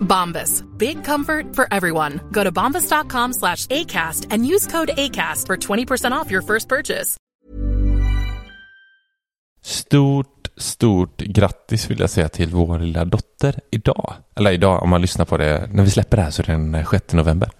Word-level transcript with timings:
Bombas. 0.00 0.62
Big 0.78 1.04
comfort 1.04 1.56
for 1.56 1.66
everyone. 1.70 2.20
Go 2.32 2.44
to 2.44 2.52
bombas.com 2.52 3.32
slash 3.32 3.66
ACAST 3.66 4.26
and 4.30 4.46
use 4.46 4.66
code 4.66 4.90
ACAST 4.96 5.46
for 5.46 5.56
20% 5.56 6.12
off 6.12 6.30
your 6.30 6.42
first 6.42 6.68
purchase. 6.68 7.16
Stort, 9.62 10.48
stort 10.56 11.20
grattis 11.20 11.90
vill 11.90 12.00
jag 12.00 12.10
säga 12.10 12.28
till 12.28 12.50
vår 12.50 12.78
lilla 12.78 13.04
dotter 13.04 13.60
idag. 13.70 14.14
Eller 14.36 14.50
idag, 14.50 14.82
om 14.82 14.90
man 14.90 15.00
lyssnar 15.00 15.24
på 15.24 15.36
det. 15.36 15.68
När 15.72 15.84
vi 15.84 15.90
släpper 15.90 16.16
det 16.16 16.22
här 16.22 16.30
så 16.30 16.42
är 16.42 16.46
det 16.46 16.52
den 16.52 16.86
6 16.90 17.12
november. 17.12 17.50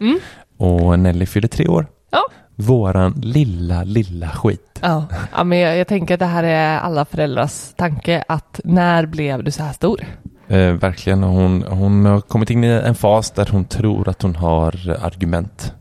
Och 0.57 0.99
Nelly 0.99 1.27
fyller 1.27 1.49
tre 1.49 1.69
år. 1.69 1.87
Ja. 2.11 2.23
Våran 2.57 3.13
lilla, 3.23 3.85
lilla 3.85 4.29
skit. 4.29 4.79
Ja, 4.83 5.07
ja 5.37 5.45
men 5.45 5.59
jag, 5.59 5.77
jag 5.77 5.89
tänker 5.89 6.15
att 6.15 6.21
det 6.21 6.27
här 6.27 6.45
är 6.45 6.79
alla 6.79 7.05
föräldrars 7.05 7.73
tanke 7.77 8.25
att 8.29 8.61
när 8.65 9.07
blev 9.07 9.45
du 9.45 9.51
så 9.51 9.63
här 9.63 9.73
stor? 9.73 10.01
Eh, 10.49 10.73
verkligen. 10.73 11.23
Hon, 11.23 11.63
hon 11.63 12.05
har 12.05 12.21
kommit 12.21 12.51
in 12.51 12.65
i 12.65 12.69
en 12.69 12.95
fas 12.95 13.31
där 13.31 13.49
hon 13.53 13.65
tror 13.65 14.09
att 14.09 14.23
hon 14.23 14.37
har 14.37 14.97
argument. 15.03 15.73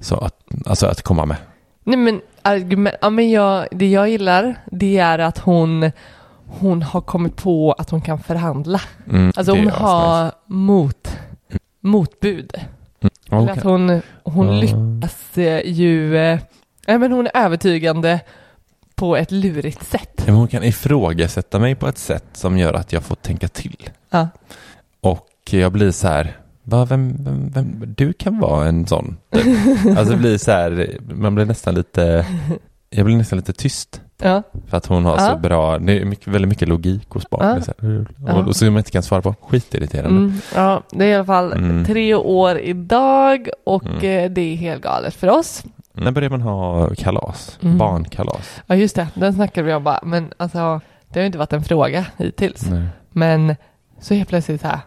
Så 0.00 0.16
att, 0.16 0.34
alltså 0.66 0.86
att 0.86 1.02
komma 1.02 1.26
med. 1.26 1.36
Nej 1.84 1.96
men 1.96 2.20
argument, 2.42 2.96
ja 3.00 3.10
men 3.10 3.30
jag, 3.30 3.66
det 3.70 3.90
jag 3.90 4.08
gillar 4.08 4.54
det 4.70 4.98
är 4.98 5.18
att 5.18 5.38
hon 5.38 5.90
hon 6.58 6.82
har 6.82 7.00
kommit 7.00 7.36
på 7.36 7.72
att 7.72 7.90
hon 7.90 8.00
kan 8.00 8.18
förhandla. 8.18 8.80
Mm, 9.10 9.32
Alltså 9.36 9.52
hon 9.52 9.68
har 9.70 10.32
mot, 10.46 11.18
motbud. 11.80 12.52
Eller 13.30 13.42
Okej. 13.42 13.52
att 13.52 13.62
hon, 13.62 14.02
hon 14.24 14.60
lyckas 14.60 15.38
eh, 15.38 15.60
ju, 15.66 16.16
eh, 16.16 16.38
men 16.86 17.12
hon 17.12 17.26
är 17.26 17.44
övertygande 17.44 18.20
på 18.94 19.16
ett 19.16 19.30
lurigt 19.30 19.86
sätt. 19.90 20.24
Ja, 20.26 20.32
Hon 20.32 20.48
kan 20.48 20.64
ifrågasätta 20.64 21.58
mig 21.58 21.74
på 21.74 21.88
ett 21.88 21.98
sätt 21.98 22.24
som 22.32 22.58
gör 22.58 22.74
att 22.74 22.92
jag 22.92 23.02
får 23.02 23.14
tänka 23.16 23.48
till. 23.48 23.88
Ja. 24.10 24.28
Och 25.00 25.28
jag 25.50 25.72
blir 25.72 25.90
så 25.90 26.08
här, 26.08 26.36
va, 26.62 26.84
vem, 26.84 27.16
vem, 27.24 27.50
vem, 27.50 27.94
du 27.96 28.12
kan 28.12 28.38
vara 28.40 28.66
en 28.68 28.86
sån. 28.86 29.16
alltså 29.96 30.04
det 30.12 30.16
blir 30.16 30.38
så 30.38 30.50
här, 30.52 30.96
man 31.14 31.34
blir 31.34 31.44
nästan 31.44 31.74
lite, 31.74 32.26
jag 32.90 33.04
blir 33.06 33.16
nästan 33.16 33.36
lite 33.38 33.52
tyst. 33.52 34.00
Ja. 34.24 34.42
För 34.68 34.76
att 34.76 34.86
hon 34.86 35.04
har 35.04 35.16
Ja. 35.18 35.30
så 35.30 35.38
bra, 35.38 35.78
det 35.78 36.00
är 36.00 36.04
mycket, 36.04 36.26
väldigt 36.28 36.48
mycket 36.48 36.68
logik 36.68 37.08
hos 37.08 37.30
barn. 37.30 37.62
Ja. 38.26 38.34
Och, 38.34 38.46
och 38.48 38.56
så 38.56 38.64
man 38.64 38.76
inte 38.78 38.90
kan 38.90 39.02
svara 39.02 39.22
på, 39.22 39.34
skitirriterande. 39.40 40.08
Mm, 40.20 40.38
ja, 40.54 40.82
det 40.90 41.04
är 41.04 41.08
i 41.08 41.14
alla 41.14 41.24
fall 41.24 41.52
Mm. 41.52 41.84
tre 41.84 42.14
år 42.14 42.58
idag 42.58 43.48
och 43.64 43.84
Mm. 43.84 43.96
eh, 44.24 44.30
det 44.30 44.40
är 44.40 44.56
helt 44.56 44.82
galet 44.82 45.14
för 45.14 45.28
oss. 45.30 45.64
När 45.92 46.10
börjar 46.10 46.30
man 46.30 46.40
ha 46.42 46.88
kalas? 46.94 47.58
Mm. 47.62 47.78
Barnkalas? 47.78 48.62
Ja 48.66 48.74
just 48.74 48.96
det, 48.96 49.08
den 49.14 49.32
snackade 49.32 49.66
vi 49.66 49.74
om 49.74 49.84
bara, 49.84 50.00
men 50.02 50.32
alltså 50.36 50.80
det 51.08 51.18
har 51.18 51.20
ju 51.22 51.26
inte 51.26 51.38
varit 51.38 51.52
en 51.52 51.64
fråga 51.64 52.06
hittills. 52.16 52.70
Nej. 52.70 52.86
Men 53.10 53.56
så 54.00 54.14
helt 54.14 54.28
plötsligt 54.28 54.60
så 54.60 54.66
här, 54.68 54.80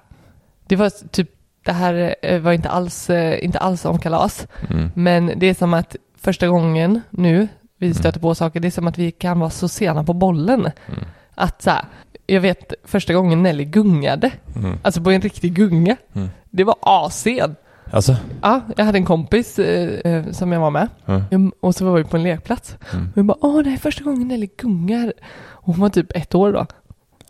det 0.68 0.76
var 0.76 1.08
typ, 1.12 1.30
det 1.66 1.72
här 1.72 2.16
eh, 2.22 2.40
var 2.40 2.52
inte 2.52 2.70
alls, 2.70 3.10
eh, 3.10 3.46
inte 3.46 3.60
alls 3.60 3.86
om 3.86 4.00
kalas, 4.00 4.48
Mm. 4.70 4.92
men 4.96 5.32
det 5.36 5.46
är 5.46 5.54
som 5.54 5.74
att 5.74 5.96
första 6.18 6.48
gången 6.48 7.02
nu 7.10 7.48
vi 7.78 7.94
stöter 7.94 8.20
på 8.20 8.36
saker, 8.36 8.60
det 8.60 8.68
är 8.68 8.72
som 8.72 8.88
att 8.88 8.98
vi 8.98 9.12
kan 9.12 9.40
vara 9.40 9.50
så 9.50 9.68
sena 9.68 10.04
på 10.04 10.14
bollen. 10.14 10.60
Mm. 10.88 11.00
Att 11.36 11.62
så 11.62 11.70
här, 11.70 11.86
jag 12.28 12.42
vet 12.42 12.74
första 12.84 13.14
gången 13.14 13.44
Nelly 13.44 13.64
gungade, 13.66 14.32
Mm. 14.56 14.78
alltså 14.82 15.02
på 15.02 15.12
en 15.12 15.22
riktig 15.22 15.54
gunga, 15.54 15.98
Mm. 16.14 16.30
det 16.50 16.64
var 16.64 16.76
asen. 16.82 17.56
Alltså? 17.92 18.16
Ja, 18.42 18.62
jag 18.78 18.86
hade 18.86 18.98
en 18.98 19.06
kompis 19.06 19.60
eh, 19.60 20.14
eh, 20.14 20.32
som 20.32 20.52
jag 20.52 20.60
var 20.60 20.72
med. 20.72 20.88
Jag, 21.06 21.52
och 21.60 21.76
så 21.76 21.86
var 21.86 21.98
vi 21.98 22.04
på 22.04 22.18
en 22.18 22.24
lekplats. 22.24 22.78
Mm. 22.94 23.10
Och 23.12 23.18
jag 23.18 23.26
bara, 23.26 23.38
åh 23.42 23.64
det 23.64 23.70
här 23.70 23.78
är 23.78 23.80
första 23.80 24.04
gången 24.04 24.28
Nelly 24.28 24.50
gungar. 24.58 25.14
Och 25.50 25.74
hon 25.74 25.82
var 25.82 25.90
typ 25.90 26.12
ett 26.16 26.36
år 26.36 26.54
då. 26.54 26.66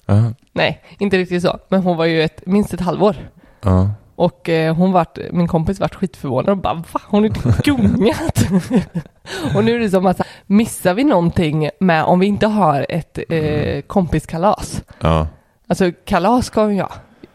Ja. 0.05 0.33
Nej, 0.53 0.81
inte 0.99 1.17
riktigt 1.17 1.41
så. 1.41 1.59
Men 1.69 1.81
hon 1.81 1.97
var 1.97 2.05
ju 2.05 2.21
ett, 2.23 2.45
minst 2.45 2.73
ett 2.73 2.81
halvår. 2.81 3.15
Ja. 3.61 3.89
Och 4.15 4.49
eh, 4.49 4.75
hon 4.75 4.91
vart, 4.91 5.17
min 5.31 5.47
kompis 5.47 5.79
vart 5.79 5.95
skitförvånad 5.95 6.49
och 6.49 6.57
bara, 6.57 6.73
va? 6.73 7.01
Hon 7.07 7.19
har 7.19 7.27
inte 7.27 7.61
gungat? 7.63 8.47
och 9.55 9.63
nu 9.63 9.75
är 9.75 9.79
det 9.79 9.89
som 9.89 10.05
att, 10.05 10.21
missar 10.45 10.93
vi 10.93 11.03
någonting 11.03 11.69
med 11.79 12.03
om 12.03 12.19
vi 12.19 12.25
inte 12.27 12.47
har 12.47 12.85
ett 12.89 13.19
eh, 13.29 13.81
kompiskalas? 13.81 14.83
Ja. 15.01 15.27
Alltså 15.67 15.91
kalas 16.05 16.45
ska 16.45 16.65
vi 16.65 16.79
ha. 16.79 16.91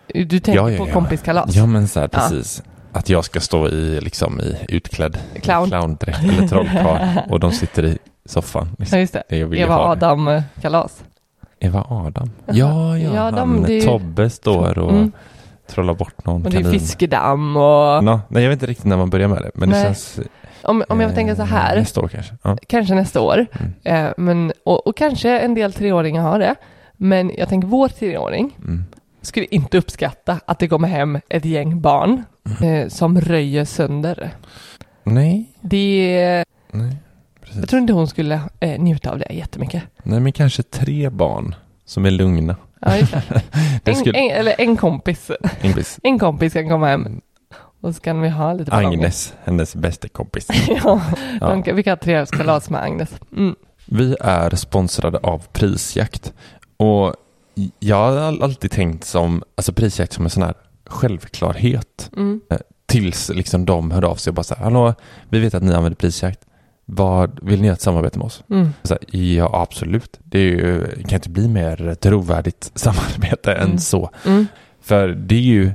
Du 0.06 0.40
tänker 0.40 0.52
Ja, 0.54 0.70
ja, 0.70 0.84
på 0.84 0.92
kompiskalas? 0.92 1.56
Ja 1.56 1.66
men 1.66 1.88
så 1.88 2.00
här, 2.00 2.08
precis. 2.08 2.62
Att 2.92 3.08
jag 3.08 3.24
ska 3.24 3.40
stå 3.40 3.68
i, 3.68 4.00
liksom, 4.00 4.40
i 4.40 4.56
utklädd 4.68 5.18
Clown. 5.42 5.68
clowndräkt 5.68 6.22
eller 6.22 6.48
trollkarl 6.48 7.18
och 7.30 7.40
de 7.40 7.52
sitter 7.52 7.84
i 7.84 7.98
soffan. 8.24 8.68
Ja, 8.70 8.74
Liksom. 8.78 8.98
just 9.00 9.12
det. 9.28 9.36
Ju 9.36 9.58
Eva 9.58 9.76
det. 9.76 9.82
Adam-kalas. 9.84 11.02
Eva 11.60 11.84
Adam? 11.88 12.30
Ja, 12.46 12.98
ja, 12.98 13.14
Ja, 13.14 13.30
de- 13.30 13.38
han, 13.38 13.62
det 13.62 13.72
är 13.72 13.74
ju- 13.74 13.80
Tobbe 13.80 14.30
står 14.30 14.78
och 14.78 14.90
Mm. 14.92 15.12
trollar 15.66 15.94
bort 15.94 16.24
någon 16.24 16.44
Och 16.44 16.50
det 16.50 16.56
är 16.58 16.62
kanin. 16.62 16.80
fiskedamm 16.80 17.56
och... 17.56 18.04
Nå, 18.04 18.20
nej, 18.28 18.42
jag 18.42 18.50
vet 18.50 18.56
inte 18.56 18.66
riktigt 18.66 18.86
när 18.86 18.96
man 18.96 19.10
börjar 19.10 19.28
med 19.28 19.42
det, 19.42 19.50
men 19.54 19.68
det 19.68 19.74
Nej. 19.76 19.84
känns... 19.84 20.20
Om, 20.62 20.84
om 20.88 21.00
jag 21.00 21.14
tänker 21.14 21.34
så 21.34 21.42
eh, 21.42 21.48
här, 21.48 21.76
Nästa 21.76 22.00
år 22.00 22.08
kanske. 22.08 22.34
Ja. 22.42 22.56
kanske 22.68 22.94
nästa 22.94 23.20
år, 23.20 23.46
Mm. 23.84 24.06
eh, 24.06 24.12
men, 24.16 24.52
och, 24.64 24.86
och 24.86 24.96
kanske 24.96 25.38
en 25.40 25.54
del 25.54 25.72
treåringar 25.72 26.22
har 26.22 26.38
det, 26.38 26.54
men 26.96 27.32
jag 27.38 27.48
tänker 27.48 27.68
vår 27.68 27.88
treåring 27.88 28.56
Mm. 28.58 28.84
Skulle 29.22 29.46
inte 29.46 29.78
uppskatta 29.78 30.40
att 30.46 30.58
det 30.58 30.68
kommer 30.68 30.88
hem 30.88 31.20
ett 31.28 31.44
gäng 31.44 31.80
barn 31.80 32.22
Mm. 32.60 32.74
eh, 32.82 32.88
som 32.88 33.20
röjer 33.20 33.64
sönder. 33.64 34.30
Nej, 35.04 35.44
Det, 35.60 36.44
nej, 36.72 36.96
precis. 37.40 37.56
jag 37.60 37.68
tror 37.68 37.80
inte 37.80 37.92
hon 37.92 38.08
skulle 38.08 38.40
eh, 38.60 38.80
njuta 38.80 39.10
av 39.10 39.18
det 39.18 39.32
jättemycket. 39.34 39.82
Nej, 40.02 40.20
men 40.20 40.32
kanske 40.32 40.62
tre 40.62 41.10
barn 41.10 41.54
som 41.84 42.06
är 42.06 42.10
lugna. 42.10 42.56
Ja, 42.80 42.96
just 42.96 43.12
det. 43.12 43.42
En, 43.90 43.96
skulle- 43.96 44.18
en, 44.18 44.30
eller 44.40 44.54
en 44.60 44.76
kompis. 44.76 45.30
Ingris. 45.62 45.98
En 46.02 46.18
kompis 46.18 46.52
kan 46.52 46.68
komma 46.68 46.86
hem 46.86 47.20
och 47.80 47.94
så 47.94 48.00
kan 48.00 48.20
vi 48.20 48.28
ha 48.28 48.52
lite 48.52 48.70
ballonger. 48.70 48.98
Agnes, 48.98 49.34
hennes 49.44 49.74
bästa 49.74 50.08
kompis. 50.08 50.46
ja, 50.84 51.00
Ja. 51.40 51.62
de 51.64 51.72
vi 51.72 51.82
kan 51.82 51.90
ha 51.90 51.96
trevskalas 51.96 52.70
med 52.70 52.82
Agnes. 52.82 53.10
Mm. 53.36 53.54
Vi 53.86 54.16
är 54.20 54.54
sponsrade 54.56 55.18
av 55.18 55.46
Prisjakt. 55.52 56.32
Och 56.76 57.14
jag 57.78 57.96
har 57.96 58.16
all- 58.16 58.42
alltid 58.42 58.70
tänkt 58.70 59.04
som, 59.04 59.42
alltså 59.54 59.72
Prisjakt 59.72 60.12
som 60.12 60.24
en 60.24 60.30
sån 60.30 60.42
här 60.42 60.54
självklarhet. 60.86 62.10
Mm. 62.16 62.40
Tills 62.86 63.28
liksom 63.28 63.64
de 63.64 63.90
hörde 63.90 64.06
av 64.06 64.14
sig 64.16 64.30
och 64.30 64.34
bara 64.34 64.42
så 64.42 64.54
här, 64.54 64.64
hallå, 64.64 64.94
vi 65.28 65.40
vet 65.40 65.54
att 65.54 65.62
ni 65.62 65.74
använder 65.74 65.96
Prisjakt. 65.96 66.40
Vad, 66.84 67.38
vill 67.42 67.60
ni 67.60 67.66
göra 67.66 67.74
ett 67.74 67.80
samarbete 67.80 68.18
med 68.18 68.26
oss? 68.26 68.42
Mm. 68.50 68.68
Här, 68.88 69.16
ja, 69.16 69.50
absolut. 69.62 70.18
Det 70.24 70.38
ju, 70.40 70.86
kan 71.02 71.14
inte 71.14 71.30
bli 71.30 71.48
mer 71.48 71.94
trovärdigt 71.94 72.70
samarbete 72.74 73.52
Mm. 73.52 73.70
än 73.70 73.80
så. 73.80 74.10
Mm. 74.26 74.46
För 74.82 75.08
det 75.08 75.34
är 75.34 75.40
ju, 75.40 75.72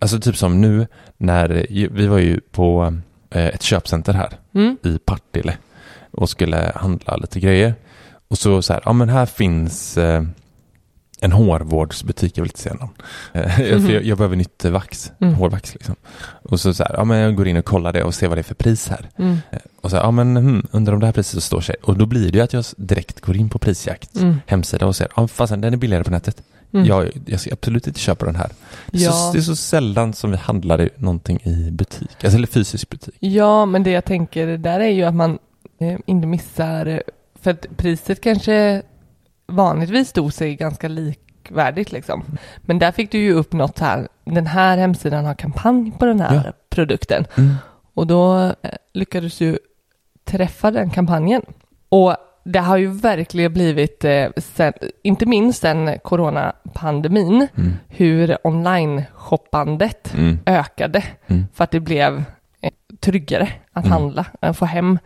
alltså 0.00 0.20
typ 0.20 0.36
som 0.36 0.60
nu 0.60 0.86
när 1.16 1.66
vi 1.70 2.06
var 2.06 2.18
ju 2.18 2.40
på 2.40 2.94
eh, 3.30 3.46
ett 3.46 3.62
köpcenter 3.62 4.12
här 4.12 4.32
Mm. 4.54 4.76
i 4.84 4.98
Partille. 4.98 5.56
och 6.10 6.30
skulle 6.30 6.72
handla 6.74 7.16
lite 7.16 7.40
grejer. 7.40 7.74
Och 8.28 8.38
så 8.38 8.62
så 8.62 8.72
här, 8.72 8.82
ja 8.84 8.92
men 8.92 9.08
här 9.08 9.26
finns 9.26 9.98
eh, 9.98 10.22
en 11.24 11.32
hårvårdsbutik, 11.32 12.38
jag 12.38 12.42
vill 12.42 12.50
inte 12.50 12.60
säga. 12.60 12.88
Eh, 13.32 13.50
För 13.82 13.92
jag, 13.92 14.04
jag 14.04 14.18
behöver 14.18 14.36
nytt 14.36 14.64
vax, 14.64 15.12
Mm. 15.20 15.34
hårvax 15.34 15.74
liksom. 15.74 15.96
Och 16.42 16.60
så, 16.60 16.74
så 16.74 16.82
här, 16.84 16.94
ja 16.96 17.04
men 17.04 17.18
jag 17.18 17.36
går 17.36 17.48
in 17.48 17.56
och 17.56 17.64
kollar 17.64 17.92
det 17.92 18.02
och 18.04 18.14
ser 18.14 18.28
vad 18.28 18.36
det 18.38 18.40
är 18.40 18.42
för 18.42 18.54
pris 18.54 18.88
här. 18.88 19.08
Mm. 19.18 19.36
Eh, 19.50 19.58
Och 19.80 19.90
så, 19.90 19.96
ja 19.96 20.10
men 20.10 20.36
hmm, 20.36 20.66
undrar 20.70 20.94
om 20.94 21.00
det 21.00 21.06
här 21.06 21.12
priset 21.12 21.42
står 21.42 21.60
sig. 21.60 21.76
Och 21.82 21.98
då 21.98 22.06
blir 22.06 22.32
det 22.32 22.38
ju 22.38 22.44
att 22.44 22.52
jag 22.52 22.64
direkt 22.76 23.20
går 23.20 23.36
in 23.36 23.48
på 23.48 23.58
prisjakt 23.58 24.16
Mm. 24.16 24.36
hemsida 24.46 24.86
och 24.86 24.96
ser, 24.96 25.08
ja 25.16 25.28
fasen 25.28 25.60
den 25.60 25.72
är 25.72 25.76
billigare 25.76 26.04
på 26.04 26.10
nätet. 26.10 26.42
Mm. 26.72 26.86
Jag, 26.86 27.10
jag 27.26 27.40
ska 27.40 27.52
absolut 27.52 27.86
inte 27.86 28.00
köpa 28.00 28.26
den 28.26 28.36
här. 28.36 28.50
Det 28.90 28.98
är, 28.98 29.02
Ja. 29.04 29.12
så, 29.12 29.32
det 29.32 29.38
är 29.38 29.42
så 29.42 29.56
sällan 29.56 30.12
som 30.12 30.30
vi 30.30 30.36
handlar 30.36 30.80
i 30.80 30.88
någonting 30.96 31.40
i 31.44 31.70
butik, 31.70 32.24
alltså, 32.24 32.36
eller 32.36 32.46
fysisk 32.46 32.88
butik. 32.88 33.14
Ja, 33.18 33.66
men 33.66 33.82
det 33.82 33.90
jag 33.90 34.04
tänker 34.04 34.46
där 34.58 34.80
är 34.80 34.88
ju 34.88 35.04
att 35.04 35.14
man 35.14 35.38
eh, 35.80 35.98
inte 36.06 36.26
missar, 36.26 36.86
eh, 36.86 36.98
för 37.42 37.50
att 37.50 37.66
priset 37.76 38.20
kanske 38.20 38.82
vanligtvis 39.46 40.08
stod 40.08 40.34
sig 40.34 40.56
ganska 40.56 40.88
likvärdigt 40.88 41.92
liksom. 41.92 42.24
Men 42.62 42.78
där 42.78 42.92
fick 42.92 43.12
du 43.12 43.18
ju 43.18 43.32
upp 43.32 43.52
något 43.52 43.78
här, 43.78 44.08
den 44.24 44.46
här 44.46 44.76
hemsidan 44.78 45.24
har 45.24 45.34
kampanj 45.34 45.92
på 45.98 46.06
den 46.06 46.20
här 46.20 46.34
Ja. 46.46 46.52
produkten. 46.70 47.26
Mm. 47.38 47.54
Och 47.94 48.06
då 48.06 48.36
eh, 48.44 48.52
lyckades 48.94 49.38
du 49.38 49.58
träffa 50.24 50.70
den 50.70 50.90
kampanjen. 50.90 51.42
Och 51.88 52.16
det 52.44 52.58
har 52.58 52.76
ju 52.76 52.86
verkligen 52.86 53.52
blivit, 53.52 54.04
eh, 54.04 54.26
sen, 54.36 54.72
inte 55.02 55.26
minst 55.26 55.60
sen 55.60 55.98
coronapandemin, 56.02 57.48
Mm. 57.56 57.72
hur 57.88 58.36
online-shoppandet 58.46 60.14
Mm. 60.14 60.38
ökade 60.46 61.02
Mm. 61.26 61.44
för 61.54 61.64
att 61.64 61.70
det 61.70 61.80
blev 61.80 62.24
eh, 62.60 62.70
tryggare 63.00 63.48
att 63.72 63.84
Mm. 63.84 63.92
handla, 63.92 64.26
att 64.40 64.56
få 64.58 64.64
hem 64.64 64.98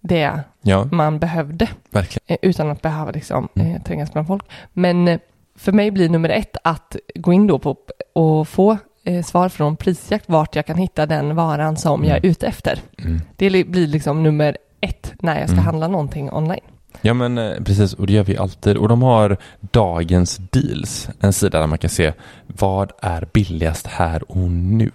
det 0.00 0.40
Ja, 0.62 0.84
man 0.92 1.18
behövde 1.18 1.68
verkligen. 1.90 2.24
eh, 2.26 2.36
utan 2.50 2.70
att 2.70 2.82
behöva 2.82 3.10
liksom, 3.10 3.48
Mm. 3.54 3.74
eh, 3.74 3.82
trängas 3.82 4.12
bland 4.12 4.26
folk. 4.26 4.44
Men 4.72 5.08
eh, 5.08 5.18
för 5.56 5.72
mig 5.72 5.90
blir 5.90 6.08
nummer 6.08 6.28
ett 6.28 6.56
att 6.64 6.96
gå 7.14 7.32
in 7.32 7.46
då 7.46 7.58
på 7.58 7.76
och 8.12 8.48
få 8.48 8.78
svar 9.24 9.48
från 9.48 9.76
Prisjakt 9.76 10.24
vart 10.28 10.56
jag 10.56 10.66
kan 10.66 10.76
hitta 10.78 11.06
den 11.06 11.34
varan 11.36 11.76
som 11.76 12.04
jag 12.04 12.12
är 12.12 12.18
Mm. 12.18 12.30
ute 12.30 12.46
efter. 12.46 12.78
Mm. 12.98 13.20
Det 13.36 13.50
li- 13.50 13.64
blir 13.64 13.86
liksom 13.86 14.22
nummer 14.22 14.56
ett 14.80 15.12
när 15.20 15.38
jag 15.40 15.48
ska 15.48 15.52
Mm. 15.54 15.64
handla 15.64 15.88
någonting 15.88 16.32
online. 16.32 16.60
Ja 17.00 17.14
men 17.14 17.64
precis, 17.64 17.94
och 17.94 18.06
det 18.06 18.12
gör 18.12 18.24
vi 18.24 18.36
alltid. 18.38 18.76
Och 18.76 18.88
de 18.88 19.02
har 19.02 19.36
dagens 19.60 20.36
deals, 20.36 21.08
en 21.20 21.32
sida 21.32 21.58
där 21.60 21.66
man 21.66 21.78
kan 21.78 21.90
se 21.90 22.12
vad 22.46 22.92
är 23.02 23.28
billigast 23.32 23.86
här 23.86 24.30
och 24.30 24.36
nu. 24.50 24.90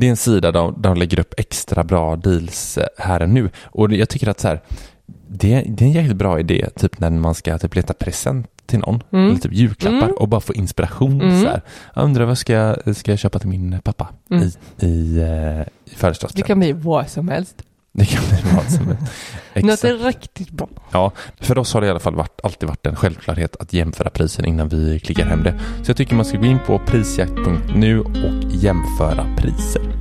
Det 0.00 0.06
är 0.06 0.10
en 0.10 0.16
sida 0.16 0.52
där 0.52 0.72
de 0.78 0.96
lägger 0.96 1.20
upp 1.20 1.34
extra 1.36 1.84
bra 1.84 2.16
deals 2.16 2.78
eh, 2.78 2.86
här 2.98 3.22
och 3.22 3.28
nu. 3.28 3.50
Och 3.64 3.88
det- 3.88 3.96
jag 3.96 4.08
tycker 4.08 4.28
att 4.28 4.40
så 4.40 4.48
här, 4.48 4.60
det, 5.28 5.64
det 5.68 5.84
är 5.84 5.86
en 5.86 5.92
jäkligt 5.92 6.16
bra 6.16 6.40
idé, 6.40 6.68
typ 6.76 7.00
när 7.00 7.10
man 7.10 7.34
ska 7.34 7.58
typ 7.58 7.74
leta 7.74 7.92
present 7.94 8.46
till 8.66 8.78
någon, 8.78 9.02
Mm. 9.12 9.28
eller 9.28 9.38
typ 9.38 9.52
julklappar 9.52 9.96
Mm. 10.02 10.12
och 10.16 10.28
bara 10.28 10.40
få 10.40 10.54
inspiration. 10.54 11.20
Mm. 11.22 11.40
Så 11.42 11.46
här. 11.48 11.62
Jag 11.94 12.04
undrar 12.04 12.24
vad 12.24 12.38
ska 12.38 12.52
jag, 12.52 12.96
ska 12.96 13.12
jag 13.12 13.18
köpa 13.18 13.38
till 13.38 13.48
min 13.48 13.80
pappa 13.84 14.08
Mm. 14.30 14.42
i, 14.42 14.86
i, 14.86 15.18
eh, 15.18 15.26
i 15.26 15.64
Det 15.84 15.96
födelsedagspresent? 15.96 16.46
kan 16.46 16.58
bli 16.58 16.72
vad 16.72 17.08
som 17.08 17.28
helst. 17.28 17.62
Det 17.92 18.04
kan 18.04 18.22
bli 18.28 18.52
vad 18.54 18.64
som 18.72 18.86
helst. 18.86 19.84
Något 19.84 19.84
är 19.84 20.06
riktigt 20.06 20.50
bra. 20.50 20.68
Ja, 20.90 21.12
för 21.40 21.58
oss 21.58 21.74
har 21.74 21.80
det 21.80 21.86
i 21.86 21.90
alla 21.90 22.00
fall 22.00 22.14
varit, 22.14 22.40
alltid 22.42 22.68
varit 22.68 22.86
en 22.86 22.96
självklarhet 22.96 23.56
att 23.56 23.72
jämföra 23.72 24.10
priser 24.10 24.46
innan 24.46 24.68
vi 24.68 25.00
klickar 25.00 25.26
hem 25.26 25.42
det. 25.42 25.60
Så 25.82 25.90
jag 25.90 25.96
tycker 25.96 26.14
man 26.14 26.24
ska 26.24 26.38
gå 26.38 26.46
in 26.46 26.58
på 26.66 26.78
prisjakt.nu 26.86 28.00
och 28.00 28.44
jämföra 28.50 29.36
priser. 29.36 29.99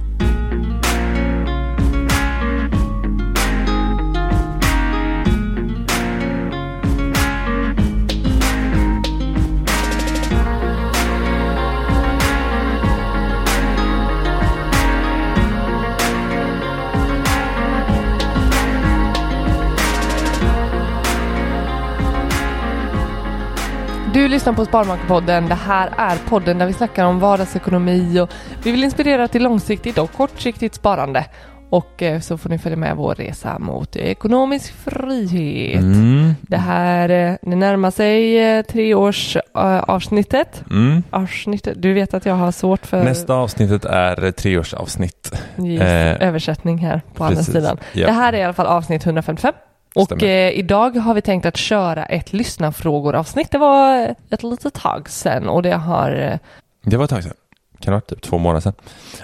Du 24.19 24.27
lyssnar 24.27 24.53
på 24.53 24.65
Sparmakarpodden. 24.65 25.49
Det 25.49 25.55
här 25.55 25.93
är 25.97 26.17
podden 26.29 26.57
där 26.57 26.65
vi 26.65 26.73
snackar 26.73 27.05
om 27.05 27.19
vardagsekonomi 27.19 28.19
och 28.19 28.29
vi 28.63 28.71
vill 28.71 28.83
inspirera 28.83 29.27
till 29.27 29.43
långsiktigt 29.43 29.97
och 29.97 30.13
kortsiktigt 30.13 30.75
sparande. 30.75 31.25
Och 31.69 32.03
eh, 32.03 32.19
så 32.19 32.37
får 32.37 32.49
ni 32.49 32.57
följa 32.57 32.77
med 32.77 32.95
vår 32.95 33.15
resa 33.15 33.59
mot 33.59 33.95
ekonomisk 33.95 34.73
frihet. 34.73 35.81
Mm. 35.81 36.33
Det 36.41 36.57
här, 36.57 37.09
eh, 37.09 37.35
det 37.41 37.55
närmar 37.55 37.91
sig 37.91 38.39
eh, 38.39 38.65
treårs 38.65 39.35
eh, 39.35 39.79
avsnittet. 39.79 40.63
Mm. 40.71 41.03
avsnittet. 41.09 41.81
Du 41.81 41.93
vet 41.93 42.13
att 42.13 42.25
jag 42.25 42.35
har 42.35 42.51
svårt 42.51 42.85
för 42.85 43.03
Nästa 43.03 43.33
avsnittet 43.33 43.85
är 43.85 44.31
treårsavsnitt. 44.31 45.41
Yes, 45.63 45.81
eh, 45.81 46.27
översättning 46.27 46.77
här 46.77 47.01
på 47.13 47.23
andra 47.23 47.37
precis. 47.37 47.53
sidan. 47.53 47.77
Ja. 47.93 48.07
Det 48.07 48.13
här 48.13 48.33
är 48.33 48.37
i 48.37 48.43
alla 48.43 48.53
fall 48.53 48.67
avsnitt 48.67 49.05
155. 49.05 49.53
Och 49.95 50.23
eh, 50.23 50.51
idag 50.51 50.95
har 50.95 51.13
vi 51.13 51.21
tänkt 51.21 51.45
att 51.45 51.57
köra 51.57 52.05
ett 52.05 52.33
lyssnarfrågor-avsnitt. 52.33 53.51
Det 53.51 53.57
var 53.57 54.15
ett 54.29 54.43
litet 54.43 54.73
tag 54.73 55.09
sedan 55.09 55.49
och 55.49 55.61
det 55.63 55.75
har 55.75 56.11
eh, 56.11 56.37
Det 56.81 56.97
var 56.97 57.03
ett 57.03 57.09
tag 57.09 57.23
sedan. 57.23 57.33
Kan 57.79 57.91
det 57.91 57.95
ha 57.95 58.01
typ 58.01 58.21
två 58.21 58.37
månader 58.37 58.61
sedan. 58.61 58.73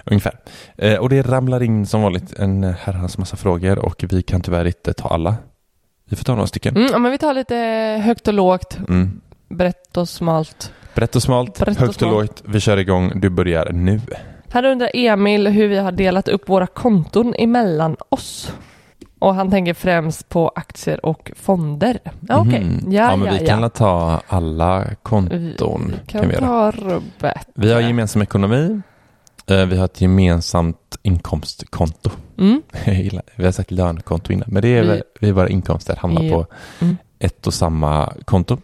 Ungefär. 0.06 0.40
Eh, 0.78 0.98
och 0.98 1.10
det 1.10 1.22
ramlar 1.22 1.64
in 1.64 1.86
som 1.86 2.02
vanligt 2.02 2.34
en 2.40 2.64
herrans 2.64 3.18
massa 3.18 3.38
frågor 3.38 3.80
och 3.80 4.06
vi 4.10 4.22
kan 4.24 4.42
tyvärr 4.42 4.66
inte 4.66 4.94
ta 4.94 5.08
alla. 5.10 5.36
Vi 6.10 6.16
får 6.16 6.24
ta 6.24 6.36
några 6.36 6.48
stycken. 6.48 6.76
Mm, 6.78 7.02
men 7.02 7.12
vi 7.12 7.18
tar 7.18 7.34
lite 7.34 7.56
högt 8.06 8.28
och 8.28 8.34
lågt, 8.34 8.78
Mm. 8.90 9.22
brett 9.50 9.98
och 9.98 10.10
smalt. 10.10 10.72
Brett 10.96 11.16
och 11.16 11.24
smalt, 11.24 11.60
Brett 11.60 11.78
och 11.78 11.82
högt 11.82 11.90
och 11.90 11.96
smalt. 11.96 12.14
lågt. 12.16 12.42
Vi 12.46 12.60
kör 12.60 12.78
igång. 12.78 13.12
Du 13.20 13.30
börjar 13.30 13.72
nu. 13.72 14.02
Här 14.50 14.66
undrar 14.66 14.90
Emil 14.94 15.48
hur 15.48 15.68
vi 15.68 15.78
har 15.78 15.92
delat 15.92 16.28
upp 16.28 16.50
våra 16.50 16.68
konton 16.68 17.34
emellan 17.38 17.96
oss. 18.10 18.52
Och 19.20 19.36
han 19.36 19.52
tänker 19.52 19.74
främst 19.74 20.30
på 20.30 20.52
aktier 20.56 21.06
och 21.06 21.32
fonder. 21.36 22.00
Ja, 22.20 22.40
okej. 22.40 22.64
Mhm. 22.64 22.92
Ja, 22.92 23.10
ja, 23.12 23.16
men 23.16 23.28
ja, 23.28 23.34
vi 23.34 23.40
ja. 23.40 23.48
kan 23.48 23.62
la 23.62 23.70
ta 23.70 24.22
alla 24.28 24.86
konton. 25.04 25.86
Vi 25.92 25.98
kan 26.08 26.22
kan 26.22 26.30
vi 26.30 26.36
ta 26.36 26.72
rubbet. 26.72 27.48
Vi 27.56 27.74
har 27.74 27.82
gemensam 27.82 28.22
ekonomi. 28.22 28.82
Eh, 29.48 29.66
Vi 29.66 29.78
har 29.78 29.86
ett 29.86 30.02
gemensamt 30.02 30.98
inkomstkonto. 31.04 32.10
Mm. 32.38 32.62
Vi 33.36 33.46
har 33.46 33.52
sagt 33.52 33.72
lönekonto 33.72 34.34
innan, 34.34 34.48
men 34.52 34.62
det 34.62 34.68
är 34.78 34.84
Vi- 34.84 35.02
vi, 35.20 35.32
våra 35.32 35.50
inkomster 35.50 35.96
hamnar 35.96 36.22
Ja. 36.24 36.34
på 36.44 36.46
Mm. 36.86 36.98
ett 37.20 37.48
och 37.48 37.54
samma 37.54 38.14
konto. 38.26 38.58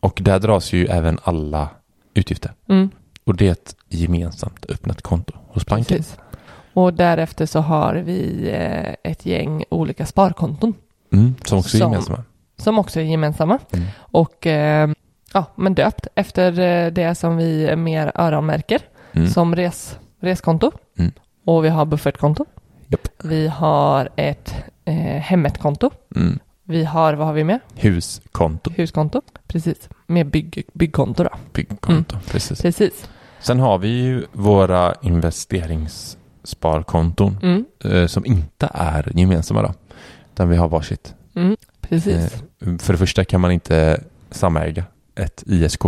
Och 0.00 0.18
där 0.24 0.38
dras 0.38 0.72
ju 0.72 0.86
även 0.86 1.18
alla 1.24 1.68
utgifter. 2.14 2.52
Mm. 2.68 2.90
Och 3.24 3.36
det 3.36 3.46
är 3.48 3.52
ett 3.52 3.76
gemensamt 3.88 4.66
öppnat 4.68 5.02
konto 5.02 5.32
hos 5.48 5.66
banken. 5.66 5.96
Precis. 5.98 6.16
Och 6.76 6.94
därefter 6.94 7.46
så 7.46 7.60
har 7.60 7.94
vi 7.94 8.50
eh, 8.54 9.10
ett 9.12 9.26
gäng 9.26 9.64
olika 9.68 10.06
sparkonton 10.06 10.74
Mm, 11.12 11.34
som 11.44 11.58
också 11.58 11.76
är 11.76 11.80
Som- 11.80 11.92
gemensamma. 11.92 12.24
som 12.56 12.78
också 12.78 13.00
är 13.00 13.04
gemensamma. 13.04 13.58
Mm. 13.72 13.86
Och 13.98 14.46
eh, 14.46 14.90
ja, 15.32 15.44
men 15.54 15.74
döpt 15.74 16.06
efter 16.14 16.58
eh, 16.60 16.92
det 16.92 17.14
som 17.14 17.36
vi 17.36 17.76
mer 17.76 18.12
öronmärker 18.14 18.80
Mm. 19.12 19.28
som 19.28 19.56
res, 19.56 19.98
reskonto. 20.20 20.72
Mm. 20.98 21.12
Och 21.44 21.64
vi 21.64 21.68
har 21.68 21.84
buffertkonto. 21.84 22.44
Japp. 22.88 23.08
Vi 23.24 23.48
har 23.48 24.08
ett 24.16 24.54
eh, 24.84 24.94
hemmetkonto. 24.96 25.90
Mm. 26.16 26.38
Vi 26.64 26.84
har, 26.84 27.14
vad 27.14 27.26
har 27.26 27.34
vi 27.34 27.44
med? 27.44 27.60
Huskonto, 27.74 28.70
Huskonto. 28.76 29.22
Precis. 29.48 29.88
Med 30.06 30.26
bygg, 30.26 30.62
byggkonto 30.72 31.24
då. 31.24 31.30
byggkonto. 31.52 32.16
Precis. 32.30 32.62
Precis. 32.62 33.08
Sen 33.40 33.60
har 33.60 33.78
vi 33.78 33.88
ju 33.88 34.24
våra 34.32 34.94
investeringssparkonton 36.46 37.38
Mm. 37.42 37.64
eh, 37.84 38.06
som 38.06 38.26
inte 38.26 38.68
är 38.74 39.12
gemensamma 39.14 39.62
då. 39.62 39.74
Utan 40.34 40.48
vi 40.48 40.56
har 40.56 40.68
varsitt. 40.68 41.14
Mm. 41.34 41.56
Precis. 41.80 42.14
Eh, 42.14 42.78
för 42.78 42.92
det 42.92 42.98
första 42.98 43.24
kan 43.24 43.40
man 43.40 43.50
inte 43.52 44.00
samäga 44.30 44.84
ett 45.14 45.42
ISK. 45.46 45.82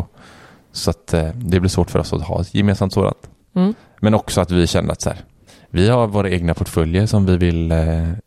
Så 0.73 0.91
att 0.91 1.15
eh, 1.15 1.29
det 1.35 1.61
blir 1.61 1.71
svårt 1.71 1.91
för 1.91 1.99
oss 1.99 2.13
att 2.13 2.23
ha 2.23 2.41
ett 2.41 2.55
gemensamt 2.55 2.93
sådant. 2.93 3.29
Mm. 3.55 3.75
Men 4.01 4.15
också 4.15 4.41
att 4.41 4.51
vi 4.51 4.67
känner 4.67 4.93
att 4.93 5.01
så 5.01 5.11
här, 5.11 5.19
vi 5.71 5.89
har 5.89 6.07
våra 6.07 6.31
egna 6.31 6.55
portföljer 6.55 7.07
som 7.07 7.27
vi 7.27 7.37
vill 7.37 7.73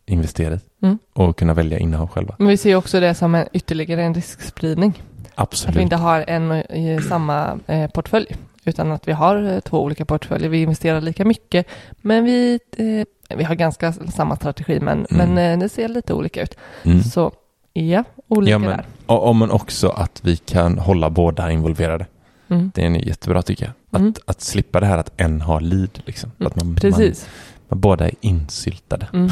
investera 0.06 0.54
i 0.54 0.58
Mm. 0.82 0.98
och 1.14 1.38
kunna 1.38 1.54
välja 1.54 1.78
innehav 1.78 2.08
själva. 2.08 2.34
Men 2.38 2.48
vi 2.48 2.56
ser 2.56 2.74
också 2.74 3.00
det 3.00 3.14
som 3.14 3.34
en, 3.34 3.46
ytterligare 3.52 4.02
en 4.02 4.14
riskspridning. 4.14 5.02
Att 5.34 5.42
Absolut. 5.42 5.76
vi 5.76 5.82
inte 5.82 5.96
har 5.96 6.24
en 6.28 6.62
samma 7.08 7.58
portfölj. 7.94 8.36
Utan 8.64 8.92
att 8.92 9.08
vi 9.08 9.12
har 9.12 9.52
eh, 9.52 9.60
två 9.60 9.82
olika 9.82 10.04
portföljer. 10.04 10.48
Vi 10.48 10.62
investerar 10.62 11.00
lika 11.00 11.24
mycket. 11.24 11.66
Men 12.00 12.24
vi, 12.24 12.60
eh, 12.76 13.36
vi 13.36 13.44
har 13.44 13.54
ganska 13.54 13.92
samma 13.92 14.36
strategi. 14.36 14.80
Men, 14.80 15.06
Mm. 15.10 15.34
men 15.34 15.52
eh, 15.52 15.58
det 15.58 15.68
ser 15.68 15.88
lite 15.88 16.14
olika 16.14 16.42
ut. 16.42 16.56
Mm. 16.82 17.02
Så 17.02 17.32
ja, 17.72 18.04
olika 18.28 18.50
Ja, 18.50 18.58
men, 18.58 18.68
där. 18.68 18.84
och, 19.06 19.36
men 19.36 19.50
också 19.50 19.88
att 19.88 20.20
vi 20.24 20.36
kan 20.36 20.78
hålla 20.78 21.10
båda 21.10 21.50
involverade. 21.50 22.06
Mm. 22.48 22.70
Det 22.74 22.84
är 22.84 22.90
jättebra 22.90 23.42
tycker 23.42 23.64
jag. 23.64 23.72
Att, 23.90 24.00
Mm. 24.00 24.14
att 24.24 24.40
slippa 24.40 24.80
det 24.80 24.86
här 24.86 24.98
att 24.98 25.12
en 25.16 25.40
har 25.40 25.60
lead. 25.60 25.98
Liksom. 26.04 26.30
Att 26.38 26.56
man, 26.56 26.76
Precis. 26.76 27.26
Man, 27.26 27.30
Men 27.72 27.80
båda 27.80 28.04
är 28.06 28.12
insyltade. 28.20 29.06
Mm. 29.12 29.30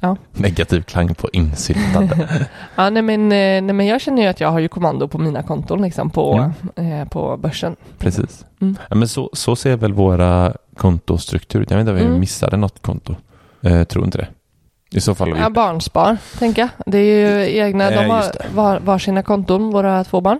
Ja. 0.00 0.16
Negativ 0.32 0.82
klang 0.82 1.14
på 1.14 1.28
insyltade. 1.32 2.28
Ja, 2.76 2.90
nej 2.90 3.02
men, 3.02 3.22
eh, 3.22 3.62
nej 3.62 3.62
men 3.72 3.86
jag 3.86 4.00
känner 4.00 4.22
ju 4.22 4.28
att 4.28 4.40
jag 4.40 4.48
har 4.50 4.58
ju 4.60 4.68
kommando 4.68 5.08
på 5.08 5.18
mina 5.18 5.42
konton 5.42 5.82
liksom 5.82 6.10
på, 6.10 6.52
eh, 6.76 7.08
på 7.08 7.36
börsen. 7.36 7.76
Precis. 7.98 8.44
Mm. 8.60 8.76
Ja, 8.90 8.94
men 8.96 9.08
så, 9.08 9.30
så 9.32 9.56
ser 9.56 9.76
väl 9.76 9.92
våra 9.92 10.52
kontostruktur 10.76 11.60
ut. 11.60 11.70
Jag 11.70 11.76
vet 11.76 11.82
inte 11.82 11.90
om 11.92 11.98
vi 11.98 12.04
Mm. 12.04 12.20
missade 12.20 12.56
något 12.56 12.82
konto. 12.82 13.14
Eh, 13.62 13.84
tror 13.84 14.04
inte 14.04 14.18
det. 14.18 14.28
I 14.90 15.00
så 15.00 15.14
fall 15.14 15.28
har 15.28 15.34
vi 15.36 15.40
Ja, 15.42 15.50
barnspar, 15.50 16.16
tänker 16.38 16.62
jag. 16.62 16.68
Det 16.86 16.98
är 16.98 17.02
ju 17.48 17.58
egna, 17.58 17.90
de 17.90 17.96
har 18.10 18.24
var, 18.54 18.80
var 18.80 18.98
sina 18.98 19.22
konton, 19.22 19.70
våra 19.70 20.04
två 20.04 20.20
barn. 20.20 20.38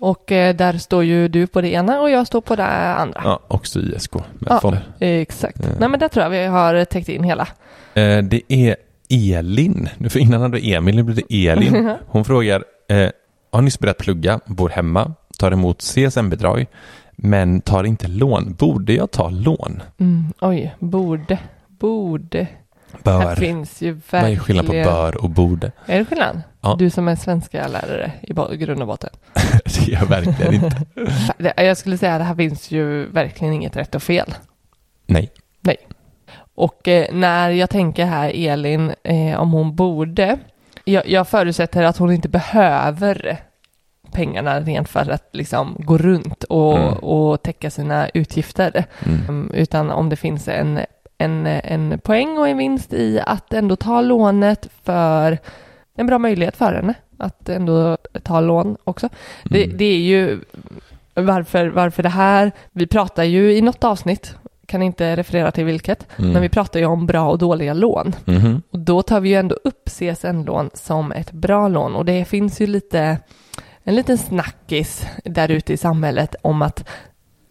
Och 0.00 0.32
eh, 0.32 0.54
där 0.56 0.72
står 0.78 1.04
ju 1.04 1.28
du 1.28 1.46
på 1.46 1.60
det 1.60 1.68
ena 1.68 2.00
och 2.00 2.10
jag 2.10 2.26
står 2.26 2.40
på 2.40 2.56
det 2.56 2.66
andra. 2.94 3.20
Ja, 3.24 3.40
också 3.48 3.80
ISK 3.80 4.14
med 4.14 4.24
Ja. 4.48 4.60
fonder. 4.60 4.82
Exakt. 5.00 5.60
Eh. 5.60 5.70
Nej 5.80 5.88
men 5.88 6.00
där 6.00 6.08
tror 6.08 6.22
jag 6.22 6.30
vi 6.30 6.46
har 6.46 6.84
täckt 6.84 7.08
in 7.08 7.24
hela. 7.24 7.48
Eh, 7.94 8.18
det 8.22 8.40
är 8.48 8.76
Elin. 9.08 9.88
Nu 9.98 10.08
För 10.08 10.18
innan 10.18 10.40
hade 10.40 10.56
vi 10.60 10.74
Emil, 10.74 10.96
nu 10.96 11.02
blir 11.02 11.16
det 11.28 11.48
Elin. 11.48 11.94
Hon 12.06 12.24
frågar, 12.24 12.64
eh, 12.88 13.08
har 13.52 13.62
nyss 13.62 13.78
börjat 13.78 13.98
plugga, 13.98 14.40
bor 14.46 14.68
hemma, 14.68 15.12
tar 15.38 15.52
emot 15.52 15.78
CSN-bidrag, 15.82 16.66
men 17.16 17.60
tar 17.60 17.84
inte 17.84 18.08
lån. 18.08 18.54
Borde 18.58 18.92
jag 18.92 19.10
ta 19.10 19.28
lån? 19.30 19.82
Mm, 19.98 20.24
oj, 20.40 20.74
borde, 20.78 21.38
borde. 21.68 22.46
Här 22.92 23.00
Bör. 23.02 23.36
finns 23.36 23.82
ju 23.82 23.92
Vad 23.92 24.00
verkligen... 24.10 24.36
är 24.38 24.40
skillnad 24.44 24.66
på 24.66 24.72
bör 24.72 25.16
och 25.24 25.30
borde? 25.30 25.72
Är 25.86 25.98
det 25.98 26.04
skillnad? 26.04 26.42
Ja. 26.60 26.76
Du 26.78 26.90
som 26.90 27.08
är 27.08 27.16
svenska 27.16 27.68
lärare 27.68 28.12
i 28.22 28.56
grund 28.56 28.80
och 28.80 28.86
botten. 28.86 29.10
Det 29.64 29.92
är 29.92 30.00
jag 30.00 30.06
verkligen 30.06 30.54
inte. 30.54 30.84
Jag 31.62 31.76
skulle 31.76 31.98
säga 31.98 32.14
att 32.14 32.20
det 32.20 32.24
här 32.24 32.34
finns 32.34 32.70
ju 32.70 33.06
verkligen 33.06 33.54
inget 33.54 33.76
rätt 33.76 33.94
och 33.94 34.02
fel. 34.02 34.34
Nej. 35.06 35.30
Och 36.54 36.88
eh, 36.88 37.06
när 37.14 37.50
jag 37.50 37.70
tänker 37.70 38.04
här 38.06 38.32
Elin, 38.34 38.92
eh, 39.04 39.40
om 39.40 39.52
hon 39.52 39.76
borde, 39.76 40.38
jag, 40.84 41.08
jag 41.08 41.28
förutsätter 41.28 41.82
att 41.82 41.96
hon 41.96 42.12
inte 42.12 42.28
behöver 42.28 43.36
pengarna 44.12 44.60
rent 44.60 44.88
för 44.88 45.10
att 45.10 45.28
liksom 45.32 45.76
gå 45.78 45.98
runt 45.98 46.44
och, 46.44 46.78
Mm. 46.78 46.94
och 46.94 47.42
täcka 47.42 47.70
sina 47.70 48.08
utgifter. 48.08 48.84
Mm. 49.06 49.20
Mm, 49.28 49.50
Utan 49.54 49.90
om 49.90 50.08
det 50.08 50.16
finns 50.16 50.48
en, 50.48 50.80
en, 51.20 51.46
en 51.46 51.98
poäng 51.98 52.38
och 52.38 52.48
en 52.48 52.56
vinst 52.58 52.92
i 52.92 53.20
att 53.26 53.52
ändå 53.52 53.76
ta 53.76 54.00
lånet 54.00 54.68
för 54.82 55.38
en 55.94 56.06
bra 56.06 56.18
möjlighet 56.18 56.56
för 56.56 56.72
henne 56.74 56.94
att 57.18 57.48
ändå 57.48 57.96
ta 58.22 58.40
lån 58.40 58.76
också. 58.84 59.08
Det, 59.44 59.64
Mm. 59.64 59.76
det 59.76 59.84
är 59.84 59.98
ju 59.98 60.40
varför, 61.14 61.66
varför 61.66 62.02
det 62.02 62.08
här, 62.08 62.52
vi 62.72 62.86
pratar 62.86 63.24
ju 63.24 63.52
i 63.56 63.60
något 63.60 63.84
avsnitt, 63.84 64.34
kan 64.66 64.82
inte 64.82 65.16
referera 65.16 65.50
till 65.50 65.64
vilket, 65.64 66.06
Mm. 66.18 66.32
men 66.32 66.42
vi 66.42 66.48
pratar 66.48 66.80
ju 66.80 66.86
om 66.86 67.06
bra 67.06 67.30
och 67.30 67.38
dåliga 67.38 67.74
lån. 67.74 68.12
Mhm. 68.24 68.62
Och 68.70 68.78
då 68.78 69.02
tar 69.02 69.20
vi 69.20 69.28
ju 69.28 69.34
ändå 69.34 69.56
upp 69.64 69.88
CSN-lån 69.88 70.70
som 70.74 71.12
ett 71.12 71.32
bra 71.32 71.68
lån 71.68 71.96
och 71.96 72.04
det 72.04 72.24
finns 72.24 72.60
ju 72.60 72.66
lite 72.66 73.18
en 73.84 73.94
liten 73.94 74.18
snackis 74.18 75.06
där 75.24 75.50
ute 75.50 75.72
i 75.72 75.76
samhället 75.76 76.34
om 76.42 76.62
att 76.62 76.88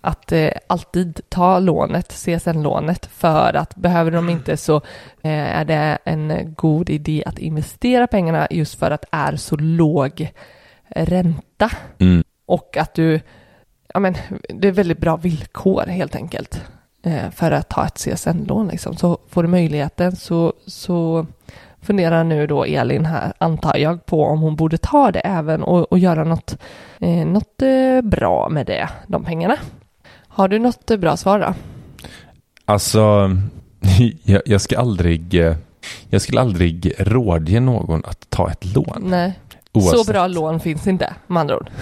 att 0.02 0.32
eh, 0.32 0.50
alltid 0.68 1.22
ta 1.30 1.60
lånet, 1.60 2.14
CSN-lånet, 2.14 3.06
för 3.06 3.54
att 3.54 3.76
behöver 3.76 4.12
de 4.12 4.30
inte 4.30 4.58
så 4.58 4.76
eh, 5.22 5.58
är 5.58 5.66
det 5.66 5.98
en 6.04 6.54
god 6.58 6.90
idé 6.90 7.24
att 7.26 7.40
investera 7.40 8.08
pengarna 8.08 8.48
just 8.52 8.80
för 8.80 8.92
att 8.92 9.02
det 9.02 9.08
är 9.12 9.36
så 9.36 9.56
låg 9.56 10.32
ränta 10.90 11.72
Mm. 12.00 12.24
och 12.46 12.78
att 12.78 12.94
du, 12.94 13.20
ja 13.94 14.00
men 14.00 14.16
det 14.50 14.68
är 14.68 14.72
väldigt 14.72 14.98
bra 15.00 15.18
villkor 15.18 15.86
helt 15.88 16.16
enkelt 16.16 16.64
eh, 17.04 17.30
för 17.32 17.52
att 17.52 17.70
ta 17.70 17.86
ett 17.86 17.98
CSN-lån 17.98 18.68
liksom. 18.68 18.96
Så 18.96 19.18
får 19.30 19.44
du 19.44 19.50
möjligheten 19.50 20.16
så, 20.16 20.54
så 20.66 21.26
funderar 21.82 22.24
nu 22.24 22.48
då 22.48 22.66
Elin 22.66 23.06
här, 23.06 23.34
antar 23.38 23.78
jag, 23.78 24.06
på 24.06 24.24
om 24.26 24.40
hon 24.42 24.56
borde 24.56 24.78
ta 24.78 25.12
det 25.12 25.20
även 25.20 25.64
och, 25.64 25.92
och 25.92 26.00
göra 26.00 26.24
något, 26.24 26.58
eh, 27.00 27.26
något 27.28 27.62
eh, 27.62 28.02
bra 28.02 28.50
med 28.50 28.66
det, 28.66 28.90
de 29.08 29.24
pengarna. 29.24 29.58
Har 30.30 30.48
du 30.48 30.60
något 30.60 30.92
eh, 30.92 30.98
bra 30.98 31.18
svar 31.18 31.40
då? 31.40 31.54
Alltså, 32.66 33.32
jag, 34.24 34.42
jag 34.46 34.62
ska 34.62 34.80
aldrig, 34.80 35.34
eh, 35.36 35.56
jag 36.10 36.22
skulle 36.22 36.42
aldrig 36.42 36.94
rådge 37.00 37.60
någon 37.60 38.06
att 38.06 38.30
ta 38.30 38.52
ett 38.52 38.66
lån. 38.76 39.02
Nej, 39.06 39.40
Oavsett. 39.72 40.06
så 40.06 40.12
bra 40.12 40.28
lån 40.28 40.60
finns 40.60 40.88
inte 40.88 41.14
med 41.28 41.42
andra 41.42 41.58
ord. 41.58 41.70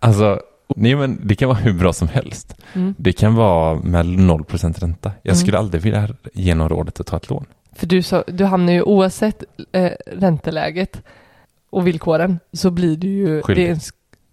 Alltså, 0.00 0.40
nej 0.76 0.94
men 0.96 1.20
det 1.22 1.34
kan 1.34 1.48
vara 1.48 1.58
hur 1.58 1.72
bra 1.72 1.92
som 1.92 2.08
helst. 2.08 2.54
Mm. 2.72 2.94
Det 2.98 3.12
kan 3.12 3.34
vara 3.34 3.74
med 3.74 4.06
0% 4.06 4.80
ränta. 4.80 5.12
Jag 5.22 5.32
Mm. 5.32 5.40
skulle 5.40 5.58
aldrig 5.58 5.82
vilja 5.82 6.08
ge 6.34 6.54
någon 6.54 6.68
rådet 6.68 7.00
att 7.00 7.06
ta 7.06 7.16
ett 7.16 7.30
lån. 7.30 7.46
För 7.74 7.86
du, 7.86 8.02
så, 8.02 8.24
du 8.26 8.44
hamnar 8.44 8.72
ju 8.72 8.82
oavsett 8.82 9.42
eh, 9.72 9.90
ränteläget 10.06 11.02
och 11.70 11.86
villkoren 11.86 12.38
så 12.52 12.70
blir 12.70 12.96
du 12.96 13.08
ju... 13.08 13.42
Skyldig. 13.42 13.64
Det 13.64 13.68
är 13.70 13.74
en, 13.74 13.80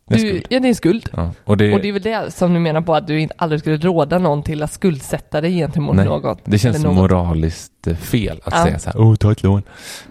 Det 0.10 0.16
är 0.16 0.34
du, 0.34 0.42
ja, 0.50 0.60
det 0.60 0.66
är 0.66 0.70
en 0.70 0.76
skuld. 0.76 1.10
Ja. 1.14 1.32
Och 1.46 1.58
det, 1.58 1.74
Och 1.74 1.82
det 1.82 1.88
är 1.88 1.94
väl 1.94 2.02
det 2.02 2.32
som 2.34 2.54
du 2.54 2.60
menar 2.60 2.82
på 2.82 2.96
att 2.96 3.08
du 3.08 3.20
inte 3.20 3.36
aldrig 3.38 3.62
skulle 3.62 3.78
råda 3.78 4.18
någon 4.20 4.44
till 4.44 4.64
att 4.64 4.72
skuldsätta 4.74 5.42
dig 5.42 5.52
gentemot 5.58 5.96
Nej, 5.96 6.06
något. 6.06 6.40
det 6.46 6.58
känns 6.58 6.84
något. 6.84 6.96
moraliskt 6.96 7.88
eh, 7.88 7.96
fel 7.96 8.42
att 8.44 8.54
Ja. 8.54 8.64
säga 8.66 8.80
så 8.80 8.90
här, 8.90 9.00
oh, 9.00 9.16
ta 9.16 9.32
ett 9.32 9.44
lån. 9.44 9.62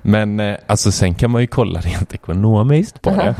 Men 0.03 0.41
eh, 0.41 0.57
alltså 0.67 0.93
sen 0.93 1.15
kan 1.15 1.31
man 1.31 1.41
ju 1.41 1.47
kolla 1.47 1.81
rent 1.85 2.15
ekonomiskt 2.15 3.03
på 3.03 3.11
det. 3.11 3.35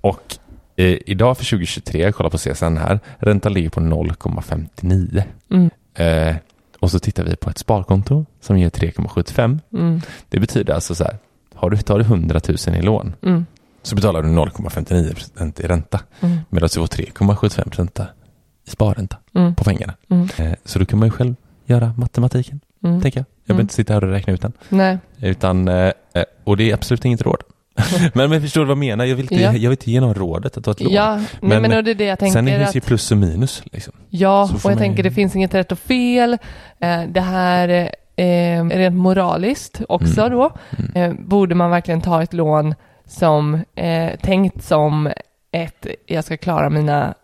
Och 0.00 0.36
eh, 0.76 0.96
idag 1.06 1.36
för 1.38 1.44
2023, 1.44 2.02
jag 2.02 2.14
kollar 2.14 2.30
på 2.30 2.38
CSN 2.38 2.76
här, 2.76 3.00
räntan 3.18 3.52
ligger 3.52 3.70
på 3.70 3.80
0,59. 3.80 5.22
Mm, 5.50 5.70
Eh, 5.98 6.36
och 6.80 6.90
så 6.90 6.98
tittar 6.98 7.24
vi 7.24 7.36
på 7.36 7.50
ett 7.50 7.58
sparkonto 7.58 8.26
som 8.40 8.58
ger 8.58 8.70
3,75. 8.70 9.58
mm, 9.72 10.00
Det 10.28 10.40
betyder 10.40 10.74
alltså 10.74 10.94
så 10.94 11.04
här, 11.04 11.16
har 11.54 11.70
du, 11.70 11.76
tar 11.76 11.98
du 11.98 12.04
100 12.04 12.40
000 12.66 12.76
i 12.76 12.82
lån 12.82 13.14
mm, 13.22 13.46
så 13.86 13.94
betalar 13.96 14.22
du 14.22 14.28
0,59% 14.28 15.60
i 15.64 15.66
ränta. 15.66 16.00
mm, 16.20 16.38
Medan 16.48 16.68
du 16.72 16.80
får 16.80 16.86
3,75% 16.86 18.06
i 18.66 18.70
sparränta 18.70 19.16
mm, 19.34 19.54
på 19.54 19.64
pengarna. 19.64 19.94
mm, 20.10 20.28
Eh, 20.38 20.52
så 20.64 20.78
då 20.78 20.84
kan 20.86 20.98
man 20.98 21.06
ju 21.06 21.10
själv 21.12 21.34
göra 21.66 21.94
matematiken, 21.96 22.60
mm. 22.84 23.00
tänker 23.00 23.20
jag. 23.20 23.26
Jag 23.26 23.46
behöver 23.46 23.60
Mm. 23.60 23.64
inte 23.64 23.74
sitta 23.74 23.94
här 23.94 24.04
och 24.04 24.10
räkna 24.10 24.32
ut 24.32 24.42
den. 24.42 24.52
Nej, 24.68 24.98
Utan, 25.20 25.68
eh, 25.68 25.74
eh, 26.14 26.24
och 26.44 26.56
det 26.56 26.70
är 26.70 26.74
absolut 26.74 27.04
inget 27.04 27.22
råd. 27.22 27.40
men, 28.14 28.30
men 28.30 28.40
förstår 28.42 28.60
du 28.60 28.64
vad 28.66 28.70
jag 28.70 28.78
menar? 28.78 29.04
Jag 29.04 29.16
vill, 29.16 29.24
inte, 29.24 29.34
Ja. 29.34 29.52
jag 29.52 29.60
vill 29.60 29.70
inte 29.70 29.90
ge 29.90 30.00
någon 30.00 30.14
rådet 30.14 30.56
att 30.56 30.64
ta 30.64 30.70
ett 30.70 30.80
lån. 30.80 30.92
ja, 30.92 31.20
Men 31.40 31.62
men, 31.62 31.84
det 31.84 31.90
är 31.90 31.94
det 31.94 32.04
jag 32.04 32.18
tänker 32.18 32.32
Sen 32.32 32.48
är 32.48 32.58
det 32.58 32.74
ju 32.74 32.80
plus 32.80 33.10
och 33.10 33.16
minus. 33.18 33.62
Liksom. 33.72 33.92
Ja, 34.08 34.42
och 34.42 34.50
jag 34.50 34.64
man 34.64 34.72
ju- 34.72 34.78
tänker 34.78 35.02
det 35.02 35.10
finns 35.10 35.36
inget 35.36 35.54
rätt 35.54 35.72
och 35.72 35.78
fel. 35.78 36.38
Det 37.08 37.20
här 37.20 37.68
eh, 38.16 38.64
rent 38.64 38.96
moraliskt 38.96 39.80
också 39.88 40.20
Mm. 40.20 40.38
då. 40.38 40.50
Mm. 40.94 41.10
Eh, 41.12 41.26
borde 41.26 41.54
man 41.54 41.70
verkligen 41.70 42.00
ta 42.00 42.22
ett 42.22 42.32
lån 42.32 42.74
som 43.06 43.64
eh, 43.74 44.16
tänkt 44.20 44.64
som 44.64 45.12
ett, 45.52 45.86
jag 46.06 46.24
ska 46.24 46.36
klara 46.36 46.70
mina, 46.70 47.14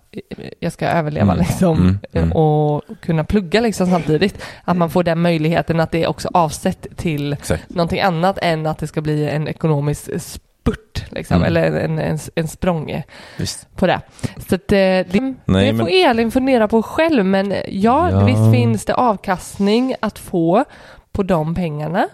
jag 0.61 0.73
ska 0.73 0.87
överleva 0.87 1.33
Mm. 1.33 1.39
liksom 1.39 1.79
Mm. 1.79 1.99
eh, 2.12 2.23
Mm. 2.23 2.33
och 2.37 2.83
kunna 3.01 3.25
plugga 3.25 3.61
liksom 3.61 3.87
samtidigt. 3.87 4.43
Att 4.65 4.77
man 4.77 4.91
får 4.91 5.03
den 5.05 5.21
möjligheten 5.21 5.81
att 5.81 5.91
det 5.91 6.03
är 6.05 6.09
också 6.09 6.29
avsett 6.35 6.87
till 6.97 7.33
Exakt. 7.33 7.71
någonting 7.71 8.01
annat 8.01 8.39
än 8.43 8.67
att 8.67 8.79
det 8.79 8.87
ska 8.87 9.01
bli 9.01 9.29
en 9.31 9.49
ekonomisk 9.49 10.21
spurt 10.21 11.05
liksom, 11.11 11.37
Mm. 11.37 11.47
eller 11.47 11.81
en, 11.81 11.99
en, 11.99 12.19
en 12.35 12.49
språng 12.49 13.03
Visst. 13.39 13.77
på 13.77 13.87
det. 13.87 14.01
Så 14.49 14.55
att, 14.55 14.73
eh, 14.73 14.77
det, 14.77 15.07
Nej, 15.11 15.35
det 15.45 15.73
men- 15.73 15.79
får 15.79 15.89
Elin 15.91 16.31
fundera 16.31 16.69
på 16.69 16.83
själv, 16.83 17.25
men 17.25 17.55
ja, 17.69 18.11
Ja. 18.11 18.25
visst 18.25 18.53
finns 18.53 18.85
det 18.85 18.95
avkastning 18.95 19.95
att 20.01 20.19
få 20.19 20.65
på 21.12 21.23
de 21.23 21.55
pengarna. 21.55 22.09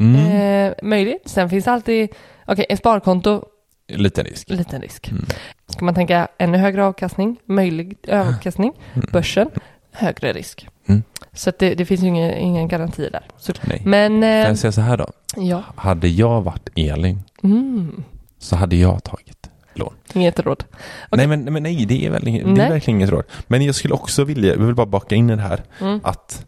Mm. 0.00 0.26
Eh, 0.66 0.72
möjligt. 0.82 1.22
Sen 1.28 1.50
finns 1.50 1.68
alltid, 1.68 2.08
okej, 2.48 2.66
ett 2.68 2.78
sparkonto, 2.78 3.44
Liten 3.88 4.24
risk. 4.24 4.50
liten 4.50 4.80
risk. 4.82 5.08
Mm. 5.10 5.24
Ska 5.68 5.84
man 5.84 5.94
tänka 5.94 6.28
ännu 6.38 6.58
högre 6.58 6.84
avkastning, 6.84 7.36
möjlig 7.46 7.96
avkastning, 8.12 8.72
Mm. 8.94 9.08
börsen, 9.12 9.50
högre 9.92 10.32
risk. 10.32 10.68
Mm. 10.86 11.02
Så 11.32 11.52
det, 11.58 11.74
det 11.74 11.84
finns 11.86 12.02
ju 12.02 12.06
ingen, 12.06 12.34
ingen 12.34 12.68
garanti 12.68 13.08
där. 13.12 13.22
Så, 13.38 13.52
Nej. 13.62 13.82
men, 13.84 14.12
Kan 14.12 14.22
eh, 14.22 14.28
jag 14.30 14.58
säga 14.58 14.72
så 14.72 14.80
här 14.80 14.96
då? 14.96 15.06
ja, 15.36 15.62
Hade 15.76 16.08
jag 16.08 16.42
varit 16.42 16.68
Elin 16.76 17.22
mm, 17.42 18.04
så 18.38 18.56
hade 18.56 18.76
jag 18.76 19.04
tagit 19.04 19.50
lån. 19.74 19.94
inget 20.14 20.40
råd. 20.40 20.64
Nej, 21.12 21.26
men, 21.26 21.44
men 21.44 21.62
nej, 21.62 21.86
det 21.86 22.06
är, 22.06 22.10
väl 22.10 22.28
inget, 22.28 22.44
det 22.44 22.50
är 22.50 22.54
Nej. 22.54 22.70
verkligen 22.70 23.00
inget 23.00 23.10
råd. 23.10 23.24
Men 23.46 23.62
jag 23.62 23.74
skulle 23.74 23.94
också 23.94 24.24
vilja, 24.24 24.52
jag 24.54 24.60
vill 24.66 24.74
bara 24.74 24.86
baka 24.86 25.14
in 25.14 25.30
i 25.30 25.36
det 25.36 25.42
här, 25.42 25.62
Mm. 25.80 26.00
att 26.04 26.46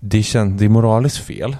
det, 0.00 0.22
känns, 0.22 0.58
det 0.58 0.64
är 0.64 0.68
moraliskt 0.68 1.16
fel 1.18 1.56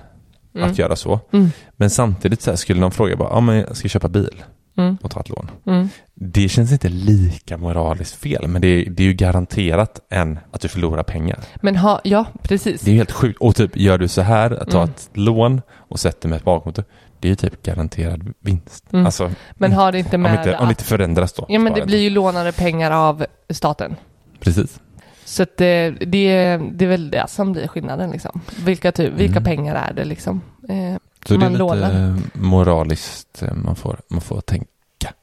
Mm. 0.56 0.70
att 0.70 0.78
göra 0.78 0.96
så. 0.96 1.20
Mm. 1.32 1.50
Men 1.76 1.90
samtidigt 1.90 2.42
så 2.42 2.50
här, 2.50 2.56
skulle 2.56 2.80
någon 2.80 2.90
fråga 2.90 3.16
bara, 3.16 3.28
ja 3.30 3.40
men 3.40 3.56
jag 3.56 3.76
ska 3.76 3.88
köpa 3.88 4.08
bil 4.08 4.44
Mm. 4.78 4.98
och 5.02 5.10
ta 5.10 5.20
ett 5.20 5.28
lån. 5.28 5.50
Mm. 5.66 5.88
Det 6.14 6.48
känns 6.48 6.72
inte 6.72 6.88
lika 6.88 7.56
moraliskt 7.56 8.14
fel, 8.16 8.48
men 8.48 8.62
det 8.62 8.68
är, 8.68 8.90
det 8.90 9.02
är 9.02 9.06
ju 9.06 9.12
garanterat 9.14 10.00
än 10.10 10.38
att 10.50 10.60
du 10.60 10.68
förlorar 10.68 11.02
pengar. 11.02 11.38
Men 11.60 11.76
ha, 11.76 12.00
ja, 12.04 12.24
precis. 12.42 12.80
Det 12.80 12.90
är 12.90 12.94
helt 12.94 13.12
sjukt. 13.12 13.40
Och 13.40 13.56
typ, 13.56 13.76
gör 13.76 13.98
du 13.98 14.08
så 14.08 14.22
här, 14.22 14.50
att 14.62 14.70
ta 14.70 14.78
Mm. 14.78 14.90
ett 14.90 15.10
lån 15.12 15.62
och 15.88 16.00
sätter 16.00 16.28
med 16.28 16.36
ett 16.36 16.42
sparkonto, 16.42 16.82
det 17.20 17.28
är 17.28 17.30
ju 17.30 17.36
typ 17.36 17.62
garanterad 17.62 18.32
vinst. 18.40 18.84
Mm. 18.92 19.06
Alltså, 19.06 19.30
Men 19.54 19.72
har 19.72 19.92
det 19.92 19.98
inte 19.98 20.16
om, 20.16 20.22
med 20.22 20.38
inte, 20.38 20.56
om 20.56 20.66
det 20.66 20.70
inte 20.70 20.84
förändras 20.84 21.32
då. 21.32 21.46
Ja 21.48 21.58
men 21.58 21.72
det 21.72 21.86
blir 21.86 21.98
ju 21.98 22.10
lånade 22.10 22.52
pengar 22.52 22.90
av 22.90 23.26
staten. 23.50 23.96
Precis. 24.40 24.80
Så 25.28 25.42
att 25.42 25.56
det, 25.56 25.90
det, 25.90 26.56
det 26.72 26.84
är 26.84 26.88
väl 26.88 27.10
det 27.10 27.24
som 27.28 27.52
blir 27.52 27.68
skillnaden 27.68 28.10
liksom. 28.10 28.40
Vilka, 28.64 28.92
typ, 28.92 29.12
vilka 29.12 29.32
Mm. 29.38 29.44
pengar 29.44 29.74
är 29.74 29.92
det 29.92 30.04
liksom? 30.04 30.40
Eh, 30.68 30.98
Så 31.26 31.34
det 31.34 31.38
man 31.38 31.46
är 31.46 31.50
lite 31.50 31.58
lånar. 31.58 32.08
eh, 32.08 32.16
moraliskt 32.34 33.42
eh, 33.42 33.54
man 33.54 33.76
får, 33.76 33.96
man 34.08 34.20
får 34.20 34.40
tänka. 34.40 34.66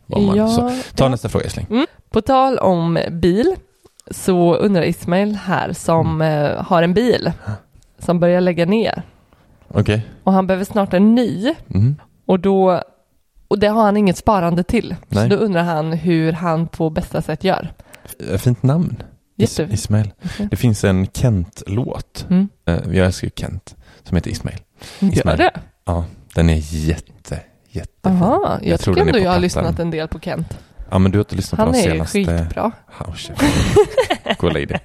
Vad 0.05 0.21
man, 0.21 0.35
Ja, 0.37 0.47
så. 0.47 0.69
Ta 0.95 1.03
ja. 1.03 1.09
nästa 1.09 1.29
fråga 1.29 1.45
Älskling. 1.45 1.67
Mm. 1.69 1.85
På 2.09 2.21
tal 2.21 2.57
om 2.57 2.99
bil 3.11 3.55
så 4.11 4.55
undrar 4.55 4.81
Ismail 4.83 5.35
här 5.35 5.73
som 5.73 6.21
Mm. 6.21 6.45
eh, 6.51 6.63
har 6.63 6.83
en 6.83 6.93
bil 6.93 7.31
som 7.99 8.19
börjar 8.19 8.41
lägga 8.41 8.65
ner 8.65 9.03
Okej. 9.67 10.07
och 10.23 10.33
han 10.33 10.47
behöver 10.47 10.65
snart 10.65 10.93
en 10.93 11.15
ny 11.15 11.53
Mm. 11.73 11.95
och 12.25 12.39
då 12.39 12.81
och 13.47 13.59
det 13.59 13.67
har 13.67 13.83
han 13.83 13.97
inget 13.97 14.17
sparande 14.17 14.63
till. 14.63 14.95
Nej. 15.09 15.29
Så 15.29 15.35
då 15.35 15.41
undrar 15.43 15.63
han 15.63 15.93
hur 15.93 16.31
han 16.31 16.67
på 16.67 16.89
bästa 16.89 17.21
sätt 17.21 17.43
gör. 17.43 17.73
Eh, 18.31 18.37
Fint 18.37 18.63
namn. 18.63 19.03
Is- 19.37 19.59
Jätte... 19.59 19.73
Ismail. 19.73 20.11
Okej. 20.25 20.47
Det 20.51 20.55
finns 20.55 20.83
en 20.83 21.07
Kent-låt. 21.13 22.25
Mm. 22.29 22.47
Eh, 22.65 22.73
Jag 22.91 23.05
älskar 23.05 23.25
ju 23.27 23.31
Kent. 23.35 23.75
Som 24.03 24.15
heter 24.15 24.31
Ismail. 24.31 24.57
Gör 24.99 25.11
Ismail. 25.13 25.37
det? 25.37 25.51
Ja, 25.85 26.05
den 26.35 26.49
är 26.49 26.59
jätte, 26.75 27.39
jättefin. 27.69 28.17
Jaha, 28.19 28.59
jag, 28.61 28.71
Jag 28.71 28.79
tror 28.79 28.93
tycker 28.93 29.07
ändå 29.07 29.19
på 29.19 29.25
jag 29.25 29.31
har 29.31 29.39
lyssnat 29.39 29.79
en 29.79 29.91
del 29.91 30.07
på 30.07 30.19
Kent. 30.19 30.57
Ja, 30.91 30.99
men 30.99 31.11
du 31.11 31.17
har 31.17 31.23
inte 31.23 31.35
lyssnat 31.35 31.57
på 31.59 31.63
Han 31.65 31.73
de 31.73 31.79
är 31.79 31.83
senaste... 31.91 32.17
skitbra. 32.25 32.71
Ja, 32.99 33.05
oh. 33.05 34.35
Gå 34.37 34.47
och 34.47 34.53
lägg 34.53 34.67
dig. 34.67 34.79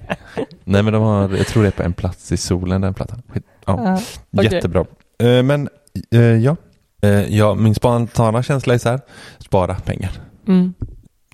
Nej, 0.63 0.83
men 0.83 0.93
de 0.93 1.03
har, 1.03 1.29
jag 1.37 1.47
tror 1.47 1.63
det 1.63 1.69
är 1.69 1.71
på 1.71 1.83
En 1.83 1.93
plats 1.93 2.31
i 2.31 2.37
solen, 2.37 2.81
den 2.81 2.93
plattan. 2.93 3.21
Skit. 3.27 3.43
Ja, 3.65 3.83
Ja, 3.83 3.99
okej. 4.39 4.53
jättebra. 4.53 4.85
Eh, 5.23 5.43
Men, 5.43 5.69
eh, 6.11 6.19
ja. 6.21 6.55
Eh, 7.01 7.09
ja. 7.37 7.55
Min 7.55 7.75
spontana 7.75 8.43
känsla 8.43 8.73
är 8.73 8.77
så 8.77 8.89
här. 8.89 8.99
Spara 9.39 9.75
pengar. 9.75 10.11
Mm. 10.47 10.73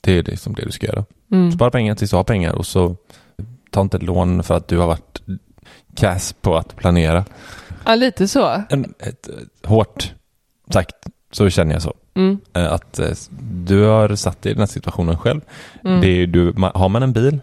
Det 0.06 0.18
är 0.18 0.24
det 0.24 0.38
som 0.38 0.54
det 0.56 0.66
du 0.66 0.72
ska 0.72 0.86
göra. 0.86 1.06
Mm. 1.32 1.52
Spara 1.52 1.72
pengar 1.72 1.96
tills 1.96 2.12
du 2.12 2.18
har 2.18 2.24
pengar 2.24 2.54
och 2.54 2.66
så 2.66 2.96
ta 3.72 3.82
inte 3.82 3.98
lån 3.98 4.44
för 4.44 4.56
att 4.56 4.68
du 4.68 4.78
har 4.78 4.88
varit 4.88 5.22
kass 5.96 6.34
på 6.42 6.56
att 6.58 6.76
planera. 6.76 7.26
Ja, 7.86 7.96
lite 7.96 8.28
så. 8.28 8.64
En, 8.70 8.94
ett, 9.00 9.30
hårt 9.64 10.14
sagt 10.74 10.96
så 11.32 11.50
känner 11.50 11.74
jag 11.74 11.82
så. 11.82 11.94
Mm. 12.16 12.40
Eh, 12.54 12.74
Att 12.74 13.00
eh, 13.00 13.10
du 13.66 13.84
har 13.84 14.16
satt 14.16 14.42
dig 14.42 14.52
i 14.52 14.54
den 14.54 14.62
här 14.62 14.68
situationen 14.68 15.18
själv. 15.18 15.42
Mm. 15.84 16.02
Det 16.02 16.08
är 16.08 16.28
du, 16.28 16.54
har 16.74 16.90
man 16.90 17.04
en 17.04 17.14
bil 17.14 17.40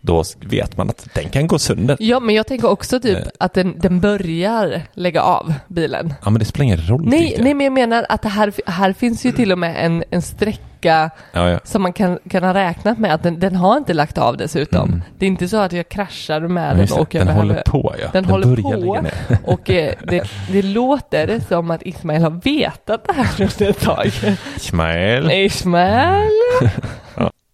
då 0.00 0.24
vet 0.40 0.76
man 0.76 0.88
att 0.90 1.08
den 1.14 1.28
kan 1.28 1.46
gå 1.46 1.58
sönder. 1.58 1.96
Ja, 2.00 2.20
men 2.20 2.34
jag 2.34 2.46
tänker 2.46 2.68
också 2.70 3.00
typ 3.00 3.18
Eh. 3.18 3.24
att 3.38 3.54
den, 3.54 3.78
den 3.78 4.00
börjar 4.00 4.82
lägga 4.94 5.22
av 5.22 5.54
bilen. 5.68 6.14
Ja 6.24 6.30
men 6.30 6.38
det 6.38 6.44
spelar 6.44 6.64
ingen 6.64 6.86
roll. 6.86 7.02
Nej, 7.04 7.36
nej, 7.40 7.54
men 7.54 7.64
jag 7.64 7.72
menar 7.72 8.06
att 8.08 8.22
det 8.22 8.28
här, 8.28 8.52
här 8.66 8.92
finns 8.92 9.24
ju 9.26 9.32
till 9.32 9.52
och 9.52 9.58
med 9.58 9.84
en, 9.86 10.04
en 10.10 10.22
sträcka 10.22 10.60
Ja, 10.82 11.10
ja. 11.32 11.58
som 11.64 11.82
man 11.82 11.92
kan, 11.92 12.18
kan 12.30 12.42
ha 12.42 12.54
räknat 12.54 12.98
med 12.98 13.14
att 13.14 13.22
den, 13.22 13.40
den 13.40 13.56
har 13.56 13.76
inte 13.76 13.92
lagt 13.94 14.18
av 14.18 14.36
dessutom. 14.36 14.88
Mm. 14.88 15.02
Det 15.18 15.26
är 15.26 15.28
inte 15.28 15.48
så 15.48 15.56
att 15.56 15.72
jag 15.72 15.88
kraschar 15.88 16.40
med 16.40 16.72
Ja, 16.72 16.74
den 16.86 16.98
och 17.00 17.14
jag 17.14 17.20
den 17.20 17.26
behöver... 17.26 17.48
håller 17.48 17.62
på 17.62 17.94
ja. 18.02 18.08
Den 18.12 18.24
håller 18.24 18.46
börjar 18.46 19.02
på. 19.02 19.06
Och 19.52 19.70
eh, 19.70 19.94
det, 20.04 20.22
det 20.52 20.62
låter 20.62 21.40
som 21.48 21.70
att 21.70 21.82
Ismail 21.86 22.22
har 22.22 22.40
vetat 22.44 23.04
det 23.06 23.12
här 23.12 23.28
under 23.40 23.70
ett 23.70 23.80
tag. 23.80 24.10
Ismail. 24.56 25.30
Ismail! 25.30 26.28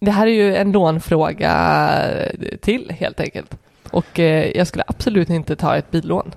Det 0.06 0.12
här 0.12 0.26
är 0.26 0.30
ju 0.30 0.56
en 0.56 0.72
lånfråga 0.72 2.00
till 2.62 2.92
helt 3.00 3.20
enkelt. 3.20 3.58
Och 3.90 4.20
eh, 4.20 4.50
jag 4.56 4.66
skulle 4.66 4.84
absolut 4.86 5.30
inte 5.30 5.56
ta 5.56 5.76
ett 5.76 5.90
billån. 5.90 6.32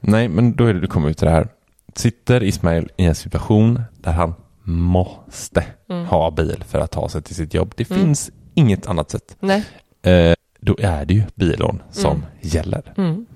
Nej 0.00 0.28
men 0.28 0.52
då 0.56 0.66
är 0.66 0.74
det 0.74 0.80
du 0.80 0.86
kommer 0.86 1.08
ut 1.10 1.18
till 1.18 1.26
det 1.26 1.32
här. 1.32 1.48
Sitter 1.94 2.42
Ismail 2.42 2.88
i 2.96 3.04
en 3.04 3.14
situation 3.14 3.82
där 4.00 4.12
han 4.12 4.34
måste 4.62 5.64
Mm. 5.90 6.06
ha 6.06 6.30
bil 6.30 6.64
för 6.68 6.78
att 6.80 6.90
ta 6.90 7.08
sig 7.08 7.22
till 7.22 7.34
sitt 7.34 7.54
jobb. 7.54 7.72
Det 7.76 7.90
Mm. 7.90 8.02
finns 8.02 8.30
inget 8.54 8.86
annat 8.86 9.10
sätt. 9.10 9.36
Nej. 9.40 9.64
Eh, 10.02 10.34
då 10.60 10.76
är 10.78 11.04
det 11.04 11.14
ju 11.14 11.22
billån 11.34 11.82
som 11.90 12.10
Mm. 12.16 12.22
gäller. 12.40 12.92
Mm. 12.96 13.26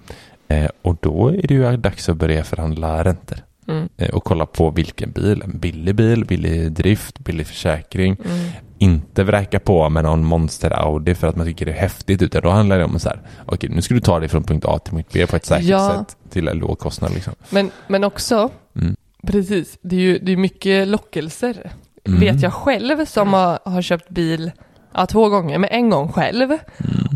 Eh, 0.48 0.70
och 0.82 0.96
då 1.00 1.28
är 1.28 1.46
det 1.46 1.54
ju 1.54 1.76
dags 1.76 2.08
att 2.08 2.16
börja 2.16 2.44
förhandla 2.44 3.04
räntor. 3.04 3.38
Mm. 3.68 3.88
Eh, 3.96 4.08
och 4.10 4.24
kolla 4.24 4.46
på 4.46 4.70
vilken 4.70 5.10
bil. 5.12 5.42
En 5.44 5.58
billig 5.58 5.94
bil, 5.94 6.24
billig 6.24 6.72
drift, 6.72 7.18
billig 7.18 7.46
försäkring. 7.46 8.16
Mm. 8.24 8.48
Inte 8.78 9.24
vräka 9.24 9.60
på 9.60 9.88
med 9.88 10.04
någon 10.04 10.24
monster 10.24 10.70
Audi 10.70 11.14
för 11.14 11.26
att 11.26 11.36
man 11.36 11.46
tycker 11.46 11.66
det 11.66 11.72
är 11.72 11.76
häftigt. 11.76 12.22
Utan 12.22 12.42
då 12.42 12.50
handlar 12.50 12.78
det 12.78 12.84
om 12.84 12.98
så 12.98 13.08
här. 13.08 13.20
Okej, 13.46 13.70
nu 13.70 13.82
ska 13.82 13.94
du 13.94 14.00
ta 14.00 14.20
dig 14.20 14.28
från 14.28 14.42
punkt 14.44 14.64
A 14.68 14.78
till 14.78 14.92
punkt 14.94 15.08
B 15.12 15.26
på 15.26 15.36
ett 15.36 15.44
säkert 15.44 15.64
Ja. 15.68 16.04
sätt. 16.08 16.16
Till 16.30 16.48
en 16.48 16.58
låg 16.58 16.78
kostnad 16.78 17.14
liksom. 17.14 17.34
Men, 17.50 17.70
men 17.88 18.04
också, 18.04 18.50
Mm. 18.76 18.96
precis, 19.26 19.78
det 19.82 19.96
är 19.96 20.00
ju 20.00 20.18
det 20.18 20.32
är 20.32 20.36
mycket 20.36 20.88
lockelser. 20.88 21.70
Mm. 22.06 22.20
Vet 22.20 22.42
jag 22.42 22.52
själv 22.52 23.04
som 23.04 23.32
har, 23.32 23.58
har 23.64 23.82
köpt 23.82 24.08
bil 24.08 24.50
ja, 24.94 25.06
två 25.06 25.28
gånger, 25.28 25.58
men 25.58 25.70
en 25.70 25.90
gång 25.90 26.12
själv. 26.12 26.50
Mm. 26.50 26.58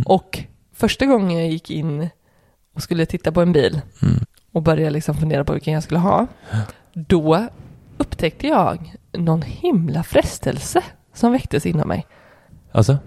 Och 0.07 0.39
första 0.75 1.07
gången 1.07 1.39
jag 1.39 1.49
gick 1.51 1.71
in 1.71 2.09
och 2.75 2.83
skulle 2.83 3.07
titta 3.07 3.33
på 3.33 3.41
en 3.43 3.53
bil 3.53 3.81
Mm. 4.03 4.15
Och 4.53 4.63
började 4.63 4.91
liksom 4.91 5.15
fundera 5.15 5.45
på 5.45 5.53
vilken 5.53 5.75
jag 5.75 5.83
skulle 5.83 6.01
ha. 6.01 6.27
Då 6.93 7.47
upptäckte 7.99 8.47
jag 8.47 8.95
någon 9.13 9.43
himla 9.43 10.03
frestelse 10.03 10.83
som 11.15 11.33
väcktes 11.33 11.67
inom 11.67 11.89
mig. 11.89 12.07
Alltså, 12.73 12.99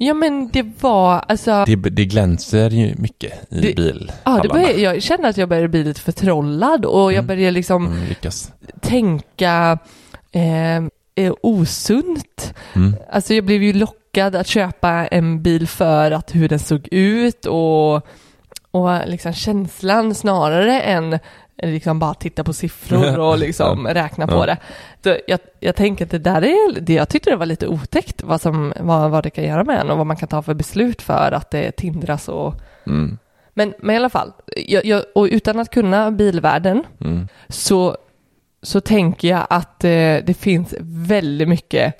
Ja 0.00 0.14
men 0.14 0.48
det 0.52 0.66
var 0.80 1.24
alltså... 1.28 1.64
det, 1.66 1.76
det 1.76 2.04
glänser 2.04 2.70
ju 2.70 2.94
mycket 2.98 3.52
i 3.52 3.60
Det- 3.60 3.76
bil. 3.76 4.12
Ja, 4.24 4.40
det 4.42 4.48
började, 4.48 4.72
jag 4.80 5.02
kände 5.02 5.28
att 5.28 5.36
jag 5.36 5.48
började 5.48 5.68
bli 5.68 5.84
lite 5.84 6.00
förtrollad 6.00 6.84
och 6.84 7.00
jag 7.12 7.12
Mm. 7.14 7.26
började 7.26 7.50
liksom 7.50 7.86
Mm, 7.86 8.14
tänka 8.80 9.78
eh, 10.32 10.76
eh, 11.24 11.32
osunt. 11.42 12.54
Mm. 12.74 12.94
Alltså 13.10 13.34
jag 13.34 13.44
blev 13.44 13.62
ju 13.62 13.72
lockad 13.72 14.34
att 14.36 14.46
köpa 14.46 14.90
en 15.06 15.42
bil 15.42 15.68
för 15.68 16.10
att 16.10 16.34
hur 16.34 16.48
den 16.48 16.58
såg 16.58 16.88
ut 16.90 17.46
och, 17.46 18.06
och 18.70 19.08
liksom 19.08 19.32
känslan 19.32 20.14
snarare 20.14 20.80
än 20.80 21.18
liksom 21.62 21.98
bara 21.98 22.14
titta 22.14 22.44
på 22.44 22.52
siffror 22.52 23.18
och 23.28 23.38
liksom 23.38 23.86
räkna 23.86 24.26
på 24.26 24.46
det. 24.46 24.56
Så 25.04 25.16
jag, 25.26 25.40
jag 25.60 25.76
tänker 25.76 26.04
att 26.04 26.10
det 26.10 26.18
där 26.18 26.42
är, 26.44 26.80
det, 26.80 26.92
jag 26.94 27.08
tyckte 27.08 27.30
det 27.30 27.36
var 27.36 27.46
lite 27.46 27.66
otäckt 27.66 28.22
vad, 28.22 28.40
som, 28.40 28.72
vad, 28.80 29.10
vad 29.10 29.22
det 29.22 29.30
kan 29.30 29.44
göra 29.44 29.64
med 29.64 29.80
en 29.80 29.90
och 29.90 29.96
vad 29.96 30.06
man 30.06 30.16
kan 30.16 30.28
ta 30.28 30.42
för 30.42 30.54
beslut 30.54 31.02
för 31.02 31.32
att 31.32 31.50
det 31.50 31.70
tindras 31.72 32.28
och 32.28 32.54
Mm. 32.86 33.18
men, 33.54 33.74
men 33.78 33.94
i 33.94 33.98
alla 33.98 34.10
fall, 34.10 34.32
jag, 34.56 34.84
jag, 34.84 35.02
och 35.14 35.24
utan 35.30 35.58
att 35.58 35.70
kunna 35.70 36.10
bilvärlden 36.10 36.84
Mm. 37.00 37.28
så, 37.48 37.96
så 38.62 38.80
tänker 38.80 39.28
jag 39.28 39.46
att 39.50 39.84
eh, 39.84 40.16
det 40.24 40.38
finns 40.38 40.74
väldigt 40.80 41.48
mycket, 41.48 41.94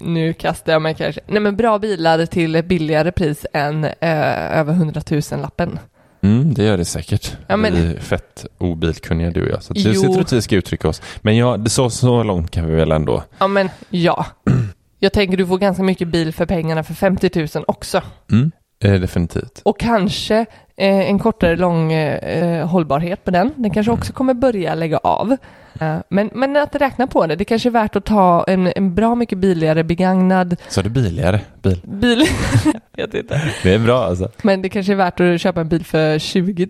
nu 0.00 0.32
kastar 0.32 0.72
jag 0.72 0.82
mig 0.82 0.94
kanske, 0.94 1.20
nej 1.26 1.40
men 1.40 1.56
bra 1.56 1.78
bilar 1.78 2.26
till 2.26 2.62
billigare 2.64 3.12
pris 3.12 3.46
än 3.52 3.84
eh, 3.84 4.58
över 4.58 4.72
100 4.72 5.00
000 5.10 5.22
lappen. 5.40 5.78
Mm, 6.22 6.54
det 6.54 6.64
gör 6.64 6.76
det 6.76 6.84
säkert. 6.84 7.36
Ja, 7.46 7.56
men- 7.56 7.74
Vi 7.74 7.94
är 7.94 8.00
fett 8.00 8.46
obilkunniga 8.58 9.30
du 9.30 9.42
och 9.42 9.48
jag. 9.48 9.62
Så 9.62 9.72
jag 9.76 9.94
tror 10.00 10.20
att 10.20 10.32
vi 10.32 10.42
ska 10.42 10.56
uttrycka 10.56 10.88
oss. 10.88 11.02
Men 11.20 11.36
ja, 11.36 11.64
så, 11.66 11.90
så 11.90 12.22
långt 12.22 12.50
kan 12.50 12.66
vi 12.66 12.74
väl 12.74 12.92
ändå. 12.92 13.22
Ja 13.38 13.46
men 13.46 13.68
ja, 13.90 14.26
jag 14.98 15.12
tänker 15.12 15.36
du 15.36 15.46
får 15.46 15.58
ganska 15.58 15.82
mycket 15.82 16.08
bil 16.08 16.32
för 16.32 16.46
pengarna 16.46 16.84
för 16.84 16.94
50 16.94 17.30
000 17.54 17.64
också. 17.68 18.02
Mm. 18.32 18.50
Eh, 18.84 18.92
definitivt. 19.00 19.60
Och 19.64 19.80
kanske 19.80 20.36
eh, 20.76 20.98
en 21.10 21.18
kortare 21.18 21.56
lång 21.56 21.92
eh, 21.92 22.66
hållbarhet 22.66 23.24
på 23.24 23.30
den. 23.30 23.52
Den 23.56 23.70
kanske 23.70 23.92
också 23.92 24.12
kommer 24.12 24.34
börja 24.34 24.74
lägga 24.74 24.98
av. 24.98 25.36
Eh, 25.80 25.96
men, 26.08 26.30
men 26.34 26.56
att 26.56 26.74
räkna 26.76 27.06
på 27.06 27.26
det, 27.26 27.36
det 27.36 27.44
kanske 27.44 27.68
är 27.68 27.70
värt 27.70 27.96
att 27.96 28.04
ta 28.04 28.44
en, 28.48 28.66
en 28.76 28.94
bra 28.94 29.14
mycket 29.14 29.38
billigare 29.38 29.82
begagnad 29.84 30.56
Så 30.68 30.80
är 30.80 30.84
det 30.84 30.90
biligare 30.90 31.40
bil. 31.62 31.80
bil. 31.84 32.24
jag 32.96 33.06
vet 33.06 33.14
inte. 33.14 33.52
Det 33.62 33.74
är 33.74 33.78
bra 33.78 34.04
alltså. 34.04 34.30
Men 34.42 34.62
det 34.62 34.68
kanske 34.68 34.92
är 34.92 34.96
värt 34.96 35.20
att 35.20 35.40
köpa 35.40 35.60
en 35.60 35.68
bil 35.68 35.84
för 35.84 36.18
20 36.18 36.68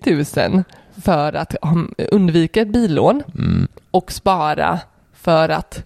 000 0.50 0.62
för 1.02 1.32
att 1.32 1.54
undvika 2.10 2.60
ett 2.60 2.72
billån 2.72 3.22
Mm. 3.38 3.68
och 3.90 4.12
spara 4.12 4.78
för 5.14 5.48
att 5.48 5.84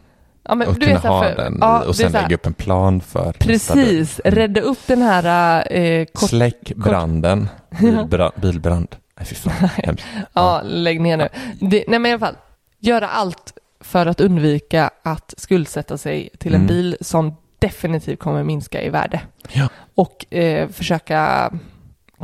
ja, 0.48 0.54
men, 0.54 0.68
Och 0.68 0.74
du 0.74 0.80
kunna 0.80 0.92
vet, 0.94 1.02
ha 1.04 1.22
för- 1.24 1.36
den 1.36 1.58
ja, 1.60 1.82
och 1.88 1.96
sen 1.96 2.12
lägga 2.12 2.34
upp 2.34 2.46
en 2.46 2.54
plan 2.54 3.00
för. 3.00 3.32
Precis, 3.32 4.20
rädda 4.24 4.60
upp 4.60 4.78
den 4.86 5.02
här 5.02 5.72
eh, 5.72 6.04
kort, 6.12 6.30
Släck 6.30 6.72
branden. 6.76 7.48
Bilbra, 7.80 8.30
bilbrand. 8.36 8.88
Nej 9.18 9.26
fy 9.26 9.34
fan. 9.34 9.52
Hemskt. 9.76 10.04
Ja, 10.32 10.60
lägg 10.64 11.00
ner 11.00 11.16
nu. 11.16 11.28
Det, 11.60 11.84
nej 11.88 11.98
men 11.98 12.06
i 12.06 12.12
alla 12.12 12.18
fall, 12.26 12.34
göra 12.80 13.08
allt 13.08 13.52
för 13.80 14.06
att 14.06 14.20
undvika 14.20 14.90
att 15.02 15.34
skuldsätta 15.36 15.98
sig 15.98 16.28
till 16.38 16.54
en 16.54 16.60
Mm. 16.60 16.66
bil 16.66 16.96
som 17.00 17.36
definitivt 17.58 18.18
kommer 18.18 18.42
minska 18.44 18.82
i 18.82 18.88
värde. 18.88 19.20
Ja. 19.52 19.68
Och 19.94 20.34
eh, 20.34 20.68
försöka 20.68 21.50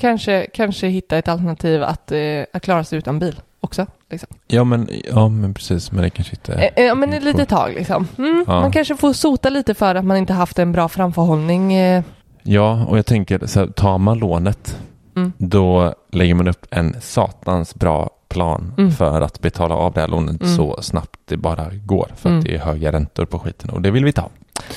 kanske, 0.01 0.47
kanske 0.55 0.87
hitta 0.87 1.19
ett 1.19 1.29
alternativ 1.29 1.83
att, 1.83 2.13
eh, 2.13 2.19
att 2.53 2.63
klara 2.63 2.85
sig 2.85 2.99
utan 2.99 3.19
bil 3.19 3.41
också. 3.61 3.87
Liksom. 4.11 4.29
Ja 4.47 4.65
men, 4.65 4.89
ja 5.15 5.29
men 5.29 5.55
precis. 5.55 5.93
Men 5.93 6.03
det 6.03 6.11
kanske 6.11 6.37
inte 6.37 6.53
Eh, 6.53 6.71
eh, 6.77 6.85
Ja 6.85 6.95
men 6.95 7.13
ett 7.13 7.23
litet 7.23 7.49
tag 7.49 7.75
liksom. 7.75 8.09
Mm, 8.19 8.45
Ja. 8.49 8.61
Man 8.61 8.73
kanske 8.73 8.97
får 8.97 9.13
sota 9.13 9.51
lite 9.51 9.75
för 9.75 9.95
att 9.95 10.05
man 10.05 10.17
inte 10.17 10.33
haft 10.33 10.59
en 10.59 10.73
bra 10.73 10.89
framförhållning. 10.89 11.73
Eh, 11.75 12.03
Ja, 12.43 12.85
och 12.89 12.99
jag 12.99 13.07
tänker 13.07 13.47
så 13.47 13.61
här, 13.61 13.67
tar 13.67 13.99
man 13.99 14.19
lånet 14.19 14.79
Mm. 15.17 15.33
då 15.39 15.95
lägger 16.13 16.35
man 16.35 16.49
upp 16.49 16.67
en 16.71 17.01
satans 17.01 17.75
bra 17.75 18.11
plan 18.29 18.75
Mm. 18.79 18.91
för 18.93 19.21
att 19.21 19.41
betala 19.41 19.75
av 19.75 19.93
det 19.93 20.01
här 20.01 20.09
lånet 20.09 20.43
Mm. 20.43 20.57
så 20.57 20.83
snabbt 20.83 21.21
det 21.25 21.37
bara 21.37 21.67
går 21.85 22.09
för 22.17 22.29
Mm. 22.29 22.39
att 22.39 22.45
det 22.45 22.55
är 22.55 22.59
höga 22.59 22.93
räntor 22.93 23.25
på 23.25 23.39
skiten 23.39 23.71
och 23.71 23.83
det 23.83 23.91
vill 23.91 24.05
vi 24.05 24.13
ta. 24.13 24.29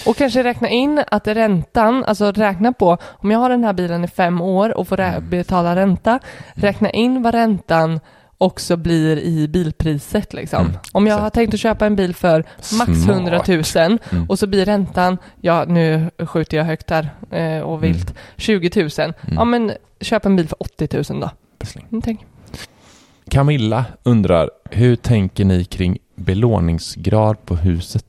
Och 0.05 0.17
kanske 0.17 0.43
räkna 0.43 0.69
in 0.69 1.03
att 1.11 1.27
räntan, 1.27 2.03
alltså 2.03 2.31
räkna 2.31 2.73
på, 2.73 2.97
om 3.03 3.31
jag 3.31 3.39
har 3.39 3.49
den 3.49 3.63
här 3.63 3.73
bilen 3.73 4.03
i 4.03 4.07
fem 4.07 4.41
år 4.41 4.77
och 4.77 4.87
får 4.87 4.99
Mm. 4.99 5.29
betala 5.29 5.75
ränta, 5.75 6.19
räkna 6.53 6.89
in 6.89 7.21
vad 7.21 7.33
räntan 7.33 7.99
också 8.37 8.77
blir 8.77 9.17
i 9.19 9.47
bilpriset 9.47 10.33
liksom. 10.33 10.61
Mm, 10.65 10.77
Om 10.93 11.07
jag 11.07 11.17
så. 11.17 11.23
har 11.23 11.29
tänkt 11.29 11.53
att 11.53 11.59
köpa 11.59 11.85
en 11.85 11.95
bil 11.95 12.15
för 12.15 12.43
max 12.77 12.91
Smart. 13.03 13.15
100 13.17 13.41
000 13.47 13.97
Mm. 14.11 14.29
och 14.29 14.39
så 14.39 14.47
blir 14.47 14.65
räntan, 14.65 15.17
ja 15.41 15.65
nu 15.67 16.09
skjuter 16.25 16.57
jag 16.57 16.63
högt 16.65 16.89
här 16.89 17.09
eh, 17.31 17.59
och 17.61 17.83
vilt, 17.83 18.13
20 18.37 18.81
000. 18.81 19.13
Ja 19.35 19.45
men 19.45 19.71
köp 20.01 20.25
en 20.25 20.35
bil 20.35 20.47
för 20.47 20.57
80 20.63 21.13
000 21.13 21.21
då. 21.21 21.29
Mm, 21.89 22.01
tänk. 22.01 22.25
Camilla 23.29 23.85
undrar, 24.03 24.49
hur 24.69 24.95
tänker 24.95 25.45
ni 25.45 25.65
kring 25.65 25.97
belåningsgrad 26.15 27.45
på 27.45 27.55
huset? 27.55 28.05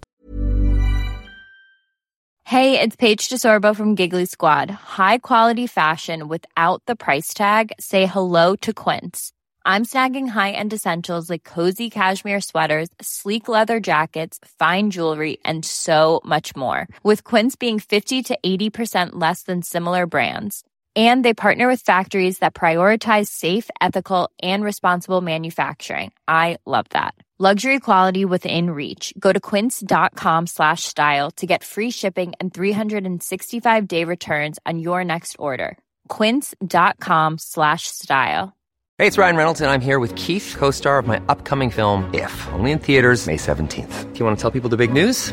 Hej, 2.44 2.70
det 2.72 2.82
är 2.82 2.90
Paige 2.90 3.28
DeSorbo 3.30 3.74
från 3.74 3.94
Giggly 3.94 4.26
Squad. 4.26 4.70
High 4.70 5.18
quality 5.22 5.68
fashion 5.68 6.28
without 6.28 6.82
the 6.86 6.96
price 6.96 7.34
tag. 7.34 7.72
Say 7.78 8.06
hello 8.06 8.56
to 8.56 8.72
Quince. 8.72 9.30
I'm 9.66 9.84
snagging 9.84 10.28
high-end 10.28 10.72
essentials 10.72 11.30
like 11.30 11.54
cozy 11.54 11.90
cashmere 11.90 12.40
sweaters, 12.40 12.88
sleek 13.00 13.48
leather 13.48 13.78
jackets, 13.80 14.38
fine 14.58 14.90
jewelry, 14.90 15.36
and 15.44 15.64
so 15.64 16.20
much 16.24 16.56
more. 16.56 16.86
With 17.04 17.24
Quince 17.24 17.56
being 17.56 17.78
50 17.78 18.22
to 18.22 18.38
80% 18.44 19.10
less 19.12 19.42
than 19.42 19.62
similar 19.62 20.06
brands. 20.06 20.64
And 20.96 21.24
they 21.24 21.34
partner 21.34 21.68
with 21.68 21.82
factories 21.82 22.40
that 22.40 22.52
prioritize 22.52 23.28
safe, 23.28 23.70
ethical, 23.80 24.28
and 24.42 24.64
responsible 24.64 25.20
manufacturing. 25.20 26.10
I 26.26 26.58
love 26.66 26.86
that. 26.90 27.14
Luxury 27.38 27.80
quality 27.80 28.26
within 28.26 28.68
reach. 28.68 29.14
Go 29.18 29.32
to 29.32 29.40
quince.com 29.40 30.46
slash 30.46 30.82
style 30.82 31.30
to 31.38 31.46
get 31.46 31.64
free 31.64 31.90
shipping 31.90 32.34
and 32.38 32.52
365 32.52 33.88
day 33.88 34.04
returns 34.04 34.58
on 34.66 34.78
your 34.78 35.04
next 35.04 35.36
order. 35.38 35.78
Quince.com 36.08 37.38
slash 37.38 37.84
style. 37.86 38.54
Hey, 38.98 39.06
it's 39.06 39.16
Ryan 39.16 39.36
Reynolds, 39.36 39.60
and 39.62 39.70
I'm 39.70 39.80
here 39.80 39.98
with 39.98 40.14
Keith, 40.16 40.54
co 40.58 40.70
star 40.70 40.98
of 40.98 41.06
my 41.06 41.18
upcoming 41.30 41.70
film, 41.70 42.04
If, 42.12 42.46
only 42.52 42.72
in 42.72 42.78
theaters, 42.78 43.26
May 43.26 43.38
17th. 43.38 44.12
Do 44.12 44.18
you 44.18 44.24
want 44.26 44.36
to 44.36 44.42
tell 44.42 44.50
people 44.50 44.68
the 44.68 44.76
big 44.76 44.92
news? 44.92 45.32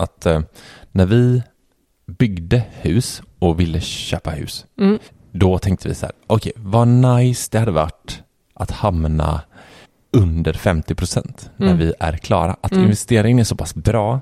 att 0.00 0.26
eh, 0.26 0.40
när 0.92 1.06
vi 1.06 1.42
byggde 2.06 2.62
hus 2.70 3.22
och 3.38 3.60
ville 3.60 3.80
köpa 3.80 4.30
hus, 4.30 4.66
Mm. 4.80 4.98
då 5.32 5.58
tänkte 5.58 5.88
vi 5.88 5.94
så 5.94 6.06
här, 6.06 6.14
okej, 6.26 6.52
vad 6.56 6.88
nice 6.88 7.48
det 7.52 7.58
hade 7.58 7.70
varit 7.70 8.22
att 8.54 8.70
hamna 8.70 9.40
under 10.12 10.52
50 10.52 10.94
procent 10.94 11.50
när 11.56 11.66
Mm. 11.66 11.78
vi 11.78 11.92
är 12.00 12.12
klara. 12.12 12.56
Att 12.60 12.72
Mm. 12.72 12.84
investeringen 12.84 13.38
är 13.38 13.44
så 13.44 13.56
pass 13.56 13.74
bra 13.74 14.20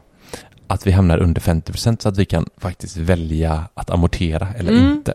att 0.66 0.86
vi 0.86 0.90
hamnar 0.92 1.18
under 1.18 1.40
50 1.40 1.72
procent 1.72 2.02
så 2.02 2.08
att 2.08 2.16
vi 2.18 2.24
kan 2.24 2.46
faktiskt 2.56 2.96
välja 2.96 3.64
att 3.74 3.90
amortera 3.90 4.48
eller 4.56 4.72
Mm. 4.72 4.92
inte. 4.92 5.14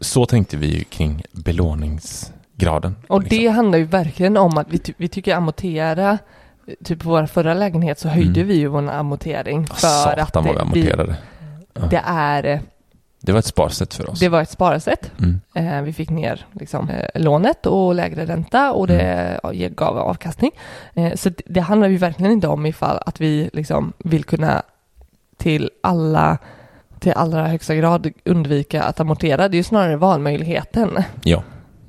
Så 0.00 0.26
tänkte 0.26 0.56
vi 0.56 0.66
ju 0.76 0.84
kring 0.84 1.22
belåningsgraden. 1.32 2.96
Och 3.08 3.22
liksom. 3.22 3.38
det 3.38 3.48
handlar 3.48 3.78
ju 3.78 3.84
verkligen 3.84 4.36
om 4.36 4.58
att 4.58 4.66
vi, 4.70 4.78
ty- 4.78 4.92
vi 4.96 5.08
tycker 5.08 5.34
amortera, 5.34 6.18
typ 6.84 7.02
på 7.02 7.08
vår 7.08 7.26
förra 7.26 7.54
lägenhet 7.54 7.98
så 7.98 8.08
höjde 8.08 8.40
Mm. 8.40 8.48
vi 8.48 8.54
ju 8.54 8.66
vår 8.66 8.90
amortering 8.90 9.66
Ja, 9.68 9.74
för 9.74 10.18
att 10.20 10.28
Satan 10.28 10.44
vad 10.44 10.52
vi 10.52 10.56
det, 10.58 10.62
amorterade. 10.62 11.16
Ja. 11.74 11.82
det 11.90 12.02
är, 12.06 12.60
Det 13.20 13.32
var 13.32 13.38
ett 13.38 13.44
sparsätt 13.46 13.94
för 13.94 14.10
oss. 14.10 14.20
det 14.20 14.28
var 14.28 14.42
ett 14.42 14.50
sparsätt. 14.50 15.10
Mm. 15.18 15.40
Eh, 15.54 15.82
vi 15.82 15.92
fick 15.92 16.10
ner 16.10 16.46
liksom, 16.52 16.88
eh, 16.88 17.08
lånet 17.22 17.66
och 17.66 17.94
lägre 17.94 18.26
ränta 18.26 18.72
och 18.72 18.86
det 18.86 19.00
Mm. 19.00 19.40
ja, 19.60 19.68
gav 19.68 19.98
avkastning. 19.98 20.50
Eh, 20.94 21.14
så 21.14 21.28
det, 21.28 21.42
det 21.46 21.60
handlar 21.60 21.88
ju 21.88 21.96
verkligen 21.96 22.32
inte 22.32 22.48
om 22.48 22.66
ifall 22.66 22.98
att 23.06 23.20
vi 23.20 23.50
liksom 23.52 23.92
vill 23.98 24.24
kunna 24.24 24.62
till 25.36 25.70
alla 25.82 26.38
till 26.98 27.12
allra 27.12 27.46
högsta 27.48 27.74
grad 27.74 28.10
undvika 28.24 28.82
att 28.82 29.00
amortera. 29.00 29.48
Det 29.48 29.54
är 29.54 29.58
ju 29.58 29.62
snarare 29.62 29.96
valmöjligheten. 29.96 30.98
Ja. 31.24 31.42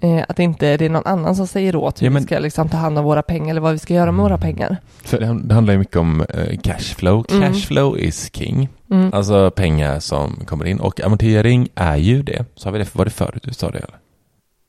Eh, 0.04 0.24
att 0.30 0.40
inte 0.40 0.78
det 0.78 0.86
är 0.86 0.90
någon 0.90 1.06
annan 1.06 1.36
som 1.36 1.48
säger 1.48 1.76
åt 1.76 2.02
hur 2.02 2.06
Ja, 2.08 2.12
men- 2.12 2.22
vi 2.22 2.26
ska 2.26 2.40
liksom 2.40 2.70
ta 2.70 2.78
hand 2.78 2.98
om 2.98 3.04
våra 3.06 3.22
pengar 3.22 3.50
eller 3.50 3.62
vad 3.62 3.72
vi 3.74 3.80
ska 3.80 3.94
göra 3.94 4.12
med 4.12 4.24
våra 4.24 4.38
pengar. 4.38 4.78
För 5.04 5.20
det, 5.20 5.40
det 5.44 5.54
handlar 5.54 5.74
ju 5.74 5.80
mycket 5.80 5.96
om 5.96 6.22
eh, 6.22 6.58
cashflow. 6.60 7.26
Mm. 7.32 7.42
Cashflow 7.54 8.00
is 8.00 8.30
king. 8.34 8.70
Mm. 8.92 9.14
Alltså 9.14 9.52
pengar 9.52 10.00
som 10.00 10.36
kommer 10.46 10.66
in. 10.66 10.80
Och 10.80 11.02
amortering 11.02 11.68
är 11.76 11.96
ju 11.98 12.24
det. 12.24 12.46
Så 12.56 12.68
har 12.68 12.74
vi 12.74 12.80
det, 12.80 12.96
var 12.96 13.06
det 13.06 13.12
förut 13.12 13.44
du 13.44 13.54
sa 13.54 13.72
det 13.72 13.78
eller? 13.78 13.96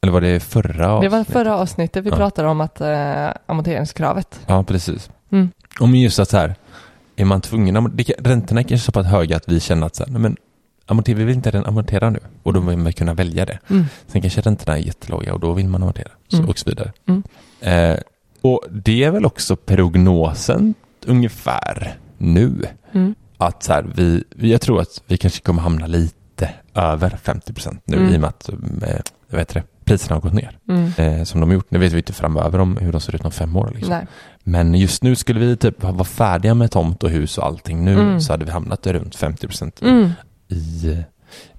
Eller 0.02 0.12
var 0.12 0.20
det 0.20 0.40
förra 0.40 1.00
Det 1.00 1.08
var 1.08 1.18
avsnittet? 1.18 1.32
förra 1.32 1.56
avsnittet 1.56 2.04
vi 2.04 2.10
Ja. 2.10 2.16
pratade 2.16 2.48
om 2.48 2.60
att 2.60 2.80
eh, 2.80 3.28
amorteringskravet. 3.46 4.40
Ja, 4.46 4.62
precis. 4.64 5.10
Mm. 5.32 5.48
Om 5.80 5.94
just 5.94 6.18
att 6.18 6.30
så 6.30 6.36
här, 6.36 6.54
är 7.16 7.24
man 7.24 7.40
tvungen, 7.40 7.76
att- 7.76 7.96
det, 7.96 8.12
räntorna 8.18 8.60
är 8.60 8.64
kanske 8.64 8.84
så 8.86 8.92
pass 8.92 9.06
höga 9.06 9.36
att 9.36 9.48
vi 9.48 9.60
känner 9.60 9.86
att 9.86 9.96
så 9.96 10.04
här, 10.04 10.18
men 10.18 10.36
amortera, 10.92 11.16
vi 11.18 11.24
vill 11.24 11.34
inte 11.36 11.62
amortera 11.66 12.10
nu. 12.10 12.18
Och 12.42 12.52
då 12.52 12.60
vill 12.60 12.78
man 12.78 12.92
kunna 12.92 13.14
välja 13.14 13.46
det. 13.46 13.58
Mm. 13.70 13.84
Sen 14.06 14.20
kanske 14.20 14.40
räntorna 14.40 14.78
är 14.78 14.82
jättelåga 14.82 15.34
och 15.34 15.40
då 15.40 15.52
vill 15.52 15.68
man 15.68 15.82
amortera. 15.82 16.08
Så, 16.28 16.36
Mm. 16.36 16.48
Och 16.50 16.58
så 16.58 16.70
vidare. 16.70 16.92
Mm. 17.08 17.22
Eh, 17.60 17.98
och 18.42 18.64
det 18.70 19.04
är 19.04 19.10
väl 19.10 19.26
också 19.26 19.56
prognosen 19.56 20.74
ungefär 21.06 21.96
nu. 22.18 22.62
Mm. 22.92 23.14
Att 23.38 23.62
så 23.62 23.72
här, 23.72 23.84
vi, 23.94 24.24
jag 24.36 24.60
tror 24.60 24.80
att 24.80 25.02
vi 25.06 25.16
kanske 25.16 25.40
kommer 25.40 25.62
hamna 25.62 25.86
lite 25.86 26.50
över 26.74 27.10
50 27.22 27.52
procent 27.52 27.82
nu 27.84 27.96
i 28.12 28.16
och 28.16 28.20
med 28.20 28.28
att 28.28 28.48
eh, 28.48 29.00
jag 29.30 29.36
vet 29.38 29.48
det, 29.48 29.62
priserna 29.84 30.16
har 30.16 30.20
gått 30.20 30.32
ner. 30.32 30.58
Mm. 30.68 30.92
Eh, 30.96 31.24
som 31.24 31.40
de 31.40 31.48
har 31.48 31.54
gjort. 31.54 31.70
Nu 31.70 31.78
vet 31.78 31.92
vi 31.92 31.96
inte 31.96 32.12
framöver 32.12 32.58
om 32.58 32.76
hur 32.76 32.92
de 32.92 33.00
ser 33.00 33.14
ut 33.14 33.24
om 33.24 33.30
fem 33.30 33.56
år. 33.56 33.72
Liksom. 33.74 34.00
Men 34.44 34.74
just 34.74 35.02
nu 35.02 35.16
skulle 35.16 35.40
vi 35.40 35.56
typ 35.56 35.82
vara 35.82 36.04
färdiga 36.04 36.54
med 36.54 36.70
tomt 36.70 37.02
och 37.02 37.10
hus 37.10 37.38
och 37.38 37.46
allting 37.46 37.84
nu 37.84 37.92
Mm. 37.92 38.20
så 38.20 38.32
hade 38.32 38.44
vi 38.44 38.50
hamnat 38.50 38.86
runt 38.86 39.14
50 39.16 39.46
procent 39.46 39.82
Mm. 39.82 40.10
I 40.52 40.90
eh, 40.92 40.98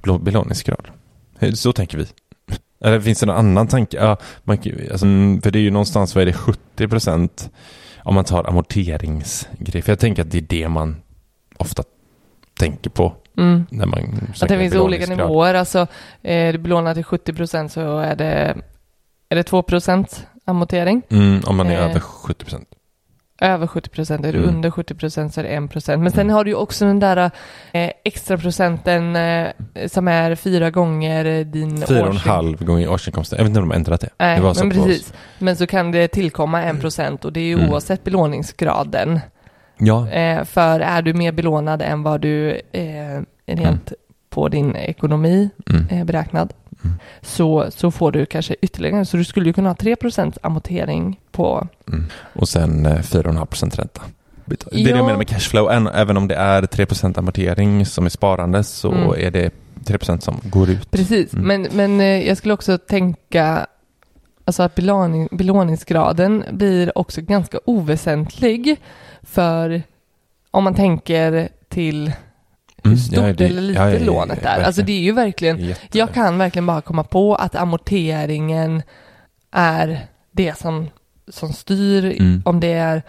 belå- 0.01 0.19
belåningsgrad. 0.23 0.87
Eh, 1.39 1.51
Så 1.53 1.73
tänker 1.73 1.97
vi. 1.97 2.05
Eller 2.81 2.99
finns 2.99 3.19
det 3.19 3.25
någon 3.25 3.35
annan 3.35 3.67
tanke? 3.67 3.97
Ja, 3.97 4.17
man, 4.43 4.57
alltså, 4.91 5.05
mm, 5.05 5.41
för 5.41 5.51
det 5.51 5.59
är 5.59 5.63
ju 5.63 5.71
någonstans, 5.71 6.15
vad 6.15 6.21
är 6.21 6.25
det, 6.25 6.33
70 6.33 6.87
procent 6.87 7.49
om 8.03 8.15
man 8.15 8.25
tar 8.25 8.43
amorteringsgrej. 8.49 9.81
För 9.81 9.91
jag 9.91 9.99
tänker 9.99 10.21
att 10.21 10.31
det 10.31 10.37
är 10.37 10.41
det 10.41 10.69
man 10.69 11.01
ofta 11.57 11.83
tänker 12.59 12.89
på 12.89 13.13
Mm. 13.37 13.65
när 13.71 13.85
man 13.85 13.99
Att 14.41 14.49
det 14.49 14.59
finns 14.59 14.75
olika 14.75 15.05
nivåer. 15.15 15.53
Alltså, 15.53 15.87
är 16.21 16.53
du 16.53 16.59
belånad 16.59 16.95
till 16.95 17.03
70 17.03 17.33
procent 17.33 17.71
så 17.71 17.99
är 17.99 18.15
det, 18.15 18.57
är 19.29 19.35
det 19.35 19.43
2 19.43 19.61
procent 19.63 20.27
amortering. 20.45 21.01
Mm, 21.09 21.41
om 21.45 21.55
man 21.57 21.67
är 21.67 21.73
Eh. 21.77 21.89
över 21.89 21.99
70 21.99 22.45
procent. 22.45 22.67
Över 23.41 23.67
70 23.67 23.89
procent, 23.89 24.25
är 24.25 24.33
du 24.33 24.37
Mm. 24.37 24.49
under 24.55 24.71
70 24.71 24.95
procent 24.95 25.33
så 25.33 25.39
är 25.39 25.43
det 25.43 25.49
1 25.49 25.71
procent. 25.71 26.03
Men 26.03 26.11
sen 26.11 26.21
Mm. 26.21 26.33
har 26.35 26.43
du 26.43 26.51
ju 26.51 26.55
också 26.55 26.85
den 26.85 26.99
där 26.99 27.17
eh, 27.71 27.91
extra 28.03 28.37
procenten 28.37 29.15
eh, 29.15 29.47
som 29.87 30.07
är 30.07 30.35
fyra 30.35 30.71
gånger 30.71 31.43
din 31.43 31.81
Fyra 31.81 32.01
och 32.03 32.09
en 32.09 32.17
halv 32.17 32.65
gånger 32.65 32.89
årsinkomsten. 32.89 33.37
Jag 33.37 33.43
vet 33.43 33.49
inte 33.49 33.59
om 33.59 33.67
de 33.69 33.73
har 33.73 33.77
ändrat 33.79 34.01
det. 34.01 34.09
Nej, 34.19 34.39
det 34.39 34.53
men 34.59 34.69
precis. 34.71 35.13
Men 35.39 35.55
så 35.55 35.67
kan 35.67 35.91
det 35.91 36.07
tillkomma 36.07 36.63
en 36.63 36.79
procent 36.79 37.25
och 37.25 37.33
det 37.33 37.39
är 37.39 37.45
ju 37.45 37.53
Mm. 37.59 37.69
oavsett 37.69 38.03
belåningsgraden. 38.03 39.19
Ja, 39.77 40.09
Eh, 40.09 40.43
för 40.43 40.79
är 40.79 41.01
du 41.01 41.13
mer 41.13 41.31
belånad 41.31 41.81
än 41.81 42.03
vad 42.03 42.21
du 42.21 42.61
eh, 42.71 43.21
rent 43.45 43.93
på 44.29 44.49
din 44.49 44.75
ekonomi 44.75 45.49
mm. 45.69 45.87
eh, 45.89 46.05
beräknad 46.05 46.53
Mm. 46.83 46.95
så, 47.21 47.71
så 47.71 47.91
får 47.91 48.11
du 48.11 48.25
kanske 48.25 48.55
ytterligare. 48.61 49.05
Så 49.05 49.17
du 49.17 49.23
skulle 49.23 49.45
ju 49.45 49.53
kunna 49.53 49.69
ha 49.69 49.75
3 49.75 49.95
procent 49.95 50.37
amortering 50.41 51.19
på 51.31 51.67
Mm. 51.87 52.05
Och 52.33 52.49
sen 52.49 52.85
eh, 52.85 52.91
4,5 52.99 53.45
procent 53.45 53.79
ränta. 53.79 54.01
Det 54.45 54.53
är 54.71 54.75
det 54.83 54.89
Ja. 54.89 54.95
jag 54.97 55.05
menar 55.05 55.17
med 55.17 55.27
cashflow. 55.27 55.71
Även 55.93 56.17
om 56.17 56.27
det 56.27 56.35
är 56.35 56.65
3 56.65 56.85
procent 56.85 57.17
amortering 57.17 57.85
som 57.85 58.05
är 58.05 58.09
sparande 58.09 58.63
så 58.63 58.91
Mm. 58.91 59.09
är 59.17 59.31
det 59.31 59.51
3 59.85 59.97
procent 59.97 60.23
som 60.23 60.39
går 60.43 60.69
ut. 60.69 60.91
Precis, 60.91 61.33
Mm. 61.33 61.47
men, 61.47 61.67
men 61.75 62.01
eh, 62.01 62.27
jag 62.27 62.37
skulle 62.37 62.53
också 62.53 62.77
tänka 62.77 63.65
alltså 64.45 64.63
att 64.63 64.75
belåning, 64.75 65.27
belåningsgraden 65.31 66.43
blir 66.51 66.97
också 66.97 67.21
ganska 67.21 67.59
oväsentlig 67.65 68.77
för 69.21 69.83
om 70.51 70.63
man 70.63 70.73
tänker 70.75 71.49
till 71.69 72.11
hur 72.83 72.91
Mm, 72.91 72.97
stort 72.97 73.17
ja, 73.17 73.33
det- 73.33 73.45
eller 73.45 73.61
lite 73.61 73.79
ja, 73.81 73.89
ja, 73.91 74.05
lånet 74.05 74.45
är. 74.45 74.61
Alltså 74.61 74.81
det 74.81 74.91
är 74.91 74.99
ju 75.01 75.11
verkligen, 75.11 75.59
Jätte- 75.59 75.97
jag 75.97 76.13
kan 76.13 76.37
verkligen 76.37 76.65
bara 76.65 76.81
komma 76.81 77.03
på 77.03 77.35
att 77.35 77.55
amorteringen 77.55 78.83
är 79.51 79.99
det 80.31 80.57
som, 80.57 80.87
som 81.27 81.53
styr 81.53 82.05
Mm. 82.19 82.41
om 82.45 82.59
det 82.59 82.73
är, 82.73 83.03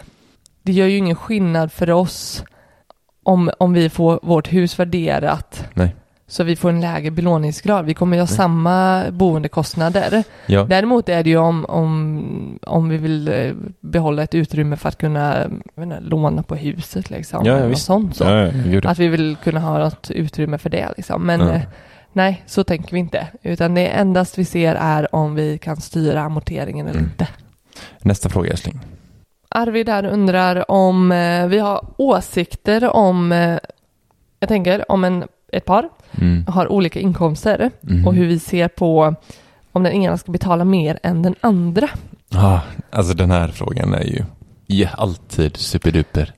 det 0.62 0.72
gör 0.72 0.87
ju 0.87 0.96
ingen 0.96 1.16
skillnad 1.16 1.72
för 1.72 1.90
oss 1.90 2.44
om, 3.22 3.50
om 3.58 3.72
vi 3.72 3.88
får 3.90 4.20
vårt 4.22 4.52
hus 4.52 4.78
värderat 4.78 5.64
Nej. 5.74 5.94
Så 6.35 6.44
vi 6.44 6.57
får 6.57 6.68
en 6.68 6.81
lägre 6.81 7.11
belåningsgrad. 7.11 7.85
Vi 7.85 7.94
kommer 7.94 8.16
ju 8.16 8.20
ha 8.20 8.27
Nej. 8.27 8.37
samma 8.37 9.05
boendekostnader. 9.11 10.25
Ja. 10.47 10.64
Däremot 10.64 11.09
är 11.09 11.23
det 11.25 11.31
ju 11.31 11.37
om, 11.37 11.64
om, 11.64 12.59
om 12.62 12.88
vi 12.88 12.97
vill 12.97 13.29
eh, 13.29 13.53
behålla 13.81 14.23
ett 14.23 14.35
utrymme 14.35 14.77
för 14.77 14.88
att 14.88 14.99
kunna 14.99 15.44
inte, 15.79 16.01
låna 16.01 16.42
på 16.42 16.55
huset 16.55 17.11
liksom. 17.11 17.47
Ja, 17.47 17.59
ja, 17.59 17.75
sånt. 17.75 18.16
Så. 18.16 18.25
Ja, 18.25 18.47
ja. 18.47 18.81
Att 18.85 18.99
vi 18.99 19.09
vill 19.09 19.37
kunna 19.44 19.61
ha 19.61 19.79
något 19.79 20.11
utrymme 20.11 20.59
för 20.59 20.70
det 20.70 20.88
liksom. 20.97 21.23
Men 21.27 21.40
eh, 21.40 21.61
nej, 22.12 22.42
så 22.47 22.64
tänker 22.64 22.92
vi 22.92 22.99
inte. 22.99 23.27
Utan 23.42 23.75
det 23.75 23.87
endast 23.87 24.38
vi 24.38 24.44
ser 24.44 24.75
är 24.75 25.14
om 25.14 25.35
vi 25.35 25.59
kan 25.59 25.77
styra 25.77 26.20
amorteringen 26.20 26.87
eller 26.87 26.99
Mm. 26.99 27.11
inte. 27.11 27.29
Nästa 28.01 28.29
fråga 28.29 28.51
älskling. 28.51 28.81
Arvid 29.49 29.87
där 29.87 30.05
undrar 30.07 30.70
om 30.70 31.12
eh, 31.12 31.47
vi 31.47 31.59
har 31.59 31.87
åsikter 31.97 32.97
om, 32.97 33.33
eh, 33.33 33.59
jag 34.40 34.49
tänker 34.49 34.90
om 34.90 35.05
en, 35.05 35.25
ett 35.56 35.64
par 35.64 35.88
Mm. 36.20 36.44
har 36.48 36.72
olika 36.72 37.00
inkomster 37.00 37.70
Mhm. 37.80 38.06
och 38.06 38.14
hur 38.14 38.26
vi 38.26 38.38
ser 38.38 38.68
på 38.68 39.14
om 39.72 39.82
den 39.82 39.92
ena 39.92 40.18
ska 40.18 40.32
betala 40.32 40.64
mer 40.64 40.98
än 41.02 41.22
den 41.22 41.34
andra. 41.40 41.88
Ah, 42.34 42.60
alltså 42.90 43.14
den 43.14 43.30
här 43.30 43.48
frågan 43.48 43.94
är 43.94 44.04
ju 44.04 44.24
ja, 44.66 44.88
alltid 44.92 45.56
superduper 45.56 46.32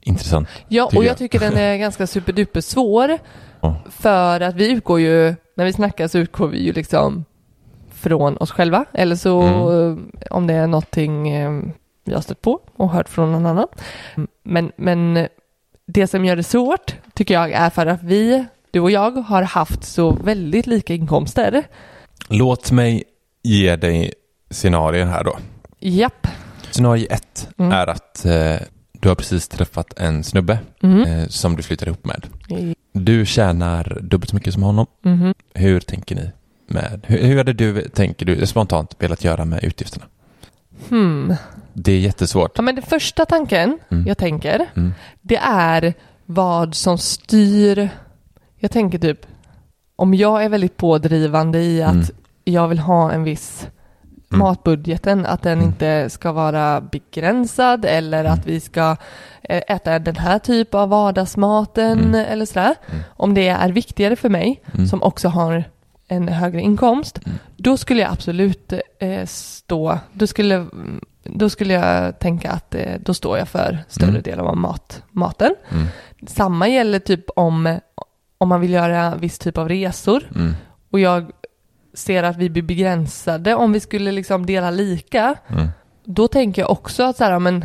intressant. 0.00 0.48
Ja, 0.68 0.84
och 0.84 0.94
jag 0.94 1.04
jag. 1.04 1.16
tycker 1.18 1.40
den 1.40 1.56
är 1.56 1.76
ganska 1.86 2.06
superduper 2.06 2.60
svår 2.60 3.18
Ja. 3.60 3.76
för 3.90 4.40
att 4.40 4.54
vi 4.54 4.70
utgår 4.72 5.00
ju, 5.00 5.34
när 5.56 5.64
vi 5.64 5.72
snackar 5.72 6.08
så 6.08 6.18
utgår 6.18 6.48
vi 6.48 6.62
ju 6.64 6.72
liksom 6.72 7.24
från 7.92 8.36
oss 8.36 8.50
själva 8.50 8.84
eller 8.92 9.16
så 9.16 9.42
Mm. 9.42 9.98
eh, 10.20 10.26
om 10.30 10.46
det 10.46 10.54
är 10.54 10.66
någonting 10.66 11.28
eh, 11.28 11.60
vi 12.04 12.14
har 12.14 12.20
stött 12.20 12.42
på 12.42 12.60
och 12.76 12.90
hört 12.90 13.08
från 13.08 13.32
någon 13.32 13.46
annan. 13.46 13.66
Men, 14.42 14.72
men 14.76 15.28
det 15.86 16.06
som 16.06 16.24
gör 16.24 16.36
det 16.36 16.42
svårt 16.42 16.94
tycker 17.14 17.34
jag 17.34 17.52
är 17.52 17.70
för 17.70 17.86
att 17.86 18.02
vi, 18.02 18.44
du 18.70 18.80
och 18.80 18.90
jag, 18.90 19.10
har 19.10 19.42
haft 19.42 19.84
så 19.84 20.10
väldigt 20.10 20.66
lika 20.66 20.94
inkomster. 20.94 21.62
Låt 22.28 22.70
mig 22.70 23.04
ge 23.42 23.76
dig 23.76 24.12
scenarier 24.50 25.06
här 25.06 25.24
då. 25.24 25.38
Japp. 25.78 26.26
Scenario 26.70 27.06
ett 27.10 27.48
Mm. 27.58 27.72
är 27.72 27.86
att 27.86 28.24
eh, 28.24 28.56
du 28.92 29.08
har 29.08 29.14
precis 29.14 29.48
träffat 29.48 29.98
en 29.98 30.24
snubbe 30.24 30.58
Mm. 30.82 31.02
eh, 31.02 31.26
som 31.28 31.56
du 31.56 31.62
flyttar 31.62 31.86
ihop 31.86 32.04
med. 32.04 32.26
Du 32.92 33.26
tjänar 33.26 33.98
dubbelt 34.02 34.30
så 34.30 34.36
mycket 34.36 34.52
som 34.54 34.62
honom. 34.62 34.86
Mhm. 35.02 35.34
Hur 35.54 35.80
tänker 35.80 36.14
ni? 36.16 36.30
Med, 36.66 37.00
hur, 37.06 37.18
hur 37.18 37.36
hade 37.36 37.52
du, 37.52 37.88
tänker 37.88 38.26
du, 38.26 38.46
spontant 38.46 38.96
velat 38.98 39.24
göra 39.24 39.44
med 39.44 39.64
utgifterna? 39.64 40.04
Hmm. 40.88 41.34
Det 41.74 41.92
är 41.92 41.98
jättesvårt. 41.98 42.52
Ja, 42.56 42.62
men 42.62 42.74
den 42.74 42.84
första 42.84 43.24
tanken 43.26 43.78
Mm. 43.90 44.06
jag 44.06 44.18
tänker, 44.18 44.66
Mm. 44.76 44.94
det 45.22 45.36
är 45.48 45.94
vad 46.26 46.74
som 46.74 46.98
styr. 46.98 47.88
Jag 48.58 48.70
tänker 48.70 48.98
typ, 48.98 49.26
om 49.96 50.14
jag 50.14 50.44
är 50.44 50.48
väldigt 50.48 50.76
pådrivande 50.76 51.58
i 51.62 51.82
att 51.82 51.92
Mm. 51.92 52.06
jag 52.44 52.68
vill 52.68 52.78
ha 52.78 53.12
en 53.12 53.24
viss 53.24 53.66
Mm. 54.32 54.38
matbudgeten, 54.38 55.26
att 55.26 55.42
den 55.42 55.52
Mm. 55.58 55.66
inte 55.66 56.10
ska 56.10 56.32
vara 56.32 56.80
begränsad 56.80 57.84
eller 57.84 58.24
att 58.24 58.46
vi 58.46 58.60
ska 58.60 58.96
eh, 59.48 59.62
äta 59.68 59.98
den 59.98 60.16
här 60.16 60.38
typ 60.38 60.74
av 60.74 60.88
vardagsmaten 60.88 61.98
Mm. 61.98 62.14
eller 62.14 62.46
sådär. 62.46 62.74
Mm. 62.90 63.02
Om 63.16 63.34
det 63.34 63.48
är 63.48 63.68
viktigare 63.68 64.16
för 64.16 64.28
mig, 64.28 64.62
Mm. 64.74 64.86
som 64.86 65.02
också 65.02 65.28
har 65.28 65.64
en 66.08 66.28
högre 66.28 66.60
inkomst, 66.60 67.18
Mm. 67.26 67.38
då 67.56 67.76
skulle 67.76 68.02
jag 68.02 68.12
absolut 68.12 68.72
eh, 69.00 69.26
stå, 69.26 69.98
då 70.12 70.26
skulle, 70.26 70.66
då 71.24 71.50
skulle 71.50 71.74
jag 71.74 72.18
tänka 72.18 72.50
att 72.50 72.74
eh, 72.74 72.94
då 73.00 73.14
står 73.14 73.38
jag 73.38 73.48
för 73.48 73.78
större 73.88 74.08
Mm. 74.10 74.22
del 74.22 74.38
av 74.40 74.56
mat, 74.56 75.02
maten. 75.10 75.54
Mm. 75.70 75.86
Samma 76.26 76.68
gäller 76.68 76.98
typ 76.98 77.24
om, 77.36 77.78
om 78.38 78.48
man 78.48 78.60
vill 78.60 78.70
göra 78.70 79.14
viss 79.16 79.38
typ 79.38 79.58
av 79.58 79.68
resor 79.68 80.22
Mm. 80.34 80.54
och 80.90 81.00
jag 81.00 81.30
ser 81.94 82.22
att 82.22 82.36
vi 82.36 82.50
blir 82.50 82.62
begränsade 82.62 83.54
om 83.54 83.72
vi 83.72 83.80
skulle 83.80 84.12
liksom 84.12 84.46
dela 84.46 84.70
lika. 84.70 85.34
Mm. 85.48 85.68
Då 86.04 86.28
tänker 86.28 86.62
jag 86.62 86.70
också 86.70 87.02
att 87.02 87.16
så 87.16 87.24
här, 87.24 87.38
men 87.38 87.64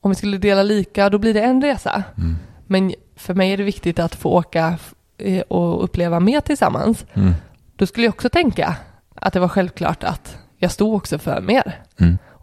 om 0.00 0.10
vi 0.10 0.14
skulle 0.14 0.38
dela 0.38 0.62
lika 0.62 1.10
då 1.10 1.18
blir 1.18 1.34
det 1.34 1.40
en 1.42 1.62
resa. 1.62 2.02
Mm. 2.16 2.36
Men 2.66 2.94
för 3.16 3.34
mig 3.34 3.52
är 3.52 3.56
det 3.56 3.62
viktigt 3.64 3.98
att 3.98 4.14
få 4.14 4.30
åka 4.30 4.78
eh, 5.18 5.40
och 5.40 5.84
uppleva 5.84 6.20
mer 6.20 6.40
tillsammans. 6.40 7.06
Mm. 7.14 7.32
Då 7.76 7.86
skulle 7.86 8.06
jag 8.06 8.14
också 8.14 8.28
tänka 8.28 8.76
att 9.14 9.32
det 9.32 9.40
var 9.40 9.48
självklart 9.48 10.04
att 10.04 10.36
jag 10.58 10.70
stod 10.70 10.94
också 10.94 11.18
för 11.18 11.40
mer. 11.40 11.82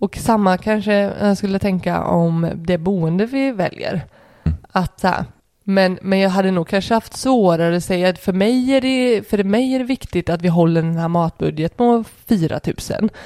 Mm. 0.06 0.15
Och 0.15 0.15
samma 0.26 0.58
kanske 0.58 0.94
jag 0.94 1.38
skulle 1.38 1.60
tänka 1.60 2.04
om 2.04 2.52
det 2.56 2.78
boende 2.78 3.26
vi 3.26 3.52
väljer. 3.52 4.06
Mm. 4.44 4.58
Att 4.72 5.00
så 5.00 5.08
här, 5.08 5.26
men, 5.63 6.00
men 6.02 6.20
jag 6.20 6.30
hade 6.30 6.52
nog 6.52 6.68
kanske 6.68 6.94
haft 6.94 7.18
svårare 7.18 7.78
att 7.78 7.84
säga 7.84 8.10
att 8.10 8.20
för 8.20 8.34
mig 8.34 8.72
är 8.72 8.82
det, 8.82 9.30
för 9.30 9.44
mig 9.44 9.74
är 9.76 9.80
det 9.80 9.86
viktigt 9.86 10.30
att 10.30 10.41
vi 10.41 10.48
håller 10.48 10.82
den 10.82 10.98
här 10.98 11.08
matbudget 11.08 11.78
på 11.78 12.04
4 12.26 12.60
000. 12.65 12.76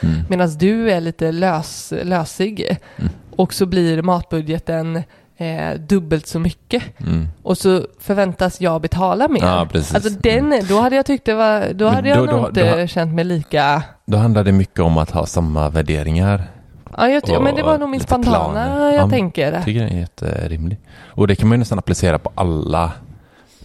Mm. 0.01 0.15
Medan 0.29 0.49
du 0.57 0.91
är 0.91 1.01
lite 1.01 1.31
lös, 1.31 1.93
lösig. 2.03 2.77
Mm. 2.97 3.11
Och 3.35 3.53
så 3.53 3.65
blir 3.65 4.01
matbudgeten 4.01 5.03
eh, 5.37 5.73
dubbelt 5.79 6.27
så 6.27 6.39
mycket. 6.39 6.83
Mm. 6.99 7.27
Och 7.43 7.57
så 7.57 7.81
förväntas 7.99 8.61
jag 8.61 8.81
betala 8.81 9.27
mer. 9.27 9.41
Ja, 9.41 9.67
precis. 9.71 9.95
Alltså 9.95 10.09
den, 10.09 10.53
då 10.69 10.79
hade 10.81 10.95
jag 10.95 11.05
tyckt 11.05 11.25
det 11.25 11.33
var, 11.33 11.73
då 11.73 11.87
hade 11.87 12.09
jag 12.09 12.17
då- 12.17 12.25
nog 12.25 12.41
då- 12.41 12.47
inte 12.47 12.81
då- 12.81 12.87
känt 12.87 13.13
mig 13.13 13.23
lika 13.25 13.83
Då 14.05 14.17
handlar 14.17 14.43
det 14.43 14.51
mycket 14.51 14.79
om 14.79 14.97
att 14.97 15.11
ha 15.11 15.25
samma 15.25 15.69
värderingar. 15.69 16.43
Ja, 16.97 17.07
jag, 17.09 17.23
ja 17.27 17.39
men 17.39 17.55
det 17.55 17.63
var 17.63 17.73
Och 17.73 17.79
nog 17.79 17.89
min 17.89 17.99
spontana 17.99 18.37
planer. 18.39 18.85
jag 18.85 18.95
Ja, 18.95 19.09
tänker. 19.09 19.51
Jag 19.53 19.65
tycker 19.65 19.79
den 19.79 19.89
är 19.89 19.99
jätterimlig. 19.99 20.79
Och 21.01 21.27
det 21.27 21.35
kan 21.35 21.49
man 21.49 21.55
ju 21.55 21.59
nästan 21.59 21.79
applicera 21.79 22.19
på 22.19 22.31
alla 22.35 22.91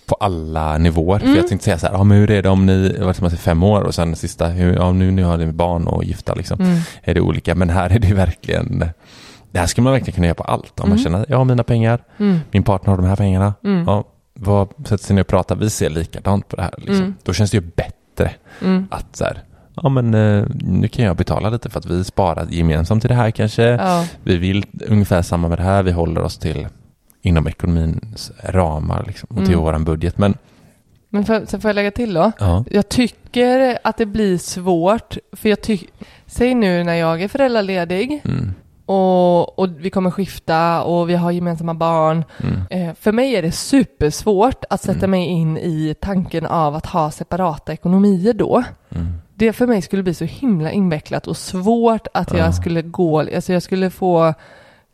på 0.06 0.14
alla 0.14 0.78
nivåer. 0.78 1.18
För 1.18 1.26
Mm. 1.26 1.37
jag 1.38 1.48
tänkte 1.48 1.64
säga 1.64 1.78
så 1.78 1.87
här, 1.87 1.94
ja, 1.94 2.04
men 2.04 2.18
hur 2.18 2.30
är 2.30 2.42
det 2.42 2.48
om 2.48 2.66
ni 2.66 2.96
vad 2.98 3.06
man 3.22 3.30
säga, 3.30 3.40
fem 3.40 3.62
år 3.62 3.82
och 3.82 3.94
sen 3.94 4.16
sista, 4.16 4.46
hur, 4.46 4.74
ja, 4.76 4.92
nu, 4.92 5.10
nu 5.10 5.24
har 5.24 5.37
ni 5.37 5.46
barn 5.52 5.87
och 5.87 6.04
gifta 6.04 6.34
liksom. 6.34 6.60
Mm. 6.60 6.78
Är 7.02 7.14
det 7.14 7.20
olika? 7.20 7.54
Men 7.54 7.70
här 7.70 7.90
är 7.90 7.98
det 7.98 8.06
ju 8.08 8.14
verkligen, 8.14 8.84
det 9.50 9.58
här 9.58 9.66
skulle 9.66 9.82
man 9.82 9.92
verkligen 9.92 10.14
kunna 10.14 10.26
göra 10.26 10.34
på 10.34 10.42
allt. 10.44 10.80
Om 10.80 10.88
man 10.88 10.98
Mm. 10.98 11.04
känner, 11.04 11.26
jag 11.28 11.37
har 11.38 11.44
mina 11.44 11.62
pengar, 11.64 11.98
Mm. 12.18 12.38
min 12.50 12.62
partner 12.62 12.90
har 12.90 12.96
de 13.02 13.06
här 13.08 13.16
pengarna. 13.16 13.54
Mm. 13.64 13.84
Ja, 13.87 14.04
vad, 14.34 14.68
sätter 14.87 15.04
sig 15.04 15.14
ner 15.16 15.22
och 15.22 15.26
pratar, 15.28 15.56
vi 15.56 15.70
ser 15.70 15.90
likadant 15.90 16.48
på 16.48 16.56
det 16.56 16.62
här. 16.62 16.74
Liksom. 16.78 16.96
Mm. 16.96 17.14
Då 17.22 17.32
känns 17.32 17.50
det 17.50 17.56
ju 17.56 17.60
bättre 17.76 18.30
att 18.90 19.16
så 19.16 19.24
här, 19.24 19.42
ja 19.82 19.88
men 19.88 20.14
eh, 20.14 20.44
nu 20.64 20.88
kan 20.88 21.04
jag 21.04 21.16
betala 21.16 21.50
lite 21.50 21.70
för 21.70 21.78
att 21.78 21.87
vi 21.87 22.04
sparar 22.04 22.46
gemensamt 22.50 23.02
till 23.02 23.08
det 23.08 23.14
här 23.14 23.30
kanske. 23.30 23.62
Ja. 23.62 24.06
Vi 24.22 24.37
vill 24.37 24.66
ungefär 24.88 25.22
samma 25.22 25.48
med 25.48 25.58
det 25.58 25.62
här, 25.62 25.82
vi 25.82 25.92
håller 25.92 26.20
oss 26.22 26.38
till 26.38 26.66
inom 27.22 27.46
ekonomins 27.46 28.32
ramar 28.44 29.04
liksom, 29.06 29.28
och 29.30 29.37
till 29.37 29.46
Mm. 29.54 29.60
våran 29.64 29.84
budget. 29.84 30.18
Men 30.18 30.34
Men 31.08 31.24
för, 31.24 31.46
sen 31.46 31.60
får 31.60 31.68
jag 31.68 31.74
lägga 31.74 31.90
till 31.90 32.14
då. 32.14 32.32
ja, 32.38 32.64
Jag 32.70 32.88
tycker 32.88 33.78
att 33.84 33.96
det 33.96 34.06
blir 34.06 34.38
svårt, 34.38 35.16
för 35.32 35.48
jag 35.48 35.60
tycker, 35.62 35.88
säg 36.26 36.54
nu 36.54 36.84
när 36.84 36.94
jag 36.94 37.22
är 37.22 37.28
föräldraledig 37.28 38.20
mm, 38.24 38.54
och, 38.87 39.58
och 39.58 39.68
vi 39.78 39.90
kommer 39.90 40.10
skifta 40.10 40.82
och 40.82 41.08
vi 41.10 41.14
har 41.14 41.30
gemensamma 41.30 41.74
barn. 41.74 42.24
mm, 42.42 42.60
Eh, 42.70 42.94
för 43.00 43.12
mig 43.12 43.34
är 43.37 43.42
det 43.42 43.52
supersvårt 43.52 44.64
att 44.70 44.80
sätta 44.82 44.98
Mm. 44.98 45.10
mig 45.10 45.24
in 45.26 45.56
i 45.58 45.94
tanken 46.00 46.46
av 46.46 46.74
att 46.74 46.87
ha 46.87 47.10
separata 47.10 47.72
ekonomier 47.72 48.32
då. 48.32 48.62
mm, 48.90 49.06
Det 49.36 49.52
för 49.52 49.66
mig 49.66 49.82
skulle 49.82 50.02
bli 50.02 50.14
så 50.14 50.24
himla 50.24 50.70
invecklat 50.70 51.26
och 51.26 51.36
svårt 51.36 52.06
att 52.14 52.30
Ja. 52.32 52.38
jag 52.38 52.54
skulle 52.54 52.82
gå, 52.82 53.18
alltså 53.20 53.52
jag 53.52 53.62
skulle 53.62 53.90
få, 53.90 54.34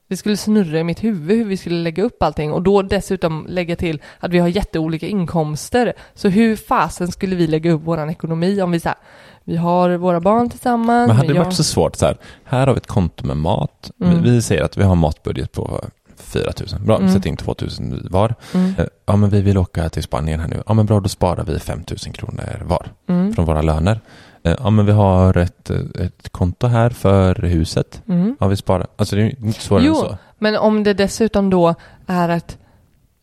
det 0.08 0.16
skulle 0.16 0.36
snurra 0.36 0.78
i 0.78 0.84
mitt 0.84 1.04
huvud 1.04 1.38
hur 1.38 1.44
vi 1.44 1.56
skulle 1.56 1.76
lägga 1.82 2.02
upp 2.02 2.22
allting 2.22 2.52
och 2.52 2.62
då 2.62 2.82
dessutom 2.82 3.46
lägga 3.48 3.76
till 3.76 4.02
att 4.18 4.30
vi 4.30 4.38
har 4.38 4.48
jätteolika 4.48 5.06
inkomster. 5.06 5.92
Så 6.14 6.28
hur 6.28 6.56
fasen 6.56 7.12
skulle 7.12 7.36
vi 7.36 7.46
lägga 7.46 7.72
upp 7.72 7.82
våran 7.82 8.10
ekonomi 8.10 8.62
om 8.62 8.70
vi 8.70 8.80
så 8.80 8.88
här, 8.88 8.98
vi 9.44 9.56
har 9.56 9.90
våra 9.90 10.20
barn 10.20 10.50
tillsammans. 10.50 11.08
Men 11.08 11.16
hade 11.16 11.28
det 11.28 11.34
jag- 11.34 11.44
varit 11.44 11.54
så 11.54 11.64
svårt 11.64 11.96
så 11.96 12.06
här, 12.06 12.16
här 12.44 12.66
har 12.66 12.74
vi 12.74 12.78
ett 12.78 12.86
konto 12.86 13.26
med 13.26 13.36
mat. 13.36 13.90
Mm. 14.00 14.22
Vi, 14.22 14.30
vi 14.30 14.42
säger 14.42 14.62
att 14.62 14.76
vi 14.76 14.82
har 14.82 14.94
matbudget 14.94 15.52
på 15.52 15.84
4 16.16 16.52
000. 16.72 16.80
Bra, 16.86 16.96
Mm. 16.98 17.12
sätt 17.12 17.26
in 17.26 17.36
2 17.36 17.54
000 17.80 18.08
var. 18.10 18.34
Mm. 18.54 18.74
Eh, 18.78 18.84
Ja, 19.06 19.16
men 19.16 19.30
vi 19.30 19.40
vill 19.42 19.58
åka 19.58 19.88
till 19.88 20.02
Spanien 20.02 20.40
här 20.40 20.48
nu. 20.48 20.62
Ja, 20.66 20.74
men 20.74 20.86
bra, 20.86 21.00
då 21.00 21.08
sparar 21.08 21.44
vi 21.44 21.58
5 21.58 21.82
000 22.06 22.14
kronor 22.14 22.62
var 22.64 22.86
Mm. 23.08 23.32
från 23.34 23.44
våra 23.44 23.62
löner. 23.62 24.00
Eh, 24.44 24.54
Ja, 24.58 24.70
men 24.70 24.86
vi 24.86 24.92
har 24.92 25.36
ett, 25.36 25.70
ett 26.00 26.28
konto 26.32 26.66
här 26.66 26.90
för 26.90 27.34
huset. 27.34 28.02
Mm. 28.08 28.36
Ja, 28.40 28.46
vi 28.46 28.56
sparar. 28.56 28.86
Alltså 28.96 29.16
det 29.16 29.22
är 29.22 29.26
inte 29.44 29.60
svårare 29.60 29.84
Jo. 29.86 29.92
än 29.94 30.00
så. 30.00 30.18
Men 30.38 30.56
om 30.56 30.84
det 30.84 30.94
dessutom 30.94 31.50
då 31.50 31.74
är 32.06 32.28
att 32.28 32.58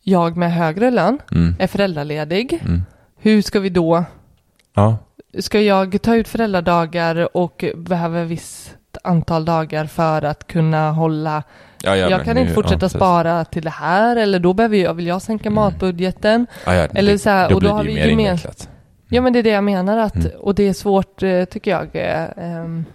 jag 0.03 0.37
med 0.37 0.53
högre 0.53 0.91
lön 0.91 1.19
Mm. 1.31 1.55
är 1.59 1.67
föräldraledig, 1.67 2.59
Mm. 2.65 2.81
hur 3.19 3.41
ska 3.41 3.59
vi 3.59 3.69
då 3.69 4.03
Ja, 4.75 4.97
Ska 5.39 5.61
jag 5.61 6.01
ta 6.01 6.15
ut 6.15 6.27
föräldradagar 6.27 7.37
och 7.37 7.63
behöver 7.75 8.25
visst 8.25 8.73
antal 9.03 9.45
dagar 9.45 9.85
för 9.85 10.21
att 10.21 10.47
kunna 10.47 10.91
hålla 10.91 11.43
ja, 11.83 11.95
ja, 11.95 12.09
Jag 12.09 12.23
kan 12.23 12.35
nu- 12.35 12.41
inte 12.41 12.53
fortsätta 12.53 12.85
ja, 12.85 12.89
spara 12.89 13.45
till 13.45 13.63
det 13.63 13.69
här 13.69 14.15
eller 14.15 14.39
då 14.39 14.53
behöver 14.53 14.77
jag, 14.77 14.93
vill 14.93 15.07
jag 15.07 15.21
sänka 15.21 15.49
Mm. 15.49 15.55
matbudgeten. 15.55 16.47
Eller 16.65 17.11
det, 17.11 17.19
så 17.19 17.29
här, 17.29 17.49
då 17.49 17.55
och 17.55 17.61
då 17.61 17.67
blir 17.67 17.75
har 17.75 17.83
vi 17.83 17.93
mer 17.93 18.07
gemen- 18.07 18.19
invecklat. 18.19 18.69
Ja 19.09 19.21
men 19.21 19.33
det 19.33 19.39
är 19.39 19.43
det 19.43 19.49
jag 19.49 19.63
menar 19.63 19.97
att, 19.97 20.15
Mm. 20.15 20.31
och 20.39 20.55
det 20.55 20.67
är 20.67 20.73
svårt 20.73 21.23
eh, 21.23 21.43
tycker 21.45 21.71
jag 21.71 21.87
eh, 21.93 22.27
ehm, 22.37 22.85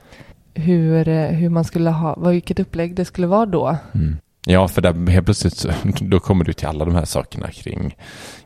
hur, 0.55 1.09
eh, 1.09 1.27
hur 1.27 1.48
man 1.48 1.64
skulle 1.64 1.90
ha, 1.90 2.14
vilket 2.31 2.61
upplägg 2.61 2.94
det 2.94 3.05
skulle 3.05 3.27
vara 3.27 3.46
då. 3.46 3.77
Mm. 3.94 4.16
Ja, 4.46 4.68
för 4.68 4.83
där 4.83 5.11
helt 5.11 5.25
plötsligt 5.27 5.66
då 6.01 6.20
kommer 6.20 6.44
du 6.44 6.53
till 6.53 6.66
alla 6.68 6.85
de 6.85 6.94
här 6.94 7.05
sakerna 7.05 7.48
kring, 7.51 7.96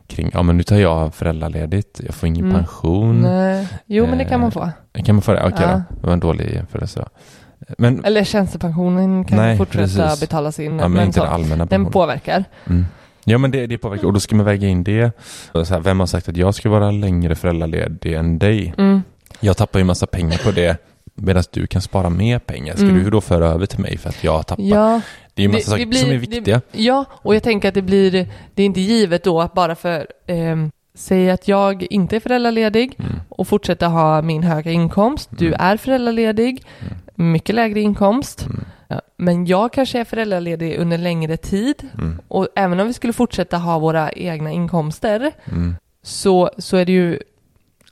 kring 0.07 0.29
ja 0.33 0.43
men 0.43 0.57
nu 0.57 0.63
tar 0.63 0.75
jag 0.75 1.15
föräldraledigt, 1.15 2.01
jag 2.05 2.15
får 2.15 2.27
ingen 2.27 2.45
Mm. 2.45 2.57
pension. 2.57 3.21
Nej. 3.21 3.67
Jo, 3.85 4.05
men 4.07 4.17
det 4.17 4.25
kan 4.25 4.39
man 4.41 4.51
få. 4.51 4.69
Kan 5.05 5.15
man 5.15 5.21
få 5.21 5.33
det? 5.33 5.43
Okej 5.43 5.57
Ja. 5.61 5.81
då, 5.89 5.95
det 6.01 6.07
var 6.07 6.13
en 6.13 6.19
dålig 6.19 6.53
jämförelse. 6.53 7.05
Men, 7.77 8.05
Eller 8.05 8.23
tjänstepensionen 8.23 9.25
kan 9.25 9.37
Nej, 9.37 9.57
fortsätta 9.57 9.83
precis. 10.03 10.19
betalas 10.19 10.59
in. 10.59 10.79
ja, 10.79 10.87
men 10.87 11.05
inte 11.05 11.19
så, 11.19 11.23
den 11.25 11.33
allmänna 11.33 11.55
den 11.57 11.67
pensionen. 11.67 11.91
påverkar. 11.91 12.43
Mm. 12.69 12.85
Ja 13.29 13.37
men 13.37 13.51
det, 13.51 13.67
det 13.67 13.77
påverkar 13.77 14.05
och 14.07 14.13
då 14.13 14.19
ska 14.19 14.35
man 14.35 14.45
väga 14.45 14.67
in 14.67 14.83
det. 14.83 15.11
Så 15.53 15.63
här, 15.65 15.79
vem 15.79 15.99
har 15.99 16.07
sagt 16.07 16.29
att 16.29 16.37
jag 16.37 16.55
ska 16.55 16.69
vara 16.69 16.91
längre 16.91 17.35
föräldraledig 17.35 18.13
än 18.13 18.39
dig? 18.39 18.73
Mm. 18.77 19.01
Jag 19.39 19.57
tappar 19.57 19.79
ju 19.79 19.85
massa 19.85 20.07
pengar 20.07 20.37
på 20.43 20.51
det 20.51 20.77
medan 21.15 21.43
du 21.51 21.67
kan 21.67 21.81
spara 21.81 22.09
mer 22.09 22.39
pengar. 22.39 22.75
Ska 22.75 22.83
Mm. 22.85 23.03
du 23.03 23.09
då 23.09 23.21
föra 23.21 23.47
över 23.47 23.65
till 23.65 23.79
mig 23.79 23.97
för 23.97 24.09
att 24.09 24.23
jag 24.23 24.47
tappar? 24.47 24.63
Ja, 24.63 25.01
det 25.33 25.41
är 25.41 25.47
ju 25.47 25.51
massa 25.53 25.71
saker 25.71 25.85
blir- 25.85 25.99
som 25.99 26.09
är 26.11 26.17
viktiga. 26.17 26.61
Det, 26.71 26.81
ja, 26.83 27.05
och 27.11 27.35
jag 27.35 27.43
tänker 27.43 27.67
att 27.67 27.73
det 27.73 27.81
blir, 27.81 28.11
det 28.53 28.61
är 28.61 28.65
inte 28.65 28.81
givet 28.81 29.23
då 29.23 29.41
att 29.41 29.53
bara 29.53 29.75
för, 29.75 30.07
ehm, 30.27 30.71
säg 30.95 31.29
att 31.31 31.47
jag 31.47 31.83
inte 31.89 32.15
är 32.15 32.19
föräldraledig 32.19 32.95
Mm. 32.99 33.11
och 33.29 33.47
fortsätter 33.47 33.87
ha 33.87 34.21
min 34.21 34.43
höga 34.43 34.71
inkomst, 34.71 35.29
du 35.37 35.53
är 35.53 35.77
föräldraledig, 35.77 36.63
mycket 37.15 37.55
lägre 37.55 37.81
inkomst, 37.81 38.45
Mm. 38.45 38.63
Ja, 38.87 39.01
men 39.17 39.45
jag 39.45 39.73
kanske 39.73 39.99
är 39.99 40.03
föräldraledig 40.05 40.77
under 40.77 40.97
längre 40.97 41.37
tid 41.37 41.89
Mm. 41.97 42.21
och 42.27 42.47
även 42.55 42.79
om 42.79 42.87
vi 42.87 42.93
skulle 42.93 43.13
fortsätta 43.13 43.57
ha 43.57 43.79
våra 43.79 44.11
egna 44.11 44.51
inkomster 44.51 45.31
Mm. 45.45 45.75
så, 46.03 46.49
så 46.57 46.77
är 46.77 46.85
det 46.85 46.91
ju 46.91 47.19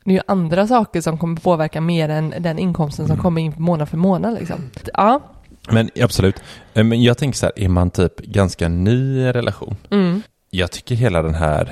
det 0.04 0.12
är 0.12 0.16
ju 0.16 0.22
andra 0.28 0.68
saker 0.68 1.02
som 1.02 1.18
kommer 1.18 1.36
påverka 1.40 1.82
mer 1.82 2.10
än 2.10 2.34
den 2.40 2.60
inkomsten 2.60 3.06
som 3.08 3.14
Mm. 3.14 3.24
kommer 3.24 3.42
in 3.42 3.54
månad 3.58 3.90
för 3.90 3.98
månad. 3.98 4.34
Liksom. 4.40 4.70
Ja. 4.94 5.22
Men 5.70 5.90
absolut. 6.02 6.36
Eh, 6.74 6.84
Men 6.84 7.04
jag 7.04 7.18
tänker 7.18 7.38
så 7.38 7.46
här, 7.46 7.54
är 7.60 7.70
man 7.70 7.90
typ 7.90 8.18
ganska 8.18 8.68
ny 8.68 9.18
i 9.20 9.26
en 9.28 9.34
relation? 9.34 9.76
Mm. 9.92 10.22
Jag 10.50 10.72
tycker 10.72 10.96
hela 10.96 11.22
den 11.22 11.36
här 11.36 11.72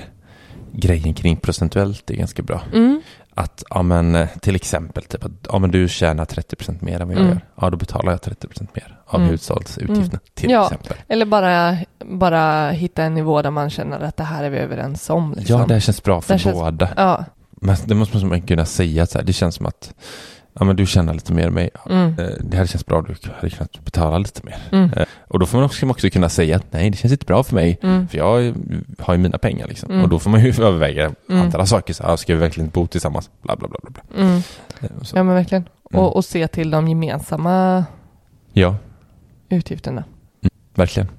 grejen 0.71 1.13
kring 1.13 1.37
procentuellt 1.37 2.09
är 2.09 2.15
ganska 2.15 2.43
bra. 2.43 2.61
Mm. 2.73 3.01
Att, 3.35 3.63
ja 3.69 3.81
men 3.81 4.15
eh, 4.15 4.27
till 4.41 4.55
exempel, 4.55 5.03
typ 5.03 5.23
att, 5.25 5.31
ja 5.51 5.59
men 5.59 5.71
du 5.71 5.87
tjänar 5.89 6.25
30% 6.25 6.77
mer 6.81 6.99
än 6.99 7.07
vad 7.07 7.17
jag 7.17 7.21
Mm. 7.23 7.33
gör. 7.33 7.41
Ja 7.61 7.69
då 7.69 7.77
betalar 7.77 8.11
jag 8.11 8.21
30% 8.21 8.67
mer 8.73 8.92
av 9.05 9.19
Mm. 9.19 9.31
hushållsutgifterna 9.31 10.19
till 10.33 10.49
ja, 10.51 10.63
exempel. 10.63 10.97
Eller 11.07 11.25
bara, 11.25 11.77
bara 12.05 12.69
hitta 12.71 13.03
en 13.03 13.13
nivå 13.13 13.41
där 13.41 13.51
man 13.51 13.69
känner 13.69 13.99
att 13.99 14.17
det 14.17 14.23
här 14.23 14.43
är 14.43 14.49
vi 14.49 14.57
överens 14.57 15.09
om. 15.09 15.33
Liksom. 15.37 15.59
Ja, 15.59 15.65
det 15.65 15.73
här 15.73 15.81
känns 15.81 16.03
bra 16.03 16.21
för 16.21 16.33
Det 16.33 16.39
känns- 16.39 16.55
båda. 16.55 16.89
Ja. 16.97 17.25
Men 17.61 17.75
det 17.85 17.95
måste 17.95 18.25
man 18.25 18.41
kunna 18.41 18.65
säga 18.65 19.05
så 19.05 19.17
här, 19.17 19.25
det 19.25 19.33
känns 19.33 19.55
som 19.55 19.65
att 19.65 19.93
ja, 20.59 20.65
men 20.65 20.75
du 20.75 20.85
tjänar 20.85 21.13
lite 21.13 21.33
mer 21.33 21.49
mig. 21.49 21.69
Mm. 21.89 22.19
Eh, 22.19 22.25
Det 22.39 22.57
här 22.57 22.65
känns 22.65 22.85
bra, 22.85 23.01
du 23.01 23.15
hade 23.35 23.49
kunnat 23.49 23.85
betala 23.85 24.17
lite 24.17 24.41
mer. 24.45 24.57
Mm. 24.71 24.93
Eh, 24.97 25.05
Och 25.27 25.39
då 25.39 25.45
får 25.45 25.57
man 25.57 25.65
också, 25.65 25.85
också 25.89 26.09
kunna 26.09 26.29
säga 26.29 26.55
att 26.55 26.65
nej, 26.73 26.89
det 26.89 26.97
känns 26.97 27.11
inte 27.11 27.25
bra 27.25 27.43
för 27.43 27.55
mig. 27.55 27.79
Mm. 27.83 28.07
För 28.07 28.17
jag 28.17 28.53
har 28.99 29.13
ju 29.13 29.19
mina 29.19 29.37
pengar 29.37 29.67
liksom. 29.67 29.91
Mm. 29.91 30.03
Och 30.03 30.09
då 30.09 30.19
får 30.19 30.29
man 30.29 30.43
ju 30.43 30.49
överväga 30.63 31.11
Mm. 31.29 31.41
andra 31.41 31.65
saker. 31.65 31.93
Så, 31.93 32.03
här, 32.03 32.15
ska 32.15 32.33
vi 32.33 32.39
verkligen 32.39 32.69
bo 32.69 32.87
tillsammans? 32.87 33.29
Bla, 33.41 33.55
bla, 33.55 33.67
bla, 33.67 33.79
bla. 33.89 34.23
Mm. 34.23 34.37
Eh. 34.81 34.89
Ja 35.13 35.23
men 35.23 35.35
verkligen. 35.35 35.67
Mm. 35.93 36.05
Och, 36.05 36.15
och 36.15 36.25
se 36.25 36.47
till 36.47 36.71
de 36.71 36.87
gemensamma 36.87 37.85
Ja, 38.53 38.75
utgifterna. 39.49 40.03
verkligen. 40.75 41.09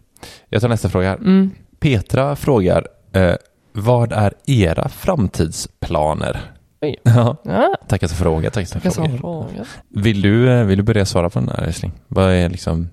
Jag 0.48 0.62
tar 0.62 0.68
nästa 0.68 0.88
fråga. 0.88 1.14
Mm. 1.14 1.50
Petra 1.78 2.36
frågar, 2.36 2.88
eh, 3.12 3.34
vad 3.72 4.12
är 4.12 4.32
era 4.46 4.88
framtidsplaner? 4.88 6.40
Oj. 6.80 6.96
Ja, 7.02 7.36
Ja, 7.44 7.76
tackar 7.88 8.08
för 8.08 8.14
frågan. 8.16 8.50
Tackar 8.52 8.80
för 8.80 8.90
frågan. 8.90 9.18
fråga. 9.18 9.64
Vill 9.88 10.22
du, 10.22 10.50
eh, 10.50 10.64
vill 10.64 10.76
du 10.78 10.82
börja 10.82 11.04
svara 11.04 11.30
på 11.30 11.38
den 11.38 11.48
här 11.48 11.62
älskling? 11.62 11.92
Vad 12.08 12.30
är 12.32 12.48
liksom, 12.48 12.88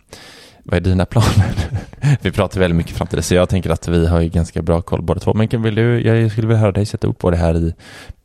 vad 0.63 0.77
är 0.77 0.81
dina 0.81 1.05
planer? 1.05 1.55
vi 2.21 2.31
pratar 2.31 2.59
väldigt 2.59 2.77
mycket 2.77 2.97
framtid 2.97 3.25
så 3.25 3.35
jag 3.35 3.49
tänker 3.49 3.69
att 3.69 3.87
vi 3.87 4.07
har 4.07 4.19
ju 4.21 4.29
ganska 4.29 4.61
bra 4.61 4.81
koll 4.81 5.01
båda 5.01 5.19
två. 5.19 5.33
Men 5.33 5.47
kan, 5.47 5.61
vill 5.61 5.75
du, 5.75 6.01
jag 6.01 6.31
skulle 6.31 6.47
vilja 6.47 6.61
höra 6.61 6.71
dig 6.71 6.85
sätta 6.85 7.07
upp 7.07 7.17
på 7.17 7.31
det 7.31 7.37
här 7.37 7.55
i 7.57 7.73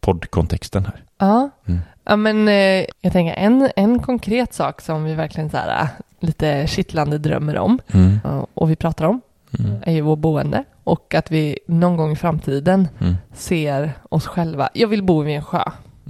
poddkontexten 0.00 0.84
här. 0.86 1.02
Ja. 1.18 1.50
Mm. 1.66 1.80
ja, 2.04 2.16
men 2.16 2.48
eh, 2.48 2.84
jag 3.00 3.12
tänker 3.12 3.34
en, 3.34 3.70
en 3.76 3.98
konkret 3.98 4.54
sak 4.54 4.80
som 4.80 5.04
vi 5.04 5.14
verkligen 5.14 5.50
så 5.50 5.56
här, 5.56 5.82
äh, 5.82 5.88
lite 6.20 6.66
kittlande 6.66 7.18
drömmer 7.18 7.58
om 7.58 7.78
Mm. 7.92 8.18
ja, 8.24 8.46
och 8.54 8.70
vi 8.70 8.76
pratar 8.76 9.04
om 9.04 9.20
Mm. 9.58 9.76
är 9.82 9.92
ju 9.92 10.00
vår 10.00 10.16
boende 10.16 10.64
och 10.84 11.14
att 11.14 11.30
vi 11.30 11.58
någon 11.68 11.96
gång 11.96 12.12
i 12.12 12.16
framtiden 12.16 12.88
Mm. 13.00 13.14
ser 13.34 13.92
oss 14.08 14.26
själva. 14.26 14.68
Jag 14.72 14.88
vill 14.88 15.02
bo 15.02 15.22
vid 15.22 15.36
en 15.36 15.42
sjö, 15.44 15.62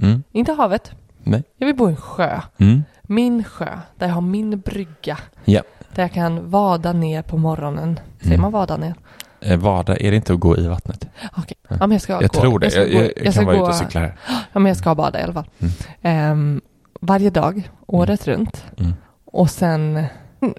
Mm. 0.02 0.22
inte 0.32 0.52
havet. 0.52 0.92
Nej. 1.22 1.42
Jag 1.56 1.66
vill 1.66 1.76
bo 1.76 1.88
i 1.88 1.90
en 1.90 1.96
sjö, 1.96 2.40
Mm. 2.58 2.84
min 3.02 3.44
sjö, 3.44 3.68
där 3.98 4.06
jag 4.06 4.14
har 4.14 4.20
min 4.20 4.60
brygga, 4.60 5.18
Ja. 5.44 5.62
Där 5.96 6.02
jag 6.02 6.12
kan 6.12 6.50
vada 6.50 6.92
ner 6.92 7.22
på 7.22 7.36
morgonen. 7.36 8.00
Säger 8.18 8.30
Mm. 8.30 8.40
man 8.42 8.52
vada 8.52 8.76
ner? 8.76 8.94
Eh, 9.40 9.56
Vada, 9.58 9.96
är 9.96 10.10
det 10.10 10.16
inte 10.16 10.32
att 10.32 10.40
gå 10.40 10.56
i 10.58 10.66
vattnet? 10.66 11.06
Okej, 11.36 11.56
ja, 11.68 11.76
men 11.78 11.90
jag 11.92 12.00
ska 12.00 12.12
Jag 12.12 12.22
gå. 12.22 12.28
tror 12.40 12.58
det. 12.58 12.70
ska 12.70 12.80
Jag, 12.80 12.90
gå- 12.92 12.98
jag, 12.98 13.12
jag 13.24 13.32
ska 13.34 13.40
kan 13.40 13.44
vara 13.46 13.56
gå- 13.56 13.62
ute 13.62 13.70
och 13.70 13.74
cykla 13.76 14.00
här. 14.00 14.16
Ja, 14.52 14.58
men 14.58 14.66
jag 14.66 14.76
ska 14.76 14.94
bada 14.94 15.20
i 15.20 15.22
alla 15.22 15.32
fall. 15.32 15.46
Mm. 15.58 15.72
Ehm, 16.02 16.60
varje 17.00 17.30
dag, 17.30 17.70
året 17.86 18.26
runt. 18.28 18.64
Mm. 18.78 18.94
Och 19.24 19.50
sen, 19.50 20.04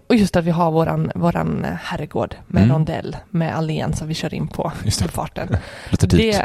och 0.10 0.16
just 0.16 0.36
att 0.36 0.44
vi 0.46 0.52
har 0.52 0.72
våran, 0.72 1.12
våran 1.16 1.66
herrgård 1.82 2.36
med 2.48 2.64
Mm. 2.64 2.76
rondell, 2.76 3.18
med 3.30 3.56
allén 3.58 3.94
som 3.94 4.08
vi 4.08 4.14
kör 4.14 4.34
in 4.34 4.48
på 4.48 4.72
i 4.84 4.92
farten. 4.92 5.48
Låter 5.92 6.08
dyrt. 6.08 6.36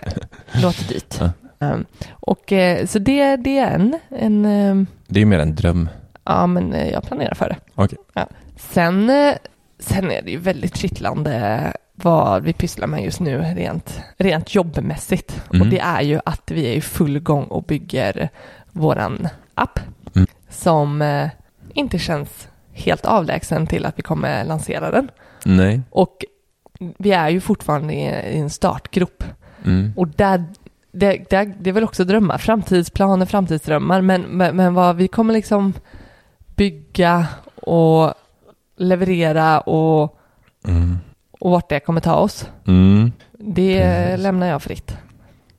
Det 0.52 0.60
låter 0.62 0.88
dyrt. 0.88 1.16
Ja. 1.20 1.30
Ehm, 1.66 1.84
och 2.10 2.52
eh, 2.52 2.86
så 2.86 2.98
det, 2.98 3.36
det 3.36 3.58
är 3.58 3.70
en, 3.74 3.98
en 4.08 4.44
ehm, 4.44 4.86
Det 5.06 5.20
är 5.20 5.26
mer 5.26 5.38
en 5.38 5.54
dröm. 5.54 5.88
ja 6.24 6.46
men 6.46 6.72
eh, 6.72 6.88
jag 6.88 7.02
planerar 7.02 7.34
för 7.34 7.48
det. 7.48 7.56
Okej. 7.74 7.98
Ja. 8.14 8.26
Sen, 8.70 9.10
eh, 9.10 9.34
sen 9.78 10.10
är 10.10 10.22
det 10.22 10.30
ju 10.30 10.38
väldigt 10.38 10.76
kittlande 10.76 11.72
vad 11.94 12.42
vi 12.42 12.52
pysslar 12.52 12.86
med 12.86 13.04
just 13.04 13.20
nu 13.20 13.38
rent, 13.38 14.00
rent 14.16 14.54
jobbmässigt. 14.54 15.42
Mm. 15.50 15.62
Och 15.62 15.68
det 15.68 15.78
är 15.80 16.02
ju 16.02 16.20
att 16.24 16.50
vi 16.50 16.66
är 16.66 16.72
i 16.72 16.80
full 16.80 17.20
gång 17.20 17.44
och 17.44 17.62
bygger 17.62 18.28
våran 18.72 19.28
app 19.54 19.80
Mm. 20.14 20.26
som 20.48 21.02
eh, 21.02 21.28
inte 21.74 21.98
känns 21.98 22.48
helt 22.72 23.04
avlägsen 23.06 23.66
till 23.66 23.86
att 23.86 23.98
vi 23.98 24.02
kommer 24.02 24.44
lansera 24.44 24.90
den. 24.90 25.08
Nej. 25.44 25.80
Och 25.90 26.24
vi 26.98 27.12
är 27.12 27.28
ju 27.28 27.40
fortfarande 27.40 27.94
i, 27.94 28.04
i 28.36 28.38
en 28.38 28.50
startgrop. 28.50 29.24
Mm. 29.64 29.92
Och 29.96 30.08
där, 30.08 30.44
det, 30.92 31.24
det, 31.30 31.52
det 31.60 31.70
är 31.70 31.72
väl 31.74 31.84
också 31.84 32.04
drömmar, 32.04 32.38
framtidsplaner, 32.38 33.26
framtidsdrömmar, 33.26 34.00
men, 34.00 34.22
men, 34.22 34.56
men 34.56 34.74
vad 34.74 34.96
vi 34.96 35.08
kommer 35.08 35.34
liksom 35.34 35.72
bygga 36.56 37.26
och 37.54 38.14
leverera 38.76 39.60
och, 39.60 40.18
Mm. 40.68 40.98
och 41.40 41.50
vart 41.50 41.68
det 41.68 41.80
kommer 41.80 42.00
ta 42.00 42.14
oss, 42.14 42.46
Mm. 42.66 43.12
det 43.38 43.82
Precis. 43.82 44.22
lämnar 44.22 44.46
jag 44.46 44.62
fritt. 44.62 44.96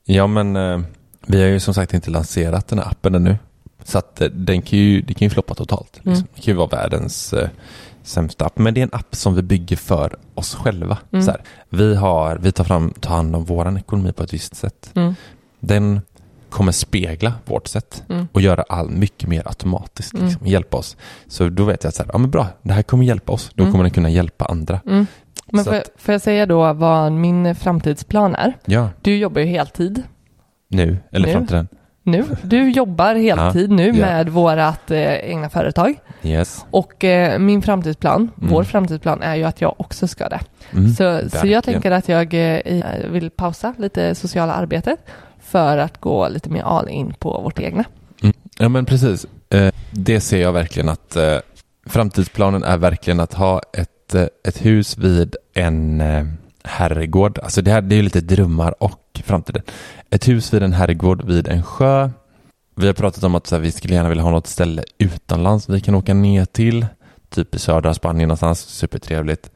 Ja, 0.06 0.28
men 0.28 0.56
eh, 0.56 0.80
vi 1.28 1.42
har 1.42 1.48
ju 1.50 1.60
som 1.60 1.74
sagt 1.74 1.94
inte 1.94 2.12
lanserat 2.12 2.68
den 2.68 2.80
här 2.80 2.86
appen 2.86 3.16
ännu. 3.16 3.38
Så 3.84 3.98
att 3.98 4.22
eh, 4.22 4.28
den 4.28 4.62
kan 4.62 4.80
ju, 4.80 5.02
det 5.02 5.14
kan 5.14 5.26
ju 5.26 5.30
floppa 5.30 5.54
totalt. 5.56 5.90
Liksom. 5.94 6.12
Mm. 6.14 6.28
Det 6.36 6.42
kan 6.42 6.52
ju 6.54 6.58
vara 6.58 6.68
världens 6.68 7.34
eh, 7.34 7.50
sämsta 8.04 8.46
app. 8.46 8.58
Men 8.58 8.74
det 8.74 8.82
är 8.82 8.84
en 8.84 8.90
app 8.94 9.16
som 9.16 9.36
vi 9.36 9.42
bygger 9.42 9.76
för 9.76 10.16
oss 10.36 10.56
själva. 10.56 10.98
Mm. 11.12 11.26
Så 11.26 11.32
här, 11.32 11.42
vi, 11.70 11.96
har, 11.96 12.38
vi 12.38 12.52
tar, 12.52 12.64
fram, 12.64 12.94
tar 13.00 13.16
hand 13.16 13.36
om 13.36 13.46
vår 13.46 13.78
ekonomi 13.78 14.12
på 14.14 14.24
ett 14.24 14.34
visst 14.34 14.56
sätt. 14.56 14.92
Mm. 14.96 15.16
Den 15.60 16.02
kommer 16.54 16.72
spegla 16.72 17.34
vårt 17.46 17.68
sätt 17.68 18.04
Mm. 18.10 18.28
och 18.32 18.42
göra 18.42 18.64
all 18.70 18.90
mycket 18.90 19.30
mer 19.30 19.48
automatiskt. 19.48 20.14
Mm. 20.14 20.26
Liksom, 20.26 20.48
hjälpa 20.48 20.78
oss. 20.78 20.98
Så 21.28 21.50
då 21.50 21.64
vet 21.64 21.84
jag 21.84 21.90
att 21.90 21.96
så 21.96 22.04
här, 22.04 22.10
ja, 22.14 22.18
men 22.18 22.32
bra, 22.32 22.48
det 22.62 22.74
här 22.74 22.84
kommer 22.84 23.06
hjälpa 23.06 23.32
oss. 23.32 23.52
Då 23.56 23.64
Mm. 23.64 23.72
kommer 23.72 23.84
den 23.84 23.92
kunna 23.92 24.10
hjälpa 24.10 24.46
andra. 24.46 24.80
Mm. 24.88 25.08
Men 25.52 25.64
får, 25.66 25.74
att- 25.76 25.90
får 25.98 26.12
jag 26.12 26.22
säga 26.22 26.46
då 26.46 26.74
vad 26.74 27.12
min 27.12 27.56
framtidsplan 27.56 28.36
är? 28.36 28.54
Ja, 28.66 28.90
Du 29.02 29.18
jobbar 29.18 29.42
ju 29.42 29.48
heltid 29.48 30.04
nu 30.68 30.98
eller 31.12 31.40
Nu. 31.40 31.46
den. 31.50 31.68
nu. 32.04 32.26
Du 32.44 32.70
jobbar 32.72 33.16
heltid 33.30 33.70
nu 33.72 33.88
ja. 33.88 33.94
med 34.06 34.30
vårat 34.30 34.92
eh, 34.92 35.02
egna 35.14 35.50
företag. 35.50 35.96
Yes. 36.24 36.66
Och 36.72 37.04
eh, 37.04 37.40
min 37.40 37.62
framtidsplan, 37.62 38.32
Mm. 38.38 38.50
vår 38.54 38.64
framtidsplan 38.64 39.22
är 39.22 39.36
ju 39.36 39.44
att 39.44 39.62
jag 39.62 39.76
också 39.78 40.08
ska 40.08 40.30
det. 40.30 40.40
Mm, 40.74 40.90
Så, 40.94 41.30
så 41.40 41.48
jag 41.48 41.64
tänker 41.64 41.92
att 41.92 42.10
jag 42.10 42.34
eh, 42.34 43.10
vill 43.10 43.30
pausa 43.30 43.74
lite 43.78 44.16
sociala 44.16 44.54
arbetet 44.54 45.00
för 45.54 45.78
att 45.78 46.02
gå 46.02 46.28
lite 46.30 46.50
mer 46.50 46.62
all 46.62 46.90
in 46.90 47.14
på 47.20 47.42
vårt 47.42 47.60
egna. 47.60 47.84
Mm. 48.22 48.34
Ja 48.58 48.70
men 48.70 48.86
precis. 48.86 49.26
Eh, 49.50 49.74
det 49.92 50.20
ser 50.20 50.42
jag 50.42 50.54
verkligen 50.54 50.90
att 50.90 51.16
eh, 51.16 51.38
framtidsplanen 51.86 52.64
är 52.64 52.78
verkligen 52.78 53.20
att 53.20 53.34
ha 53.34 53.62
ett, 53.74 54.16
eh, 54.16 54.26
ett 54.48 54.66
hus 54.66 54.98
vid 54.98 55.36
en 55.54 56.04
herrgård. 56.64 57.40
Alltså 57.40 57.62
det 57.62 57.72
här 57.72 57.82
det 57.82 57.96
är 57.96 57.98
ju 57.98 58.04
lite 58.04 58.22
drömmar 58.22 58.84
och 58.84 59.22
framtiden. 59.26 59.62
Ett 60.10 60.28
hus 60.28 60.54
vid 60.54 60.64
en 60.64 60.74
herrgård 60.74 61.26
vid 61.26 61.48
en 61.48 61.64
sjö. 61.64 62.10
Vi 62.76 62.88
har 62.88 62.94
pratat 62.94 63.24
om 63.24 63.36
att 63.36 63.48
så 63.48 63.56
här, 63.56 63.62
vi 63.62 63.72
skulle 63.72 63.94
gärna 63.94 64.10
vilja 64.10 64.24
ha 64.24 64.32
något 64.32 64.48
ställe 64.48 64.84
utomlands 64.98 65.70
vi 65.70 65.82
kan 65.82 65.96
åka 65.96 66.14
ner 66.14 66.46
till. 66.46 66.86
Typ 67.30 67.56
i 67.56 67.60
södra 67.60 67.94
Spanien 67.94 68.28
någonstans. 68.28 68.60
Supertrevligt. 68.60 69.52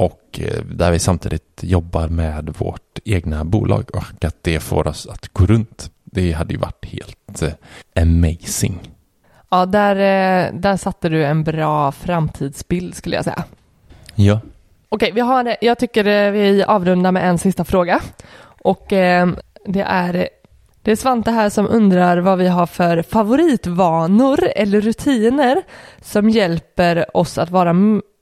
Och 0.00 0.40
eh, 0.40 0.62
där 0.64 0.92
vi 0.92 0.98
samtidigt 0.98 1.60
jobbar 1.60 2.08
med 2.08 2.54
vårt 2.58 2.98
egna 3.04 3.44
bolag 3.44 3.90
och 3.92 4.24
att 4.24 4.36
det 4.42 4.60
får 4.60 4.86
oss 4.86 5.06
att 5.06 5.28
gå 5.28 5.46
runt. 5.46 5.90
Det 6.04 6.32
hade 6.32 6.52
ju 6.52 6.58
varit 6.58 6.84
helt 6.84 7.42
eh, 7.42 7.52
amazing. 8.02 8.78
Ja, 9.50 9.66
där, 9.66 9.96
eh, 9.96 10.54
där 10.54 10.76
satte 10.76 11.08
du 11.08 11.24
en 11.24 11.44
bra 11.44 11.92
framtidsbild 11.92 12.94
skulle 12.94 13.16
jag 13.16 13.24
säga. 13.24 13.44
Ja. 14.14 14.40
Okej, 14.88 15.12
vi 15.14 15.20
har, 15.20 15.56
jag 15.60 15.78
tycker 15.78 16.30
vi 16.30 16.64
avrundar 16.64 17.12
med 17.12 17.28
en 17.28 17.38
sista 17.38 17.64
fråga. 17.64 18.00
Och 18.62 18.86
det 18.88 19.84
är 19.86 20.28
det 20.82 20.92
är 20.92 20.96
Svante 20.96 21.30
här 21.30 21.50
som 21.50 21.66
undrar 21.68 22.18
vad 22.18 22.38
vi 22.38 22.48
har 22.48 22.66
för 22.66 23.02
favoritvanor 23.02 24.44
eller 24.56 24.80
rutiner 24.80 25.62
som 26.02 26.30
hjälper 26.30 27.16
oss 27.16 27.38
att 27.38 27.50
vara, 27.50 27.72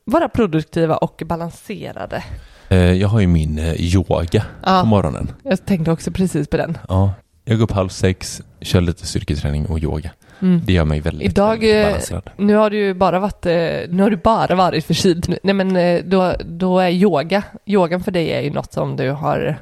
vara 0.09 0.29
produktiva 0.29 0.97
och 0.97 1.23
balanserade. 1.27 2.25
Eh, 2.69 2.93
jag 2.93 3.09
har 3.09 3.21
ju 3.21 3.27
min 3.27 3.59
eh, 3.59 3.75
yoga 3.95 4.45
Ja. 4.65 4.81
på 4.81 4.87
morgonen. 4.87 5.33
Jag 5.43 5.67
tänkte 5.67 5.91
också 5.91 6.11
precis 6.11 6.49
på 6.49 6.57
den. 6.57 6.79
Ja, 6.89 7.13
jag 7.45 7.57
går 7.59 7.65
upp 7.65 7.71
halv 7.73 7.89
sex, 7.89 8.43
kör 8.61 8.81
lite 8.81 9.07
styrketräning 9.07 9.67
och 9.67 9.79
yoga. 9.79 10.11
Mm. 10.43 10.61
Det 10.65 10.73
gör 10.73 10.85
mig 10.85 11.01
väldigt, 11.01 11.29
Idag, 11.31 11.51
väldigt 11.51 11.75
eh, 11.75 11.85
balanserad. 11.87 12.31
nu 12.37 12.55
har 12.55 12.71
du 12.71 12.79
ju 12.79 12.95
bara 12.95 13.19
varit, 13.19 13.45
nu 13.91 13.99
har 14.03 14.11
du 14.11 14.17
bara 14.17 14.55
varit 14.55 14.85
förkyld. 14.85 15.39
Nej 15.43 15.55
men 15.55 15.75
då, 16.11 16.35
då 16.45 16.79
är 16.79 16.89
yoga, 16.91 17.43
yogan 17.67 18.01
för 18.01 18.11
dig 18.11 18.31
är 18.33 18.41
ju 18.41 18.51
något 18.51 18.73
som 18.73 18.97
du 18.97 19.11
har 19.11 19.57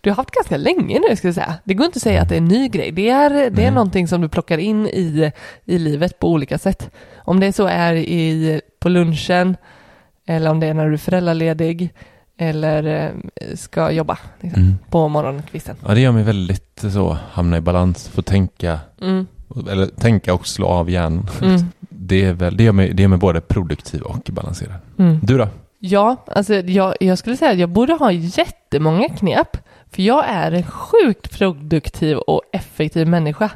du 0.00 0.10
har 0.10 0.16
haft 0.16 0.30
ganska 0.30 0.56
länge 0.56 1.00
nu 1.08 1.16
ska 1.16 1.28
jag 1.28 1.34
säga. 1.34 1.54
Det 1.64 1.74
går 1.74 1.86
inte 1.86 1.96
att 1.96 2.02
säga 2.02 2.22
att 2.22 2.28
det 2.28 2.34
är 2.34 2.38
en 2.38 2.48
ny 2.48 2.68
grej. 2.68 2.90
Det 2.92 3.08
är, 3.08 3.30
det 3.30 3.36
är 3.46 3.50
Nej. 3.50 3.70
någonting 3.70 4.08
som 4.08 4.20
du 4.20 4.28
plockar 4.28 4.58
in 4.58 4.86
i, 4.86 5.32
i 5.64 5.78
livet 5.78 6.18
på 6.18 6.28
olika 6.28 6.58
sätt. 6.58 6.90
Om 7.16 7.40
det 7.40 7.52
så 7.52 7.66
är 7.66 7.94
i, 7.94 8.60
på 8.80 8.88
lunchen 8.88 9.56
eller 10.26 10.50
om 10.50 10.60
det 10.60 10.66
är 10.66 10.74
när 10.74 10.86
du 10.86 10.92
är 10.92 10.98
föräldraledig 10.98 11.94
eller 12.38 12.84
eh, 13.36 13.54
ska 13.56 13.90
jobba 13.90 14.18
liksom, 14.40 14.62
Mm. 14.62 14.74
på 14.90 15.08
morgonkvisten. 15.08 15.76
Ja, 15.86 15.94
det 15.94 16.00
gör 16.00 16.12
mig 16.12 16.22
väldigt 16.24 16.84
så, 16.92 17.18
hamna 17.32 17.56
i 17.56 17.60
balans, 17.60 18.08
få 18.08 18.22
tänka, 18.22 18.78
Mm. 19.00 19.26
eller 19.70 19.86
tänka 19.86 20.34
och 20.34 20.46
slå 20.46 20.66
av 20.66 20.90
hjärnan. 20.90 21.28
Mm. 21.42 21.60
Det, 22.04 22.24
är 22.24 22.32
väl, 22.32 22.56
det, 22.56 22.64
gör 22.64 22.72
mig, 22.72 22.92
det 22.92 23.02
gör 23.02 23.08
mig 23.08 23.18
både 23.18 23.40
produktiv 23.40 24.02
och 24.02 24.28
balanserad. 24.32 24.76
Mm. 24.98 25.18
Du 25.22 25.38
då? 25.38 25.48
Ja, 25.78 26.16
alltså 26.26 26.54
jag, 26.54 26.94
jag 27.00 27.18
skulle 27.18 27.36
säga 27.36 27.50
att 27.50 27.58
jag 27.58 27.68
borde 27.68 27.92
ha 27.92 28.12
jättemånga 28.12 29.08
knep. 29.08 29.56
För 29.90 30.02
jag 30.02 30.24
är 30.28 30.52
en 30.52 30.62
sjukt 30.62 31.38
produktiv 31.38 32.16
och 32.16 32.42
effektiv 32.52 33.06
människa. 33.08 33.50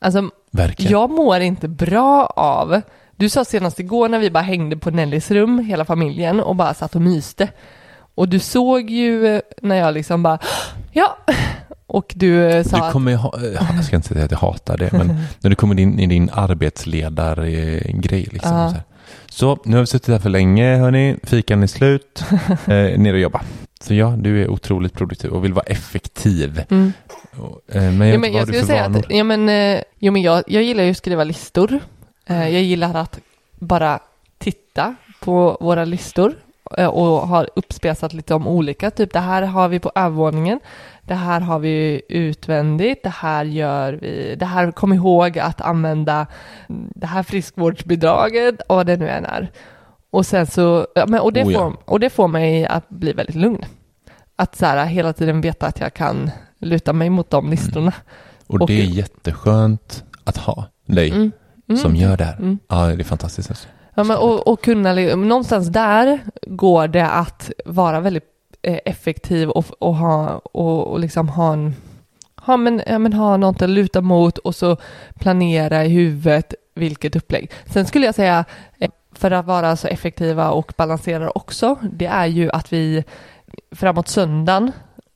Alltså, 0.00 0.30
Verkligen. 0.50 0.92
jag 0.92 1.10
mår 1.10 1.40
inte 1.40 1.68
bra 1.68 2.26
av... 2.26 2.80
Du 3.18 3.28
sa 3.28 3.44
senast 3.44 3.80
igår 3.80 4.08
när 4.08 4.18
vi 4.18 4.30
bara 4.30 4.42
hängde 4.42 4.76
på 4.76 4.90
Nellys 4.90 5.30
rum, 5.30 5.58
hela 5.58 5.84
familjen, 5.84 6.40
och 6.40 6.56
bara 6.56 6.74
satt 6.74 6.94
och 6.94 7.02
myste. 7.02 7.48
Och 8.14 8.28
du 8.28 8.38
såg 8.38 8.90
ju 8.90 9.26
eh, 9.26 9.40
när 9.62 9.76
jag 9.76 9.94
liksom 9.94 10.22
bara, 10.22 10.38
ja, 10.92 11.18
och 11.86 12.12
du 12.16 12.44
eh, 12.50 12.64
sa 12.64 12.86
Du 12.86 12.92
kommer 12.92 13.14
ha, 13.14 13.34
eh, 13.36 13.66
jag 13.76 13.84
ska 13.84 13.96
inte 13.96 14.08
säga 14.08 14.24
att 14.24 14.30
jag 14.30 14.38
hatar 14.38 14.76
det, 14.76 14.92
men 14.92 15.06
när 15.40 15.50
du 15.50 15.56
kommer 15.56 15.80
in 15.80 16.00
i 16.00 16.06
din 16.06 16.30
arbetsledargrej. 16.32 18.28
Liksom, 18.32 18.56
Ja. 18.56 18.68
så, 18.68 18.74
här. 18.74 18.82
så 19.28 19.58
nu 19.64 19.76
har 19.76 19.80
vi 19.82 19.86
suttit 19.86 20.08
här 20.08 20.18
för 20.18 20.30
länge, 20.30 20.76
hörni. 20.76 21.16
Fikan 21.22 21.62
är 21.62 21.66
slut. 21.66 22.24
Eh, 22.66 22.98
ner 22.98 23.12
och 23.12 23.20
jobba. 23.20 23.40
Så 23.80 23.94
ja, 23.94 24.14
du 24.18 24.42
är 24.42 24.48
otroligt 24.48 24.92
produktiv 24.94 25.30
och 25.30 25.44
vill 25.44 25.52
vara 25.52 25.64
effektiv. 25.66 26.64
Mm. 26.70 26.92
Men 27.66 28.00
jag, 28.00 28.14
Ja, 28.14 28.18
men 28.18 28.32
jag 28.32 28.46
skulle 28.48 28.64
säga 28.64 28.82
vanor? 28.82 28.98
att, 28.98 29.04
ja 29.10 29.24
men, 29.24 29.80
jo, 29.98 30.12
men 30.12 30.22
jag, 30.22 30.44
jag 30.46 30.62
gillar 30.62 30.84
ju 30.84 30.90
att 30.90 30.96
skriva 30.96 31.24
listor. 31.24 31.80
Eh, 32.28 32.48
Jag 32.48 32.62
gillar 32.62 32.94
att 32.94 33.18
bara 33.58 33.98
titta 34.38 34.94
på 35.20 35.56
våra 35.60 35.84
listor 35.84 36.34
eh, 36.78 36.86
och 36.86 37.28
har 37.28 37.48
uppspesat 37.56 38.12
lite 38.12 38.34
om 38.34 38.48
olika. 38.48 38.90
Typ 38.90 39.12
det 39.12 39.20
här 39.20 39.42
har 39.42 39.68
vi 39.68 39.78
på 39.78 39.92
övervåningen. 39.94 40.60
Det 41.02 41.14
här 41.14 41.40
har 41.40 41.58
vi 41.58 42.02
utvändigt. 42.08 43.02
Det 43.02 43.08
här 43.14 43.44
gör 43.44 43.92
vi. 43.92 44.34
Det 44.38 44.44
här, 44.46 44.70
kom 44.72 44.92
ihåg 44.92 45.38
att 45.38 45.60
använda 45.60 46.26
mm, 46.68 46.92
det 46.94 47.06
här 47.06 47.22
friskvårdsbidraget 47.22 48.60
och 48.60 48.76
vad 48.76 48.86
det 48.86 48.96
nu 48.96 49.08
än 49.08 49.24
är. 49.24 49.50
Och 50.10 50.26
sen 50.26 50.46
så, 50.46 50.86
och, 51.22 51.32
det 51.32 51.44
Oh 51.44 51.52
ja. 51.52 51.58
får, 51.58 51.76
och 51.84 52.00
det 52.00 52.10
får 52.10 52.28
mig 52.28 52.66
att 52.66 52.88
bli 52.88 53.12
väldigt 53.12 53.36
lugn. 53.36 53.64
Att 54.36 54.56
så 54.56 54.66
här, 54.66 54.86
hela 54.86 55.12
tiden 55.12 55.40
veta 55.40 55.66
att 55.66 55.80
jag 55.80 55.94
kan 55.94 56.30
luta 56.58 56.92
mig 56.92 57.10
mot 57.10 57.30
de 57.30 57.50
listorna. 57.50 57.92
Och 58.46 58.60
och- 58.60 58.66
det 58.66 58.80
är 58.80 58.84
jätteskönt 58.84 60.04
att 60.24 60.36
ha 60.36 60.64
dig 60.86 61.10
Mm. 61.10 61.32
Mm. 61.68 61.80
som 61.80 61.96
gör 61.96 62.16
det 62.16 62.24
här. 62.24 62.36
Mm. 62.36 62.58
Ja, 62.68 62.86
det 62.86 63.02
är 63.02 63.04
fantastiskt. 63.04 63.50
Alltså. 63.50 63.68
Ja, 63.94 64.04
men, 64.04 64.16
och, 64.16 64.48
och 64.48 64.62
kunna, 64.62 64.94
någonstans 65.16 65.68
där 65.68 66.20
går 66.46 66.88
det 66.88 67.06
att 67.06 67.50
vara 67.64 68.00
väldigt 68.00 68.24
eh, 68.62 68.78
effektiv 68.84 69.50
och, 69.50 69.66
och, 69.78 69.94
ha, 69.94 70.40
och, 70.44 70.86
och 70.86 71.00
liksom 71.00 71.28
ha 71.28 71.52
en 71.52 71.74
ha, 72.36 72.56
men, 72.56 72.82
ja, 72.86 72.98
men 72.98 73.12
ha 73.12 73.36
något 73.36 73.62
att 73.62 73.70
luta 73.70 74.00
mot 74.00 74.38
och 74.38 74.54
så 74.54 74.76
planera 75.14 75.84
i 75.84 75.88
huvudet 75.88 76.54
vilket 76.74 77.16
upplägg. 77.16 77.50
Sen 77.66 77.86
skulle 77.86 78.06
jag 78.06 78.14
säga, 78.14 78.44
eh, 78.78 78.90
för 79.12 79.30
att 79.30 79.46
vara 79.46 79.76
så 79.76 79.88
effektiva 79.88 80.50
och 80.50 80.72
balanserade 80.76 81.30
också, 81.34 81.76
det 81.92 82.06
är 82.06 82.26
ju 82.26 82.50
att 82.50 82.72
vi 82.72 83.04
framåt 83.72 84.08
söndagen, 84.08 84.72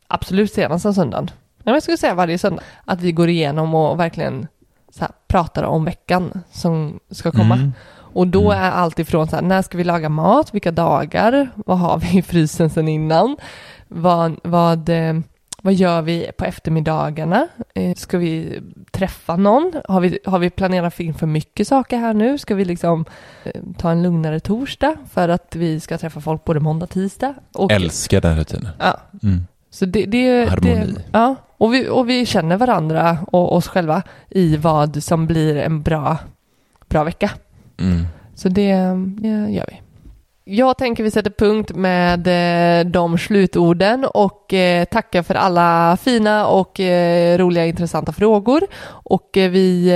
absolut 0.08 0.52
senaste 0.52 0.92
söndagen, 0.92 1.30
men 1.64 1.74
jag 1.74 1.82
skulle 1.82 1.96
säga 1.96 2.14
varje 2.14 2.38
söndag, 2.38 2.62
att 2.84 3.00
vi 3.00 3.12
går 3.12 3.28
igenom 3.28 3.74
och 3.74 4.00
verkligen 4.00 4.46
så 4.94 5.00
här, 5.00 5.10
pratar 5.28 5.62
om 5.62 5.84
veckan 5.84 6.42
som 6.52 7.00
ska 7.10 7.30
komma. 7.30 7.54
Mm. 7.54 7.72
Och 8.14 8.26
då 8.28 8.52
Mm. 8.52 8.64
är 8.64 8.70
allt 8.70 8.98
ifrån 8.98 9.26
så 9.28 9.36
här, 9.36 9.42
när 9.42 9.62
ska 9.62 9.78
vi 9.78 9.84
laga 9.84 10.08
mat, 10.08 10.54
vilka 10.54 10.70
dagar, 10.70 11.48
vad 11.56 11.78
har 11.78 11.98
vi 11.98 12.18
i 12.18 12.22
frysen 12.22 12.70
sen 12.70 12.88
innan, 12.88 13.36
vad, 13.88 14.36
vad, 14.44 14.88
eh, 14.88 15.14
vad 15.62 15.74
gör 15.74 16.02
vi 16.02 16.30
på 16.38 16.44
eftermiddagarna, 16.44 17.48
eh, 17.74 17.94
ska 17.94 18.18
vi 18.18 18.60
träffa 18.90 19.36
någon, 19.36 19.72
har 19.88 20.00
vi, 20.00 20.18
har 20.24 20.38
vi 20.38 20.50
planerat 20.50 21.00
in 21.00 21.14
för 21.14 21.26
mycket 21.26 21.68
saker 21.68 21.98
här 21.98 22.14
nu, 22.14 22.38
ska 22.38 22.54
vi 22.54 22.64
liksom 22.64 23.04
eh, 23.44 23.60
ta 23.78 23.90
en 23.90 24.02
lugnare 24.02 24.40
torsdag 24.40 24.96
för 25.12 25.28
att 25.28 25.56
vi 25.56 25.80
ska 25.80 25.98
träffa 25.98 26.20
folk 26.20 26.44
både 26.44 26.60
måndag, 26.60 26.86
tisdag. 26.86 27.34
Och, 27.52 27.72
Älskar 27.72 28.20
den 28.20 28.36
rutinen. 28.36 28.68
Ja, 28.78 28.96
Mm. 29.22 29.46
Så 29.72 29.84
det, 29.84 30.06
det, 30.06 30.48
Harmoni. 30.48 30.92
Det, 30.92 31.02
ja, 31.12 31.36
och 31.58 31.74
vi, 31.74 31.88
och 31.88 32.08
vi 32.08 32.26
känner 32.26 32.56
varandra 32.56 33.18
och 33.26 33.56
oss 33.56 33.68
själva 33.68 34.02
i 34.30 34.56
vad 34.56 35.02
som 35.02 35.26
blir 35.26 35.56
en 35.56 35.82
bra, 35.82 36.18
bra 36.88 37.04
vecka. 37.04 37.30
Mm. 37.80 38.06
Så 38.34 38.48
det, 38.48 38.74
det 39.20 39.28
gör 39.28 39.66
vi. 39.68 39.80
Jag 40.44 40.78
tänker 40.78 41.02
vi 41.04 41.10
sätter 41.10 41.30
punkt 41.30 41.72
med 41.74 42.26
eh, 42.26 42.86
de 42.86 43.18
slutorden 43.18 44.04
och 44.04 44.54
eh, 44.54 44.84
tackar 44.84 45.22
för 45.22 45.34
alla 45.34 45.96
fina 45.96 46.46
och 46.46 46.80
eh, 46.80 47.38
roliga 47.38 47.66
intressanta 47.66 48.12
frågor. 48.12 48.62
Och 48.88 49.30
vi 49.34 49.90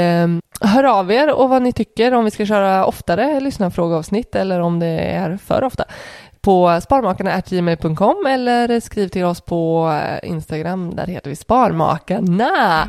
hör 0.61 0.85
av 0.85 1.12
er 1.12 1.35
och 1.35 1.49
vad 1.49 1.62
ni 1.62 1.72
tycker 1.72 2.14
om 2.14 2.24
vi 2.24 2.31
ska 2.31 2.47
köra 2.47 2.87
oftare 2.87 3.41
lyssnarfrågeavsnitt 3.41 4.35
eller 4.35 4.61
om 4.61 4.79
det 4.79 4.87
är 4.99 5.37
för 5.37 5.64
ofta 5.64 5.85
på 6.47 6.80
sparmakarna.gmail.com 6.82 8.26
eller 8.28 8.80
skriv 8.80 9.09
till 9.09 9.24
oss 9.24 9.40
på 9.40 9.92
eh, 10.22 10.30
Instagram, 10.30 10.94
där 10.97 11.07
heter 11.07 11.30
vi 11.30 11.36
Sparmakarna. 11.36 12.88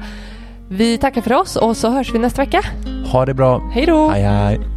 Vi 0.69 0.97
tackar 0.97 1.21
för 1.21 1.33
oss 1.33 1.55
och 1.55 1.77
så 1.77 1.89
hörs 1.89 2.13
vi 2.13 2.19
nästa 2.19 2.41
vecka. 2.41 2.61
Ha 3.11 3.25
det 3.25 3.33
bra. 3.33 3.71
Hej 3.73 3.85
då! 3.85 4.09
Hej, 4.09 4.23
hej. 4.23 4.76